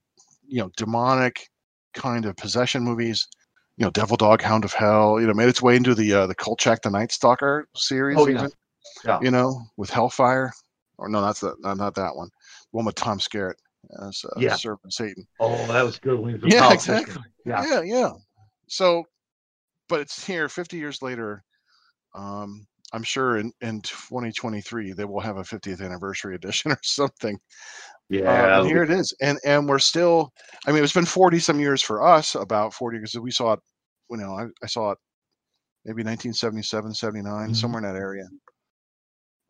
you 0.46 0.61
know 0.61 0.70
demonic 0.77 1.48
kind 1.94 2.24
of 2.24 2.37
possession 2.37 2.83
movies. 2.83 3.27
You 3.77 3.85
know, 3.85 3.90
Devil 3.90 4.16
Dog, 4.16 4.40
Hound 4.40 4.64
of 4.64 4.72
Hell. 4.72 5.20
You 5.20 5.27
know, 5.27 5.35
made 5.35 5.48
its 5.48 5.62
way 5.62 5.77
into 5.77 5.94
the 5.94 6.12
uh, 6.12 6.27
the 6.27 6.35
Kolchak 6.35 6.83
the 6.83 6.90
Night 6.90 7.12
Stalker 7.12 7.68
series. 7.74 8.18
Oh, 8.18 8.27
yeah. 8.29 8.35
even, 8.35 8.50
Yeah. 9.05 9.20
You 9.20 9.31
know, 9.31 9.62
with 9.77 9.90
Hellfire. 9.90 10.53
Or 10.96 11.09
no, 11.09 11.20
that's 11.20 11.40
the, 11.40 11.57
not, 11.59 11.77
not 11.77 11.94
that 11.96 12.14
one. 12.14 12.29
The 12.29 12.77
one 12.77 12.85
with 12.85 12.94
Tom 12.94 13.18
Skerritt 13.18 13.55
as 14.07 14.24
uh, 14.24 14.38
Yeah. 14.38 14.55
Serpent 14.55 14.94
Satan. 14.94 15.27
Oh, 15.40 15.66
that 15.66 15.83
was 15.83 15.98
good. 15.98 16.40
Yeah, 16.46 16.72
exactly. 16.72 17.22
Yeah. 17.44 17.64
yeah, 17.66 17.81
yeah. 17.83 18.12
So, 18.66 19.05
but 19.88 20.00
it's 20.00 20.24
here 20.24 20.48
50 20.48 20.77
years 20.77 21.03
later. 21.03 21.42
Um, 22.14 22.66
I'm 22.92 23.03
sure 23.03 23.38
in, 23.38 23.53
in 23.61 23.81
2023 23.81 24.92
they 24.92 25.05
will 25.05 25.20
have 25.20 25.37
a 25.37 25.42
50th 25.42 25.85
anniversary 25.85 26.37
edition 26.37 26.70
or 26.72 26.79
something. 26.83 27.35
Uh, 27.37 28.09
Yeah. 28.11 28.64
here 28.64 28.83
it 28.83 28.90
is, 28.90 29.12
and 29.20 29.38
and 29.44 29.68
we're 29.68 29.79
still. 29.79 30.31
I 30.66 30.72
mean, 30.72 30.85
it's 30.85 30.92
been 30.92 31.05
40 31.07 31.38
some 31.40 31.59
years 31.59 31.83
for 31.83 32.07
us, 32.07 32.35
about 32.35 32.72
40 32.74 32.98
because 32.98 33.14
we 33.20 33.31
saw 33.31 33.55
it. 33.55 33.61
You 34.11 34.18
know, 34.18 34.35
I, 34.35 34.44
I 34.62 34.66
saw 34.66 34.92
it 34.92 34.98
maybe 35.85 36.03
1977, 36.05 36.94
79, 36.94 37.48
Mhm. 37.50 37.57
somewhere 37.57 37.83
in 37.85 37.92
that 37.92 37.98
area. 37.98 38.24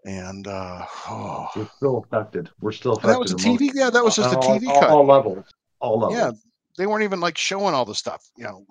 And 0.05 0.46
uh, 0.46 0.85
oh, 1.09 1.48
We're 1.57 1.68
still 1.77 1.98
affected. 1.98 2.50
We're 2.61 2.72
still 2.72 2.92
and 2.92 2.98
affected. 3.00 3.14
that 3.14 3.20
was 3.20 3.31
emotionally. 3.33 3.70
TV. 3.70 3.72
Yeah, 3.74 3.90
that 3.90 4.05
was 4.05 4.16
just 4.16 4.35
all, 4.35 4.42
TV 4.42 4.68
all, 4.68 4.81
cut. 4.81 4.90
All 4.90 5.07
levels. 5.07 5.44
All 5.81 5.98
levels. 5.98 6.18
Yeah, 6.18 6.31
they 6.79 6.87
weren't 6.87 7.05
even 7.05 7.20
like 7.20 7.37
showing 7.38 7.74
all 7.74 7.85
the 7.85 7.94
stuff. 7.94 8.22
You 8.37 8.44
know, 8.44 8.66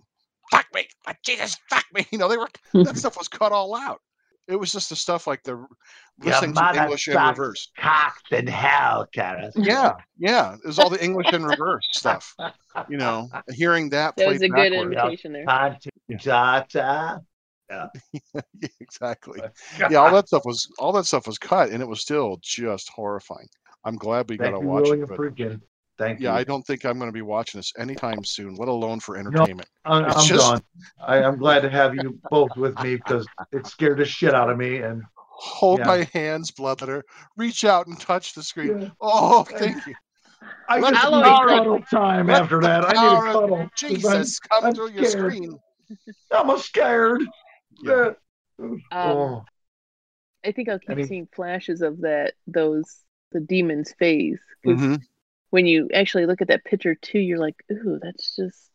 fuck 0.54 0.68
me, 0.74 0.88
but 1.06 1.18
Jesus, 1.24 1.58
fuck 1.70 1.86
me. 1.94 2.06
You 2.12 2.18
know, 2.18 2.28
they 2.28 2.38
were 2.38 2.50
that 2.74 2.98
stuff 2.98 3.18
was 3.18 3.28
cut 3.28 3.52
all 3.52 3.76
out. 3.76 4.02
It 4.48 4.58
was 4.58 4.72
just 4.72 4.90
the 4.90 4.96
stuff 4.96 5.26
like 5.26 5.42
the 5.44 5.66
listening 6.20 6.54
to 6.54 6.82
English 6.84 7.08
in 7.08 7.16
reverse. 7.16 7.72
Cocked 7.78 8.32
in 8.32 8.46
hell, 8.46 9.08
Kenneth. 9.14 9.54
Yeah, 9.56 9.94
yeah, 10.18 10.56
it 10.56 10.66
was 10.66 10.80
all 10.80 10.90
the 10.90 11.04
English 11.04 11.32
in 11.32 11.44
reverse 11.46 11.88
stuff. 11.92 12.36
You 12.90 12.98
know, 12.98 13.30
hearing 13.50 13.90
that 13.92 14.16
That 14.18 14.28
was 14.28 14.40
played 14.40 14.52
a 14.52 14.54
good 14.54 14.72
backwards. 14.74 14.96
imitation 14.96 15.34
there. 15.34 15.80
Data. 16.18 17.22
Yeah, 17.70 17.88
exactly. 18.82 19.42
Yeah, 19.90 19.98
all 19.98 20.14
that 20.14 20.28
stuff 20.28 20.44
was 20.46 20.68
all 20.78 20.92
that 20.94 21.06
stuff 21.06 21.26
was 21.26 21.38
cut, 21.38 21.70
and 21.70 21.82
it 21.82 21.88
was 21.88 22.02
still 22.02 22.38
just 22.42 22.90
horrifying. 22.90 23.48
I'm 23.86 23.96
glad 23.96 24.30
we 24.30 24.38
got 24.38 24.52
to 24.52 24.60
watch 24.60 24.84
William 24.84 25.04
it, 25.04 25.10
but 25.10 25.18
Friedkin. 25.18 25.62
Thank 25.98 26.20
yeah, 26.20 26.32
you. 26.32 26.38
I 26.40 26.44
don't 26.44 26.66
think 26.66 26.86
I'm 26.86 26.98
going 26.98 27.10
to 27.10 27.14
be 27.14 27.22
watching 27.22 27.60
this 27.60 27.72
anytime 27.78 28.24
soon, 28.24 28.56
let 28.56 28.68
alone 28.68 29.00
for 29.00 29.16
entertainment. 29.18 29.70
I'm, 29.86 30.06
I'm 30.06 30.26
just- 30.26 30.40
done. 30.52 30.62
I, 31.06 31.24
I'm 31.24 31.38
glad 31.38 31.62
to 31.62 31.70
have 31.70 31.96
you 31.96 32.20
both 32.32 32.56
with 32.58 32.80
me 32.80 32.96
because 32.96 33.28
it 33.52 33.68
scared 33.68 34.00
the 34.00 34.06
shit 34.06 34.34
out 34.34 34.50
of 34.50 34.58
me. 34.58 34.78
And 34.78 35.04
Hold 35.18 35.80
Yeah. 35.80 35.86
my 35.86 36.10
hands, 36.14 36.52
bloodletter. 36.52 37.02
Reach 37.38 37.64
out 37.66 37.88
and 37.88 38.00
touch 38.00 38.34
the 38.34 38.42
screen. 38.44 38.82
Yeah. 38.82 38.90
Oh, 39.02 39.44
thank 39.44 39.86
you. 39.86 39.94
I 40.70 40.80
Let 40.80 40.94
just 40.94 41.10
the 41.12 41.18
need 41.18 41.48
cuddle 41.58 41.82
time 41.92 42.28
let 42.28 42.44
after 42.44 42.60
that. 42.62 42.86
I 42.86 42.90
need 42.90 42.96
power 42.96 43.26
a 43.26 43.30
of 43.30 43.34
cuddle. 43.42 43.58
'cause 43.58 43.70
Jesus, 43.76 44.40
come 44.40 44.66
I'm 44.66 44.74
through 44.76 44.92
your 44.92 45.06
scared. 45.06 45.34
screen. 45.34 45.60
I'm, 46.32 46.50
I'm 46.50 46.58
scared. 46.60 47.24
Yeah. 47.82 48.12
Um, 48.60 48.82
oh, 48.92 49.44
I 50.46 50.52
think 50.52 50.70
I'll 50.70 50.80
keep 50.80 50.92
I 50.92 50.96
mean- 50.96 51.08
seeing 51.08 51.28
flashes 51.36 51.82
of 51.82 52.02
that 52.02 52.34
those 52.48 53.00
the 53.32 53.40
demon's 53.42 53.94
phase. 54.00 54.40
'Cause 54.66 54.78
Mhm. 54.80 55.02
When 55.54 55.68
you 55.68 55.88
actually 55.94 56.26
look 56.26 56.42
at 56.42 56.48
that 56.48 56.66
picture 56.66 56.96
too, 56.96 57.20
you're 57.20 57.38
like, 57.38 57.54
ooh, 57.72 58.00
that's 58.02 58.36
just 58.36 58.72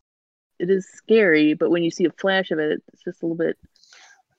it 0.60 0.70
is 0.70 0.86
scary. 0.94 1.54
But 1.54 1.70
when 1.70 1.82
you 1.82 1.90
see 1.90 2.04
a 2.04 2.12
flash 2.12 2.52
of 2.52 2.60
it, 2.60 2.80
it's 2.92 3.02
just 3.02 3.20
a 3.20 3.26
little 3.26 3.36
bit 3.36 3.58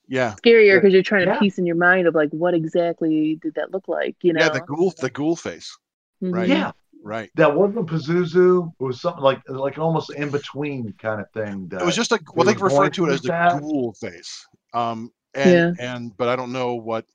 Yeah. 0.08 0.36
scarier 0.42 0.68
Yeah. 0.68 0.76
because 0.80 0.94
you're 0.94 1.04
trying 1.04 1.26
to 1.26 1.34
Yeah. 1.34 1.40
piece 1.40 1.58
in 1.58 1.66
your 1.66 1.76
mind 1.76 2.08
of 2.08 2.16
like 2.16 2.30
what 2.30 2.54
exactly 2.54 3.38
did 3.42 3.56
that 3.56 3.72
look 3.72 3.90
like, 3.90 4.16
you 4.22 4.32
know? 4.32 4.40
Yeah, 4.40 4.50
the 4.50 4.62
ghoul 4.62 4.94
the 5.02 5.10
ghoul 5.10 5.36
face. 5.36 5.78
Mhm. 6.24 6.34
right. 6.34 6.50
yeah. 6.50 6.72
Right. 7.04 7.30
That 7.36 7.54
wasn't 7.56 7.88
Pazuzu. 7.88 8.72
It 8.80 8.84
was 8.84 9.02
something 9.02 9.22
like 9.24 9.42
like 9.50 9.78
almost 9.78 10.14
in 10.14 10.30
between 10.30 10.94
kind 10.94 11.20
of 11.20 11.30
thing. 11.32 11.68
That, 11.70 11.82
It 11.82 11.86
was 11.86 11.96
just 11.98 12.12
like 12.12 12.24
well, 12.38 12.46
they 12.46 12.54
was 12.54 12.62
refer 12.64 12.90
to 12.90 13.04
it 13.04 13.08
through 13.08 13.14
as 13.16 13.22
the 13.22 13.30
that. 13.30 13.60
ghoul 13.60 13.94
face. 14.00 14.48
Um 14.74 15.12
and 15.34 15.54
Yeah. 15.54 15.72
and 15.78 16.16
but 16.16 16.30
I 16.30 16.38
don't 16.38 16.54
know 16.54 16.76
what 16.76 17.06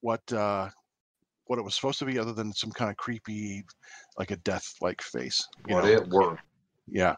what 0.00 0.32
uh 0.32 0.68
what 1.48 1.58
it 1.58 1.62
was 1.62 1.74
supposed 1.74 1.98
to 1.98 2.04
be 2.04 2.18
other 2.18 2.32
than 2.32 2.52
some 2.52 2.70
kind 2.70 2.90
of 2.90 2.96
creepy 2.96 3.64
like 4.18 4.30
a 4.30 4.36
death 4.36 4.66
like 4.80 5.02
face. 5.02 5.46
You 5.66 5.74
but 5.74 5.84
know? 5.84 5.90
it 5.90 6.08
worked. 6.08 6.42
Yeah. 6.86 7.16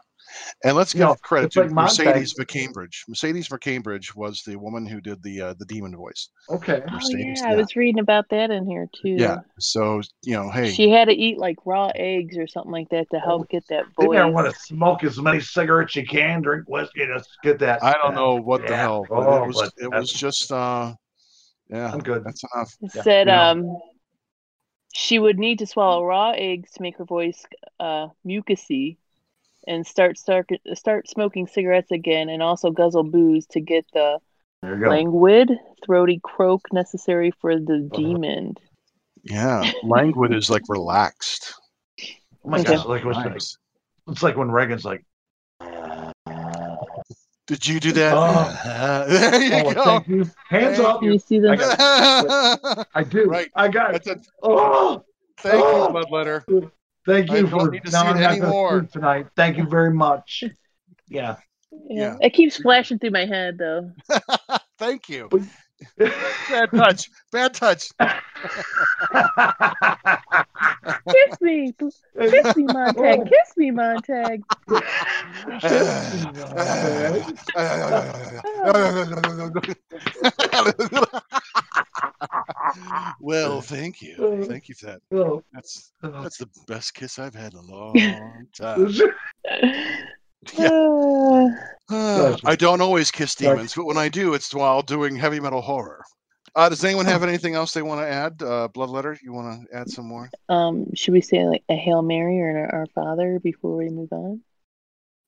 And 0.63 0.75
let's 0.75 0.93
You 0.93 0.99
give 0.99 1.09
know, 1.09 1.15
credit 1.23 1.47
it's 1.47 1.55
to 1.55 1.61
like 1.61 1.71
Montag. 1.71 2.05
Mercedes 2.07 2.33
McCambridge. 2.39 2.95
Mercedes 3.07 3.49
McCambridge 3.49 4.15
was 4.15 4.41
the 4.45 4.55
woman 4.55 4.85
who 4.85 5.01
did 5.01 5.21
the 5.23 5.41
uh, 5.41 5.53
the 5.57 5.65
demon 5.65 5.95
voice. 5.95 6.29
Okay. 6.49 6.81
Oh 6.85 6.93
Mercedes, 6.93 7.41
yeah, 7.41 7.51
I 7.51 7.55
was 7.55 7.75
reading 7.75 7.99
about 7.99 8.29
that 8.29 8.51
in 8.51 8.65
here 8.67 8.87
too. 9.01 9.09
Yeah. 9.09 9.37
So, 9.59 10.01
you 10.23 10.33
know, 10.35 10.49
hey, 10.49 10.71
She 10.71 10.89
had 10.89 11.05
to 11.05 11.13
eat 11.13 11.37
like 11.37 11.57
raw 11.65 11.91
eggs 11.95 12.37
or 12.37 12.47
something 12.47 12.71
like 12.71 12.89
that 12.89 13.09
to 13.11 13.19
help 13.19 13.49
get 13.49 13.63
that 13.69 13.85
You 13.99 14.05
voice. 14.05 14.17
never 14.17 14.31
want 14.31 14.53
to 14.53 14.59
smoke 14.61 15.03
as 15.03 15.19
many 15.19 15.39
cigarettes 15.39 15.95
you 15.95 16.05
can, 16.05 16.41
drink 16.41 16.69
whiskey, 16.69 17.07
just 17.07 17.29
get 17.43 17.59
that. 17.59 17.83
I 17.83 17.95
don't 18.03 18.15
know 18.15 18.35
what 18.35 18.65
the 18.67 18.75
hell, 18.75 19.05
but 19.09 19.27
Oh, 19.27 19.43
it 19.43 19.47
was 19.47 19.55
but 19.55 19.73
it 19.77 19.91
was 19.91 20.11
just 20.11 20.51
uh 20.51 20.93
yeah, 21.69 21.91
I'm 21.91 21.99
good. 21.99 22.23
that's 22.25 22.43
enough. 22.53 22.73
It 22.81 22.91
Yeah, 22.95 23.03
said 23.03 23.27
you 23.27 23.33
know. 23.33 23.41
um 23.41 23.77
she 24.93 25.19
would 25.19 25.39
need 25.39 25.59
to 25.59 25.65
swallow 25.67 26.03
raw 26.03 26.31
eggs 26.31 26.71
to 26.71 26.81
make 26.81 26.97
her 26.97 27.05
voice 27.05 27.45
uh 27.79 28.07
mucusy 28.25 28.97
and 29.67 29.85
start 29.85 30.17
start 30.17 30.49
start 30.73 31.07
smoking 31.09 31.47
cigarettes 31.47 31.91
again 31.91 32.29
and 32.29 32.41
also 32.43 32.71
guzzle 32.71 33.03
booze 33.03 33.45
to 33.47 33.61
get 33.61 33.85
the 33.93 34.19
There 34.61 34.75
you 34.75 34.81
go. 34.81 34.89
languid 34.89 35.51
throaty 35.85 36.19
croak 36.23 36.67
necessary 36.73 37.31
for 37.31 37.59
the 37.59 37.79
Uh-huh. 37.91 37.93
demon. 37.95 38.55
Yeah. 39.23 39.71
Languid 39.83 40.33
is 40.33 40.49
like 40.49 40.63
relaxed. 40.67 41.53
Oh 42.45 42.49
my 42.49 42.59
Okay. 42.59 42.73
gosh, 42.73 42.85
like, 42.85 43.03
it's, 43.05 43.25
like, 43.25 43.33
Nice. 43.33 43.57
it's 44.07 44.23
like 44.23 44.37
when 44.37 44.51
Regan's 44.51 44.85
like, 44.85 45.01
"Uh, 45.01 45.03
Did 47.51 47.67
you 47.67 47.81
do 47.81 47.89
oh. 47.89 47.93
that? 47.95 48.13
Oh. 48.15 49.05
there 49.09 49.43
you 49.43 49.53
Oh, 49.67 49.73
go. 49.73 49.83
thank 49.83 50.07
you. 50.07 50.23
Hands 50.47 50.77
Thank 50.77 50.87
up. 50.87 50.99
Can 51.01 51.11
you 51.11 51.19
see 51.19 51.39
the? 51.39 51.49
I 51.51 51.55
got 51.57 52.87
I 52.95 53.03
do. 53.03 53.25
Right. 53.25 53.49
I 53.55 53.67
got 53.67 53.93
it. 53.93 54.05
That's 54.05 54.25
a, 54.25 54.31
Oh, 54.41 55.03
thank 55.39 55.55
you, 55.55 55.61
Oh. 55.61 55.91
Bloodletter. 55.93 56.71
thank 57.05 57.29
you 57.29 57.41
don't 57.41 57.49
for 57.49 57.69
need 57.69 57.83
to 57.83 57.91
now 57.91 58.03
see 58.03 58.07
I'm 58.07 58.15
it 58.15 58.21
not 58.21 58.29
gonna 58.29 58.41
anymore. 58.45 58.81
tonight. 58.83 59.27
Thank 59.35 59.57
you 59.57 59.65
very 59.65 59.93
much. 59.93 60.45
Yeah. 61.09 61.35
Yeah. 61.89 62.15
It 62.21 62.29
keeps 62.29 62.55
flashing 62.55 62.99
through 62.99 63.11
my 63.11 63.25
head 63.25 63.57
though. 63.57 63.91
Thank 64.77 65.09
you. 65.09 65.27
Bad 66.49 66.69
touch. 66.71 67.09
Bad 67.31 67.53
touch. 67.53 67.91
Kiss 71.09 71.41
me, 71.41 71.73
kiss 71.77 72.55
me, 72.55 72.63
Montag. 72.63 73.25
Kiss 73.25 73.57
me, 73.57 73.71
Montag. 73.71 74.43
well, 83.19 83.61
thank 83.61 84.01
you. 84.01 84.45
Thank 84.47 84.69
you 84.69 84.75
for 84.75 84.85
that. 84.87 85.01
That's 85.53 85.91
that's 86.01 86.37
the 86.37 86.49
best 86.67 86.93
kiss 86.93 87.19
I've 87.19 87.35
had 87.35 87.53
in 87.53 87.59
a 87.59 87.63
long 87.63 88.47
time. 88.53 88.91
Uh, 90.57 91.47
Uh, 91.89 92.37
I 92.45 92.55
don't 92.55 92.81
always 92.81 93.11
kiss 93.11 93.35
Gotcha. 93.35 93.53
demons, 93.55 93.73
but 93.75 93.85
when 93.85 93.97
I 93.97 94.09
do, 94.09 94.33
it's 94.33 94.53
while 94.53 94.81
doing 94.81 95.15
heavy 95.15 95.39
metal 95.39 95.61
horror. 95.61 96.03
Uh, 96.55 96.69
does 96.69 96.83
anyone 96.83 97.05
have 97.05 97.23
anything 97.23 97.55
else 97.55 97.73
they 97.73 97.81
want 97.81 98.01
to 98.01 98.07
add? 98.07 98.41
Uh, 98.41 98.67
Bloodletter, 98.73 99.17
you 99.23 99.33
want 99.33 99.69
to 99.69 99.75
add 99.77 99.89
some 99.89 100.05
more? 100.05 100.29
um, 100.49 100.85
should 100.95 101.13
we 101.13 101.21
say 101.21 101.45
like 101.45 101.63
a 101.69 101.75
Hail 101.75 102.01
Mary 102.01 102.39
or 102.41 102.49
an 102.49 102.69
Our 102.71 102.85
Father 102.87 103.39
before 103.41 103.75
we 103.77 103.89
move 103.89 104.11
on? 104.11 104.41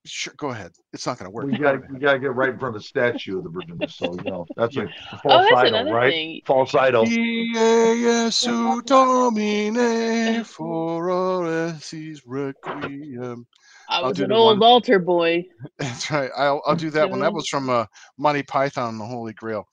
Sure, 0.06 0.34
go 0.36 0.50
ahead. 0.50 0.72
It's 0.92 1.06
not 1.06 1.18
going 1.18 1.28
to 1.28 1.30
work. 1.32 1.46
we 1.46 1.54
got 1.54 1.90
we 1.90 1.98
got 1.98 2.14
to 2.14 2.20
get 2.20 2.36
right 2.36 2.50
in 2.50 2.60
front 2.60 2.76
of 2.76 2.82
the 2.82 2.86
statue 2.86 3.38
of 3.38 3.46
the 3.46 3.50
Virgin. 3.50 3.88
So 3.88 4.14
you 4.16 4.24
know 4.24 4.46
that's 4.58 4.76
a 4.76 4.82
Oh, 5.26 5.38
that's 5.38 5.48
falsetto, 5.50 5.68
another 5.68 5.94
right? 5.94 6.12
thing. 6.12 6.42
Falsetto. 6.46 7.06
Ie 7.06 7.54
Jesu 7.54 8.82
Domine 8.82 10.44
for 10.44 11.08
oressis 11.10 12.20
requiem. 12.26 13.48
I 13.90 14.02
was 14.02 14.20
an 14.20 14.32
old 14.32 14.60
one- 14.60 14.68
altar 14.68 15.00
boy. 15.00 15.46
That's 15.80 16.10
right. 16.12 16.32
I'll, 16.36 16.62
I'll 16.66 16.76
do 16.76 16.90
that 16.92 17.10
one. 17.10 17.20
That 17.20 17.34
was 17.34 17.48
from 17.48 17.70
uh, 17.70 17.86
Monty 18.18 18.44
Python 18.44 18.90
and 18.90 19.00
the 19.02 19.06
Holy 19.06 19.34
Grail. 19.34 19.66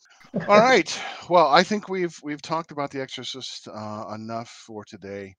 All 0.49 0.61
right. 0.61 1.01
Well, 1.29 1.49
I 1.49 1.63
think 1.63 1.89
we've 1.89 2.17
we've 2.23 2.43
talked 2.43 2.71
about 2.71 2.91
The 2.91 3.01
Exorcist 3.01 3.67
uh, 3.69 4.05
enough 4.15 4.49
for 4.67 4.85
today. 4.85 5.35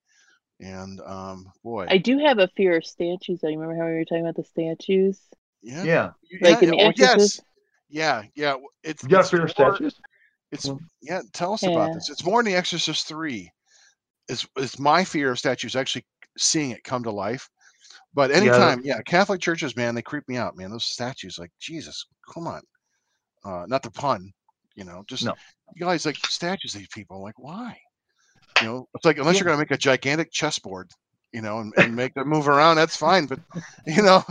And 0.60 1.00
um, 1.02 1.46
boy, 1.64 1.88
I 1.90 1.98
do 1.98 2.20
have 2.20 2.38
a 2.40 2.48
fear 2.50 2.78
of 2.78 2.86
statues. 2.86 3.40
though. 3.42 3.48
You 3.50 3.60
remember 3.60 3.82
how 3.82 3.90
we 3.90 3.96
were 3.96 4.06
talking 4.06 4.22
about 4.26 4.36
the 4.36 4.44
statues? 4.44 5.20
yeah, 5.62 5.84
Yeah. 5.84 6.12
you- 6.30 6.40
Like 6.42 6.62
in 6.62 6.74
yeah, 6.74 6.90
The 6.90 6.90
oh, 6.90 6.94
yes, 6.98 7.40
yeah, 7.90 8.24
yeah. 8.36 8.50
w- 8.52 8.68
It's 8.84 9.02
You 9.04 9.10
got 9.10 9.22
it's 9.22 9.30
fear 9.32 9.44
of 9.46 9.52
statues? 9.52 9.96
It's 10.52 10.68
Mm. 10.68 10.80
yeah. 11.02 11.22
Tell 11.34 11.54
us 11.54 11.64
about 11.64 11.94
this. 11.94 12.10
It's 12.10 12.24
more 12.26 12.40
in 12.42 12.46
The 12.46 12.56
Exorcist 12.56 13.08
Three. 13.08 13.50
It's 14.28 14.46
it's 14.58 14.78
my 14.78 15.04
fear 15.04 15.32
of 15.32 15.40
statues 15.40 15.76
actually 15.76 16.06
seeing 16.38 16.72
it 16.72 16.84
come 16.84 17.04
to 17.04 17.12
life. 17.12 17.50
But 18.14 18.32
anytime, 18.32 18.82
yeah, 18.84 19.01
Catholic 19.05 19.41
churches, 19.41 19.76
man, 19.76 19.95
they 19.95 20.01
creep 20.01 20.28
me 20.28 20.38
out, 20.38 20.57
man. 20.57 20.72
Those 20.72 20.86
statues, 20.86 21.38
like 21.39 21.51
Jesus, 21.59 22.05
come 22.34 22.47
on. 22.47 22.62
Uh, 23.43 23.66
not 23.68 23.84
the 23.84 23.91
pun, 23.91 24.32
you 24.76 24.84
know, 24.84 25.03
just 25.07 25.26
No. 25.26 25.34
you 25.74 25.86
guys 25.86 26.05
like 26.05 26.18
statues. 26.28 26.74
These 26.74 26.88
people, 26.89 27.22
like, 27.24 27.39
why? 27.39 27.78
You 28.59 28.68
know, 28.68 28.88
it's 28.95 29.05
like 29.05 29.18
unless 29.18 29.39
you're 29.39 29.45
gonna 29.45 29.57
make 29.59 29.72
a 29.72 29.78
gigantic 29.78 30.32
chessboard, 30.32 30.91
you 31.34 31.41
know, 31.41 31.59
and, 31.59 31.74
and 31.78 31.95
make 31.95 32.14
them 32.14 32.28
move 32.30 32.47
around, 32.47 32.76
that's 32.78 32.95
fine. 32.97 33.26
But 33.28 33.39
you 33.86 34.01
know, 34.03 34.24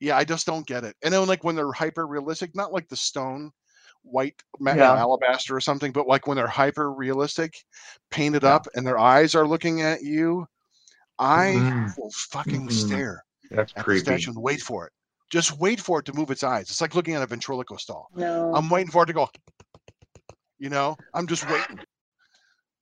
yeah, 0.00 0.16
I 0.16 0.24
just 0.24 0.46
don't 0.46 0.66
get 0.66 0.84
it. 0.84 0.96
And 1.02 1.12
then 1.14 1.26
like 1.26 1.44
when 1.44 1.54
they're 1.56 1.72
hyper 1.72 2.06
realistic, 2.06 2.54
not 2.54 2.72
like 2.72 2.88
the 2.88 2.96
stone 2.96 3.52
white 4.02 4.42
Yeah. 4.70 4.94
alabaster 4.96 5.54
or 5.56 5.60
something, 5.60 5.92
but 5.92 6.06
like 6.06 6.26
when 6.26 6.36
they're 6.36 6.46
hyper 6.46 6.92
realistic, 6.92 7.54
painted 8.10 8.42
Yeah. 8.42 8.54
up, 8.54 8.66
and 8.74 8.86
their 8.86 8.98
eyes 8.98 9.34
are 9.34 9.46
looking 9.46 9.82
at 9.82 10.02
you, 10.02 10.46
I 11.18 11.54
Mm. 11.54 11.98
will 11.98 12.10
fucking 12.10 12.68
Mm. 12.68 12.72
stare 12.72 13.24
That's 13.50 13.72
at 13.76 13.86
the 13.86 13.98
statue 13.98 14.30
and 14.30 14.40
wait 14.42 14.60
for 14.60 14.86
it. 14.86 14.92
Just 15.30 15.58
wait 15.58 15.80
for 15.80 15.98
it 16.00 16.04
to 16.06 16.12
move 16.14 16.30
its 16.30 16.42
eyes. 16.42 16.70
It's 16.70 16.80
like 16.80 16.94
looking 16.94 17.14
at 17.14 17.22
a 17.22 17.26
ventriloquist 17.26 17.86
doll. 17.88 18.08
No. 18.14 18.54
I'm 18.54 18.68
waiting 18.70 18.90
for 18.90 19.02
it 19.02 19.06
to 19.06 19.12
go. 19.12 19.28
You 20.58 20.70
know, 20.70 20.96
I'm 21.14 21.26
just 21.26 21.48
waiting. 21.50 21.80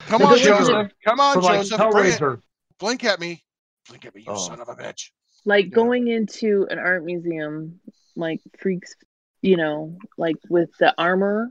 Come 0.01 0.23
on, 0.23 0.39
Joseph. 0.39 0.59
Joseph. 0.69 0.93
Come 1.05 1.21
on, 1.21 1.41
like 1.41 1.67
Joseph. 1.67 1.91
Bring 1.91 2.13
it. 2.35 2.41
Blink 2.79 3.05
at 3.05 3.21
me. 3.21 3.43
Blink 3.89 4.05
at 4.05 4.15
me, 4.15 4.23
you 4.23 4.33
Oh. 4.33 4.37
son 4.37 4.61
of 4.61 4.69
a 4.69 4.75
bitch. 4.75 5.11
like 5.45 5.67
Yeah. 5.67 5.71
going 5.75 6.09
into 6.09 6.67
an 6.71 6.79
art 6.79 7.05
museum 7.05 7.81
like 8.17 8.41
freaks 8.59 8.97
you 9.43 9.57
know 9.57 9.97
like 10.19 10.35
with 10.49 10.71
the 10.81 10.93
armor 10.99 11.51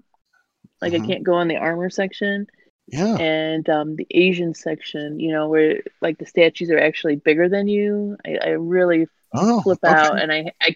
like 0.81 0.91
Mhm. 0.91 1.03
i 1.03 1.07
can't 1.07 1.23
go 1.23 1.39
in 1.39 1.47
the 1.47 1.55
armor 1.55 1.89
section 1.89 2.45
Yeah. 2.87 3.17
and 3.19 3.67
um 3.69 3.95
the 3.95 4.07
asian 4.11 4.53
section 4.53 5.19
you 5.19 5.31
know 5.31 5.47
where 5.49 5.81
like 6.01 6.17
the 6.17 6.25
statues 6.25 6.69
are 6.69 6.79
actually 6.79 7.15
bigger 7.15 7.49
than 7.49 7.67
you 7.67 8.17
i, 8.25 8.37
I 8.43 8.49
really 8.49 9.07
Oh, 9.33 9.61
flip 9.63 9.79
okay. 9.83 9.91
out 9.91 10.19
and 10.19 10.31
I, 10.31 10.51
I 10.61 10.75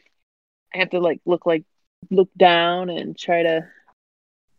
i 0.73 0.77
have 0.79 0.89
to 0.91 0.99
like 0.99 1.21
look 1.25 1.45
like 1.45 1.63
look 2.09 2.29
down 2.37 2.89
and 2.89 3.17
try 3.17 3.43
to 3.43 3.67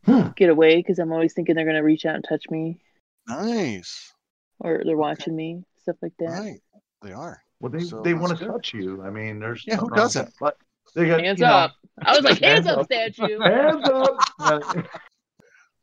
Hmm. 0.05 0.31
get 0.37 0.49
away 0.51 0.77
because 0.77 0.99
i'm 0.99 1.13
always 1.13 1.33
thinking 1.35 1.55
they're 1.55 1.65
going 1.65 1.77
to 1.77 1.83
reach 1.83 2.07
out 2.07 2.15
and 2.17 2.25
touch 2.29 2.45
me 2.51 2.79
Nice. 3.27 4.13
or 4.61 4.83
they're 4.85 4.97
watching 4.97 5.35
me 5.37 5.65
stuff 5.83 5.97
like 6.03 6.13
that 6.19 6.29
Right. 6.29 6.61
They 7.03 7.13
are. 7.13 7.43
Well, 7.61 7.71
they, 7.71 7.81
So 7.85 8.03
they 8.03 8.15
want 8.15 8.39
to 8.39 8.47
touch 8.47 8.75
you. 8.75 9.03
I 9.03 9.11
mean, 9.11 9.39
there's 9.41 9.67
Yeah, 9.67 9.77
who 9.77 9.89
nothing 9.89 9.91
wrong 9.91 10.03
with 10.05 10.15
doesn't? 10.15 10.35
But 10.41 10.57
they 10.95 11.07
got 11.07 11.21
hands 11.21 11.41
you 11.41 11.47
know, 11.47 11.55
up 11.57 11.73
i 12.05 12.13
was 12.13 12.23
like 12.25 12.39
hands 12.43 12.67
Hands 12.67 12.67
up 12.67 12.81
up. 12.81 12.87
statue 12.87 13.39
hands 13.41 13.85
up. 13.89 14.15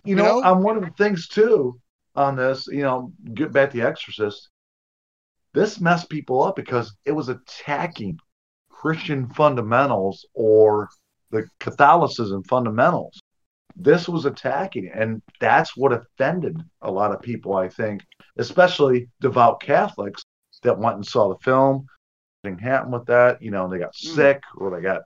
Uh, 0.05 0.09
you 0.09 0.15
know, 0.15 0.25
know? 0.25 0.43
on 0.43 0.63
one 0.63 0.77
of 0.77 0.83
the 0.83 0.91
things 0.91 1.27
too 1.27 1.79
on 2.15 2.35
this, 2.35 2.67
you 2.67 2.81
know, 2.81 3.11
get 3.33 3.51
back 3.51 3.71
to 3.71 3.77
the 3.77 3.87
Exorcist. 3.87 4.49
This 5.53 5.79
messed 5.79 6.09
people 6.09 6.43
up 6.43 6.55
because 6.55 6.95
it 7.05 7.11
was 7.11 7.29
attacking 7.29 8.19
Christian 8.69 9.27
fundamentals 9.29 10.25
or 10.33 10.89
the 11.31 11.47
Catholicism 11.59 12.43
fundamentals. 12.43 13.19
This 13.75 14.07
was 14.07 14.25
attacking, 14.25 14.89
and 14.93 15.21
that's 15.39 15.77
what 15.77 15.93
offended 15.93 16.61
a 16.81 16.91
lot 16.91 17.11
of 17.11 17.21
people. 17.21 17.55
I 17.55 17.69
think, 17.69 18.01
especially 18.37 19.09
devout 19.21 19.61
Catholics 19.61 20.23
that 20.63 20.77
went 20.77 20.95
and 20.95 21.05
saw 21.05 21.29
the 21.29 21.39
film. 21.43 21.85
Thing 22.43 22.57
happened 22.57 22.93
with 22.93 23.05
that, 23.07 23.41
you 23.41 23.51
know, 23.51 23.67
they 23.67 23.79
got 23.79 23.93
Mm. 23.93 24.15
sick 24.15 24.43
or 24.55 24.71
they 24.71 24.81
got. 24.81 25.03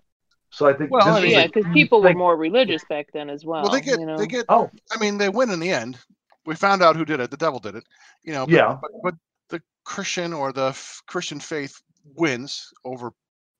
So 0.51 0.67
I 0.67 0.73
think 0.73 0.91
Well, 0.91 0.99
this 1.05 1.07
I 1.07 1.11
was 1.15 1.23
mean- 1.23 1.33
a 1.33 1.39
yeah, 1.41 1.47
because 1.47 1.65
huge 1.65 1.73
people 1.73 2.01
were 2.01 2.09
thing. 2.09 2.17
more 2.17 2.35
religious 2.35 2.83
back 2.89 3.07
then 3.13 3.29
as 3.29 3.45
well. 3.45 3.63
Well, 3.63 3.71
they 3.71 3.81
get 3.81 3.99
you 3.99 4.05
know? 4.05 4.17
they 4.17 4.27
get 4.27 4.45
Oh, 4.49 4.69
I 4.91 4.99
mean, 4.99 5.17
they 5.17 5.29
win 5.29 5.49
in 5.49 5.59
the 5.59 5.71
end. 5.71 5.97
We 6.45 6.55
found 6.55 6.81
out 6.83 6.95
who 6.95 7.05
did 7.05 7.19
it. 7.19 7.31
The 7.31 7.37
devil 7.37 7.59
did 7.59 7.75
it. 7.75 7.83
You 8.23 8.33
know, 8.33 8.45
but, 8.45 8.53
Yeah. 8.53 8.77
but, 8.81 8.91
but 9.03 9.15
the 9.49 9.61
Christian 9.85 10.33
or 10.33 10.51
the 10.51 10.67
f- 10.67 11.01
Christian 11.07 11.39
faith 11.39 11.79
wins 12.15 12.69
over, 12.83 13.11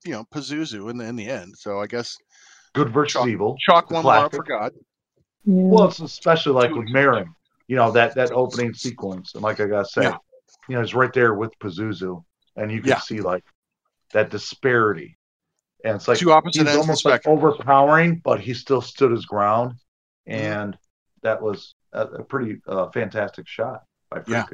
you 0.04 0.12
know, 0.12 0.26
Pazuzu 0.34 0.90
in 0.90 0.98
the 0.98 1.06
in 1.06 1.16
the 1.16 1.28
end. 1.30 1.56
So 1.58 1.80
I 1.80 1.88
guess 1.88 2.18
good 2.74 2.90
versus 2.90 3.14
Chalk- 3.14 3.28
evil. 3.30 3.56
chalk 3.60 3.90
one 3.92 4.04
more 4.04 4.14
up 4.14 4.32
classic. 4.32 4.46
for 4.48 4.60
God. 4.60 4.74
Well, 5.46 5.88
it's 5.88 6.00
especially 6.00 6.54
like 6.54 6.72
with 6.72 6.88
an 6.88 6.94
Mary, 6.94 7.18
extent. 7.20 7.36
you 7.68 7.76
know, 7.78 7.92
that 7.92 8.16
that 8.16 8.32
opening 8.32 8.74
sequence. 8.74 9.34
And 9.34 9.44
like 9.44 9.60
I 9.62 9.66
gotta 9.68 9.86
say, 9.86 10.04
Yeah. 10.04 10.18
you 10.68 10.76
know, 10.76 10.82
it's 10.82 10.94
right 10.94 11.14
there 11.14 11.36
with 11.36 11.58
Pazuzu, 11.60 12.24
and 12.58 12.70
you 12.72 12.82
can 12.82 12.90
Yeah. 12.90 13.00
see 13.00 13.22
like 13.22 13.46
that 14.14 14.30
disparity. 14.30 15.18
And 15.84 15.96
it's 15.96 16.08
like 16.08 16.18
Two 16.20 16.32
opposite 16.32 16.68
he's 16.68 16.68
ends 16.68 16.72
of 16.72 16.76
the 16.76 16.80
almost 16.82 17.06
like 17.06 17.28
overpowering, 17.28 18.22
but 18.24 18.40
he 18.40 18.54
still 18.54 18.82
stood 18.82 19.12
his 19.12 19.26
ground, 19.26 19.74
Mhm. 20.30 20.34
and 20.34 20.78
that 21.24 21.42
was 21.42 21.74
a, 21.94 22.02
a 22.06 22.24
pretty 22.24 22.62
uh, 22.68 22.90
fantastic 22.92 23.48
shot 23.48 23.84
by 24.10 24.22
Yeah. 24.28 24.46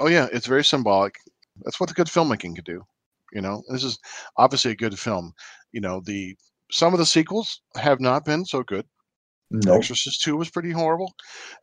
Oh 0.00 0.08
yeah, 0.08 0.28
it's 0.32 0.46
very 0.46 0.64
symbolic. 0.64 1.14
That's 1.62 1.78
what 1.80 1.88
the 1.88 1.94
good 1.94 2.08
filmmaking 2.08 2.56
could 2.56 2.64
do. 2.64 2.82
You 3.32 3.40
know, 3.40 3.62
this 3.70 3.84
is 3.84 3.98
obviously 4.36 4.72
a 4.72 4.76
good 4.76 4.98
film. 4.98 5.32
You 5.72 5.80
know, 5.80 6.00
the 6.04 6.36
some 6.70 6.92
of 6.92 6.98
the 6.98 7.06
sequels 7.06 7.60
have 7.76 8.00
not 8.00 8.24
been 8.24 8.44
so 8.44 8.62
good. 8.62 8.84
Nope. 9.50 9.76
Exorcist 9.78 10.22
Two 10.22 10.36
was 10.36 10.50
pretty 10.50 10.70
horrible. 10.70 11.12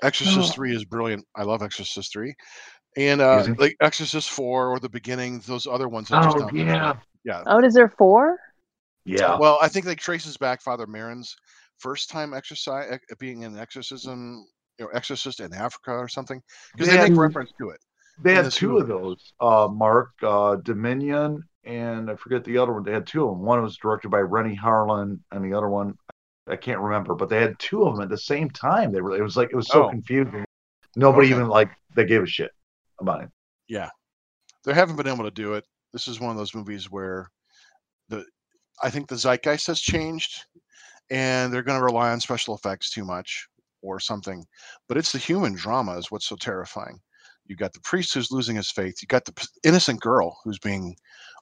Exorcist 0.02 0.52
Oh. 0.52 0.54
Three 0.54 0.76
is 0.76 0.86
brilliant. 0.86 1.26
I 1.36 1.44
love 1.44 1.62
Exorcist 1.62 2.12
Three, 2.14 2.34
and 2.98 3.22
uh, 3.22 3.40
Easy. 3.42 3.54
like 3.54 3.76
Exorcist 3.82 4.30
Four 4.30 4.70
or 4.70 4.80
the 4.80 4.90
beginning, 4.90 5.40
those 5.46 5.68
other 5.68 5.88
ones. 5.90 6.10
Have 6.10 6.24
just 6.24 6.38
Oh 6.38 6.50
yeah, 6.54 6.94
good. 6.94 7.02
yeah. 7.26 7.44
Oh, 7.46 7.60
is 7.64 7.74
there 7.74 7.90
four? 7.90 8.40
Yeah. 9.06 9.38
Well, 9.38 9.58
I 9.62 9.68
think 9.68 9.86
that 9.86 9.98
traces 9.98 10.38
back 10.38 10.62
Father 10.62 10.86
Merrin's 10.86 11.36
first 11.80 12.10
time 12.10 12.34
exercise 12.34 13.00
being 13.20 13.44
an 13.44 13.58
exorcism, 13.58 14.46
you 14.78 14.86
know, 14.86 14.92
exorcist 14.94 15.40
in 15.40 15.54
Africa 15.54 15.92
or 15.92 16.08
something, 16.08 16.42
because 16.74 16.88
they 16.88 16.98
They 16.98 17.10
make 17.10 17.18
reference 17.18 17.52
to 17.60 17.70
it. 17.70 17.80
They 18.24 18.36
had 18.36 18.46
this 18.46 18.56
two 18.56 18.78
of 18.78 18.88
those, 18.88 19.34
uh, 19.40 19.68
Mark, 19.72 20.12
uh, 20.22 20.58
Dominion, 20.58 21.44
and 21.64 22.12
I 22.12 22.16
forget 22.16 22.44
the 22.44 22.58
other 22.58 22.74
one. 22.74 22.84
They 22.84 22.92
had 22.92 23.08
two 23.08 23.24
of 23.24 23.32
them. 23.36 23.42
One 23.46 23.62
was 23.64 23.78
directed 23.78 24.10
by 24.10 24.20
Renny 24.20 24.56
Harlin, 24.56 25.20
and 25.32 25.44
the 25.44 25.58
other 25.58 25.70
one, 25.70 25.98
I 26.48 26.56
can't 26.56 26.80
remember. 26.80 27.16
But 27.16 27.30
they 27.30 27.42
had 27.42 27.58
two 27.58 27.84
of 27.84 27.96
them 27.96 28.04
at 28.04 28.10
the 28.10 28.18
same 28.18 28.50
time. 28.50 28.92
They 28.92 29.02
were. 29.02 29.18
It 29.18 29.24
was 29.24 29.38
like 29.38 29.50
it 29.52 29.56
was 29.56 29.68
so 29.70 29.86
Oh. 29.86 29.90
confusing. 29.90 30.46
Nobody 30.96 31.28
Okay. 31.28 31.36
even 31.36 31.48
like 31.48 31.72
they 31.96 32.06
gave 32.06 32.22
a 32.22 32.28
shit 32.28 32.52
about 33.00 33.24
it. 33.24 33.30
Yeah, 33.68 33.90
they 34.66 34.74
haven't 34.74 34.98
been 34.98 35.08
able 35.08 35.24
to 35.24 35.32
do 35.32 35.54
it. 35.54 35.66
This 35.94 36.08
is 36.08 36.20
one 36.20 36.32
of 36.32 36.38
those 36.38 36.54
movies 36.54 36.92
where 36.92 37.32
the 38.10 38.26
I 38.84 38.90
think 38.90 39.08
the 39.08 39.16
zeitgeist 39.16 39.68
has 39.68 39.80
changed, 39.80 40.46
and 41.10 41.52
they're 41.52 41.64
going 41.64 41.80
to 41.80 41.86
rely 41.86 42.12
on 42.12 42.20
special 42.20 42.56
effects 42.56 42.92
too 42.92 43.06
much 43.06 43.48
or 43.82 44.00
something. 44.00 44.46
But 44.88 44.98
it's 44.98 45.12
the 45.12 45.18
human 45.18 45.54
drama 45.54 45.98
is 45.98 46.12
what's 46.12 46.28
so 46.28 46.36
terrifying. 46.36 47.00
You 47.48 47.56
got 47.56 47.74
the 47.74 47.82
priest 47.82 48.14
who's 48.14 48.32
losing 48.32 48.56
his 48.56 48.72
faith. 48.72 48.96
You 49.02 49.08
got 49.08 49.26
the 49.26 49.48
innocent 49.64 50.00
girl 50.00 50.38
who's 50.44 50.60
being 50.60 50.96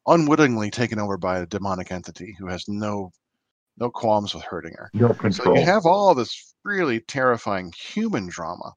unwittingly 0.08 0.72
taken 0.72 1.00
over 1.00 1.18
by 1.18 1.40
a 1.40 1.46
demonic 1.46 1.92
entity 1.92 2.36
who 2.40 2.48
has 2.48 2.66
no 2.68 3.12
no 3.78 3.90
qualms 3.90 4.34
with 4.34 4.44
hurting 4.44 4.74
her. 4.74 4.90
No 4.94 5.10
control. 5.14 5.56
So 5.56 5.56
you 5.56 5.66
have 5.66 5.86
all 5.86 6.14
this 6.14 6.54
really 6.66 7.00
terrifying 7.02 7.72
human 7.78 8.28
drama, 8.28 8.74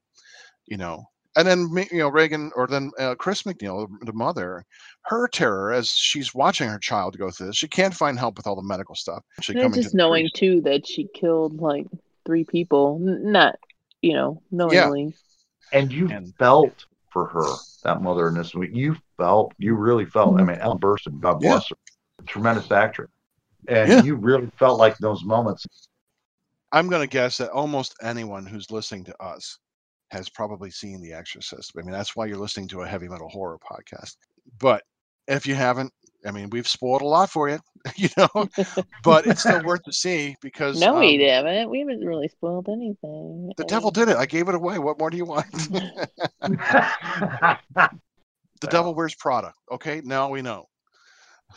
you 0.65 0.77
know. 0.77 1.03
And 1.35 1.47
then 1.47 1.67
you 1.91 1.99
know 1.99 2.09
Regan 2.09 2.51
or 2.55 2.67
then 2.67 2.91
uh, 2.99 3.15
Chris 3.15 3.43
MacNeil, 3.43 3.87
the 4.05 4.13
mother, 4.13 4.63
her 5.03 5.27
terror 5.27 5.71
as 5.73 5.89
she's 5.89 6.33
watching 6.35 6.69
her 6.69 6.77
child 6.79 7.17
go 7.17 7.31
through 7.31 7.47
this. 7.47 7.57
She 7.57 7.67
can't 7.67 7.93
find 7.93 8.19
help 8.19 8.37
with 8.37 8.45
all 8.45 8.55
the 8.55 8.61
medical 8.61 8.93
stuff. 8.95 9.23
She 9.41 9.53
And 9.53 9.61
coming 9.63 9.75
to 9.77 9.81
just 9.81 9.93
the 9.93 9.97
knowing 9.97 10.23
priest. 10.25 10.35
too 10.35 10.61
that 10.61 10.85
she 10.87 11.07
killed 11.15 11.59
like 11.59 11.87
three 12.25 12.43
people, 12.43 12.99
not 12.99 13.55
you 14.01 14.13
know 14.13 14.41
knowingly. 14.51 15.15
Yeah. 15.71 15.79
and 15.79 15.91
you 15.91 16.07
And- 16.09 16.33
felt 16.35 16.85
for 17.11 17.25
her, 17.27 17.45
that 17.83 18.01
mother 18.01 18.27
in 18.27 18.33
this 18.35 18.53
movie. 18.55 18.71
You 18.75 18.95
felt, 19.17 19.53
you 19.59 19.75
really 19.75 20.05
felt. 20.05 20.39
I 20.39 20.43
mean, 20.43 20.57
Ellen 20.57 20.79
Burstyn, 20.79 21.19
God 21.19 21.41
Yeah. 21.43 21.49
bless 21.51 21.69
her, 21.69 21.75
tremendous 22.25 22.71
actress, 22.71 23.09
and 23.67 23.87
Yeah. 23.89 24.01
you 24.03 24.15
really 24.15 24.49
felt 24.57 24.79
like 24.79 24.97
those 24.97 25.23
moments. 25.23 25.65
I'm 26.71 26.89
going 26.89 27.01
to 27.03 27.07
guess 27.07 27.37
that 27.37 27.51
almost 27.51 27.95
anyone 28.01 28.47
who's 28.47 28.71
listening 28.71 29.03
to 29.05 29.23
us 29.23 29.59
has 30.13 30.29
probably 30.29 30.71
seen 30.71 31.01
The 31.01 31.13
Exorcist. 31.13 31.73
I 31.77 31.81
mean, 31.81 31.91
that's 31.91 32.15
why 32.15 32.25
you're 32.25 32.37
listening 32.37 32.67
to 32.69 32.81
a 32.81 32.87
heavy 32.87 33.07
metal 33.07 33.29
horror 33.29 33.57
podcast. 33.59 34.15
But 34.59 34.83
if 35.27 35.45
you 35.45 35.55
haven't, 35.55 35.91
I 36.25 36.31
mean, 36.31 36.49
we've 36.49 36.67
spoiled 36.67 37.01
a 37.01 37.05
lot 37.05 37.29
for 37.29 37.49
you, 37.49 37.59
you 37.95 38.09
know, 38.17 38.47
but 39.03 39.27
it's 39.27 39.41
still 39.41 39.63
worth 39.63 39.83
to 39.85 39.91
see 39.91 40.35
because 40.41 40.79
no, 40.79 40.99
we 40.99 41.15
um, 41.15 41.45
haven't. 41.45 41.69
We 41.69 41.79
haven't 41.79 42.05
really 42.05 42.29
spoiled 42.29 42.69
anything. 42.69 43.51
the 43.57 43.65
I 43.65 43.67
devil 43.67 43.91
mean, 43.93 44.05
did 44.05 44.11
it. 44.13 44.17
I 44.17 44.25
gave 44.25 44.47
it 44.47 44.55
away. 44.55 44.79
What 44.79 44.99
more 44.99 45.09
do 45.09 45.17
you 45.17 45.25
want? 45.25 45.51
the 46.41 47.57
devil 48.69 48.95
wears 48.95 49.15
Prada. 49.15 49.53
Okay, 49.71 50.01
now 50.05 50.29
we 50.29 50.41
know. 50.41 50.67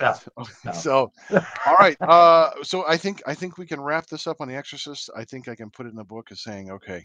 Yeah. 0.01 0.17
Yeah. 0.65 0.73
So, 0.73 1.13
all 1.67 1.75
right. 1.79 1.97
Uh, 2.01 2.51
so 2.63 2.87
I 2.87 2.97
think 2.97 3.23
I 3.27 3.35
think 3.35 3.59
we 3.59 3.67
can 3.67 3.81
wrap 3.81 4.07
this 4.07 4.27
up 4.27 4.41
on 4.41 4.49
The 4.49 4.57
Exorcist. 4.57 5.11
I 5.17 5.25
think 5.25 5.49
I 5.49 5.55
can 5.55 5.71
put 5.71 5.87
it 5.87 5.91
in 5.91 5.97
the 5.97 6.05
book 6.05 6.29
as 6.31 6.43
saying, 6.43 6.71
okay, 6.71 7.05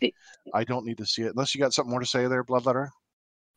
I 0.53 0.63
don't 0.63 0.85
need 0.85 0.97
to 0.97 1.05
see 1.05 1.23
it 1.23 1.29
unless 1.31 1.53
you 1.55 1.61
got 1.61 1.73
something 1.73 1.91
more 1.91 1.99
to 1.99 2.05
say 2.05 2.27
there, 2.27 2.43
Bloodletter. 2.43 2.89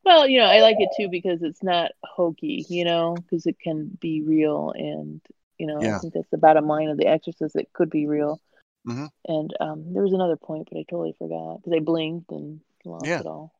Well, 0.04 0.28
you 0.28 0.38
know, 0.38 0.46
I 0.46 0.60
like 0.60 0.76
it 0.78 0.90
too 0.96 1.08
because 1.08 1.42
it's 1.42 1.62
not 1.62 1.92
hokey, 2.04 2.66
you 2.68 2.84
know, 2.84 3.14
because 3.14 3.46
it 3.46 3.56
can 3.58 3.96
be 4.00 4.20
real, 4.22 4.72
and 4.76 5.20
you 5.58 5.66
know, 5.66 5.80
Yeah. 5.82 5.96
I 5.96 5.98
think 6.00 6.14
that's 6.14 6.28
the 6.30 6.38
bottom 6.38 6.66
line 6.66 6.88
of 6.88 6.98
The 6.98 7.06
Exorcist. 7.06 7.56
It 7.56 7.72
could 7.72 7.88
be 7.90 8.06
real. 8.06 8.40
Mhm. 8.86 9.08
And 9.26 9.54
um, 9.60 9.94
there 9.94 10.02
was 10.02 10.12
another 10.12 10.36
point, 10.36 10.68
but 10.70 10.78
I 10.78 10.84
totally 10.90 11.14
forgot 11.18 11.62
because 11.62 11.72
I 11.76 11.80
blinked 11.80 12.30
and 12.32 12.60
lost 12.84 13.06
Yeah. 13.06 13.20
it 13.20 13.26
all. 13.26 13.52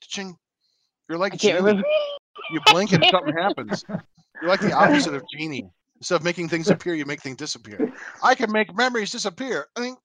Ching. 0.00 0.36
You're 1.08 1.18
like 1.18 1.34
I 1.34 1.36
can't 1.36 1.56
Genie. 1.58 1.66
remember. 1.66 1.88
You 2.50 2.60
blink 2.66 2.92
and 2.92 3.04
something 3.10 3.36
happens. 3.36 3.84
You're 4.40 4.50
like 4.50 4.60
the 4.60 4.72
opposite 4.72 5.14
of 5.14 5.22
Genie. 5.36 5.68
Instead 5.96 6.16
of 6.16 6.24
making 6.24 6.48
things 6.48 6.68
appear, 6.70 6.94
you 6.94 7.04
make 7.04 7.20
things 7.20 7.36
disappear. 7.36 7.92
I 8.22 8.34
can 8.34 8.50
make 8.50 8.74
memories 8.74 9.10
disappear. 9.10 9.66
I 9.76 9.80
mean, 9.80 9.96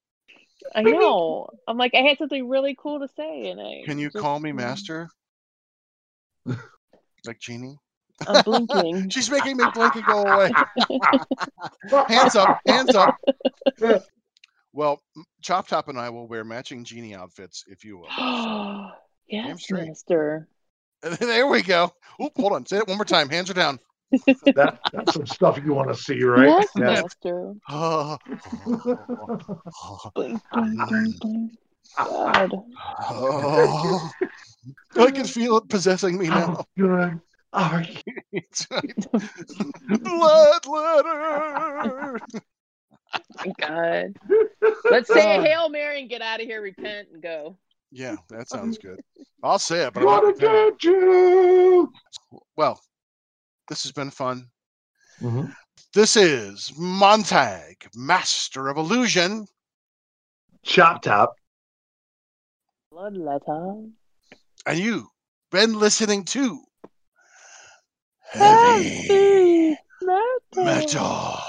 I 0.76 0.82
know. 0.82 1.48
I'm 1.68 1.78
like, 1.78 1.94
I 1.94 2.02
had 2.02 2.18
something 2.18 2.50
really 2.50 2.76
cool 2.78 3.00
to 3.00 3.08
say, 3.08 3.50
and 3.50 3.62
I 3.62 3.84
can 3.86 3.98
you 3.98 4.10
just- 4.10 4.22
call 4.22 4.40
me 4.40 4.52
master? 4.52 5.10
like 7.26 7.40
Genie? 7.40 7.78
I'm 8.28 8.44
blinking. 8.44 9.10
She's 9.10 9.30
making 9.30 9.58
me 9.58 9.66
blink 9.74 9.96
and 9.96 10.06
go 10.06 10.24
away. 10.24 10.52
hands 12.08 12.36
up, 12.36 12.60
hands 12.68 12.96
up. 12.96 13.18
Well, 14.74 15.02
Chop 15.42 15.68
Top 15.68 15.88
and 15.88 15.98
I 15.98 16.10
will 16.10 16.28
wear 16.28 16.44
matching 16.44 16.84
Genie 16.84 17.16
outfits, 17.16 17.64
if 17.68 17.84
you 17.84 17.98
will. 17.98 18.10
yes, 19.28 19.64
straight. 19.64 19.90
Mister. 21.06 21.26
there 21.26 21.48
we 21.48 21.62
go. 21.62 21.92
Oop, 22.22 22.32
hold 22.36 22.54
on. 22.54 22.66
Say 22.66 22.78
it 22.78 22.88
one 22.88 22.98
more 22.98 23.06
time. 23.06 23.30
Hands 23.30 23.50
are 23.50 23.54
down. 23.54 23.80
that, 24.56 24.80
that's 24.92 25.14
some 25.14 25.26
stuff 25.26 25.60
you 25.64 25.74
want 25.74 25.90
to 25.90 25.96
see, 25.96 26.24
right? 26.24 26.48
Yes, 26.48 26.70
Yeah. 26.76 27.02
Master. 27.02 27.54
Oh, 27.70 28.18
Blink, 30.16 30.42
blink, 30.52 30.88
blink, 30.88 31.20
blink. 31.20 31.52
God. 31.98 32.54
oh. 33.10 34.12
I 34.98 35.12
can 35.12 35.26
feel 35.26 35.58
it 35.58 35.68
possessing 35.70 36.18
me 36.18 36.30
now. 36.30 36.56
How 36.56 36.66
good 36.78 37.14
are 37.54 37.82
you? 37.82 38.00
Blood 40.04 40.66
letter. 40.66 42.20
My 43.36 43.54
God. 43.60 44.16
Let's 44.90 45.10
say 45.10 45.36
a 45.36 45.40
Uh, 45.40 45.44
Hail 45.44 45.70
Mary 45.70 46.00
and 46.02 46.10
get 46.10 46.22
out 46.22 46.40
of 46.42 46.46
here, 46.48 46.62
repent, 46.62 47.10
and 47.14 47.22
go. 47.22 47.58
Yeah, 47.98 48.18
that 48.30 48.50
sounds 48.54 48.78
good. 48.78 49.00
I'll 49.42 49.58
say 49.58 49.86
it, 49.88 49.94
but 49.94 50.02
I'm 50.02 50.06
not 50.08 50.24
What 50.24 50.36
repenting. 50.36 50.78
did 50.80 50.84
you? 50.84 51.94
well, 52.58 52.82
this 53.70 53.84
has 53.84 53.94
been 53.94 54.12
fun. 54.12 54.50
Mhm. 55.22 55.56
This 55.94 56.18
is 56.18 56.74
Montag, 56.78 57.88
Master 57.96 58.68
of 58.68 58.76
Illusion. 58.78 59.48
Chop 60.64 61.04
top. 61.04 61.36
Blood 62.92 63.16
letter. 63.16 63.86
and 64.66 64.78
you've 64.80 65.08
been 65.52 65.80
listening 65.80 66.26
to 66.26 66.66
Heavy 68.32 69.08
Heavy 69.08 69.78
metal. 70.02 70.66
Metal. 70.66 71.40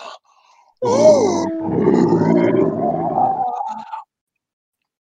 Ooh. 0.85 3.06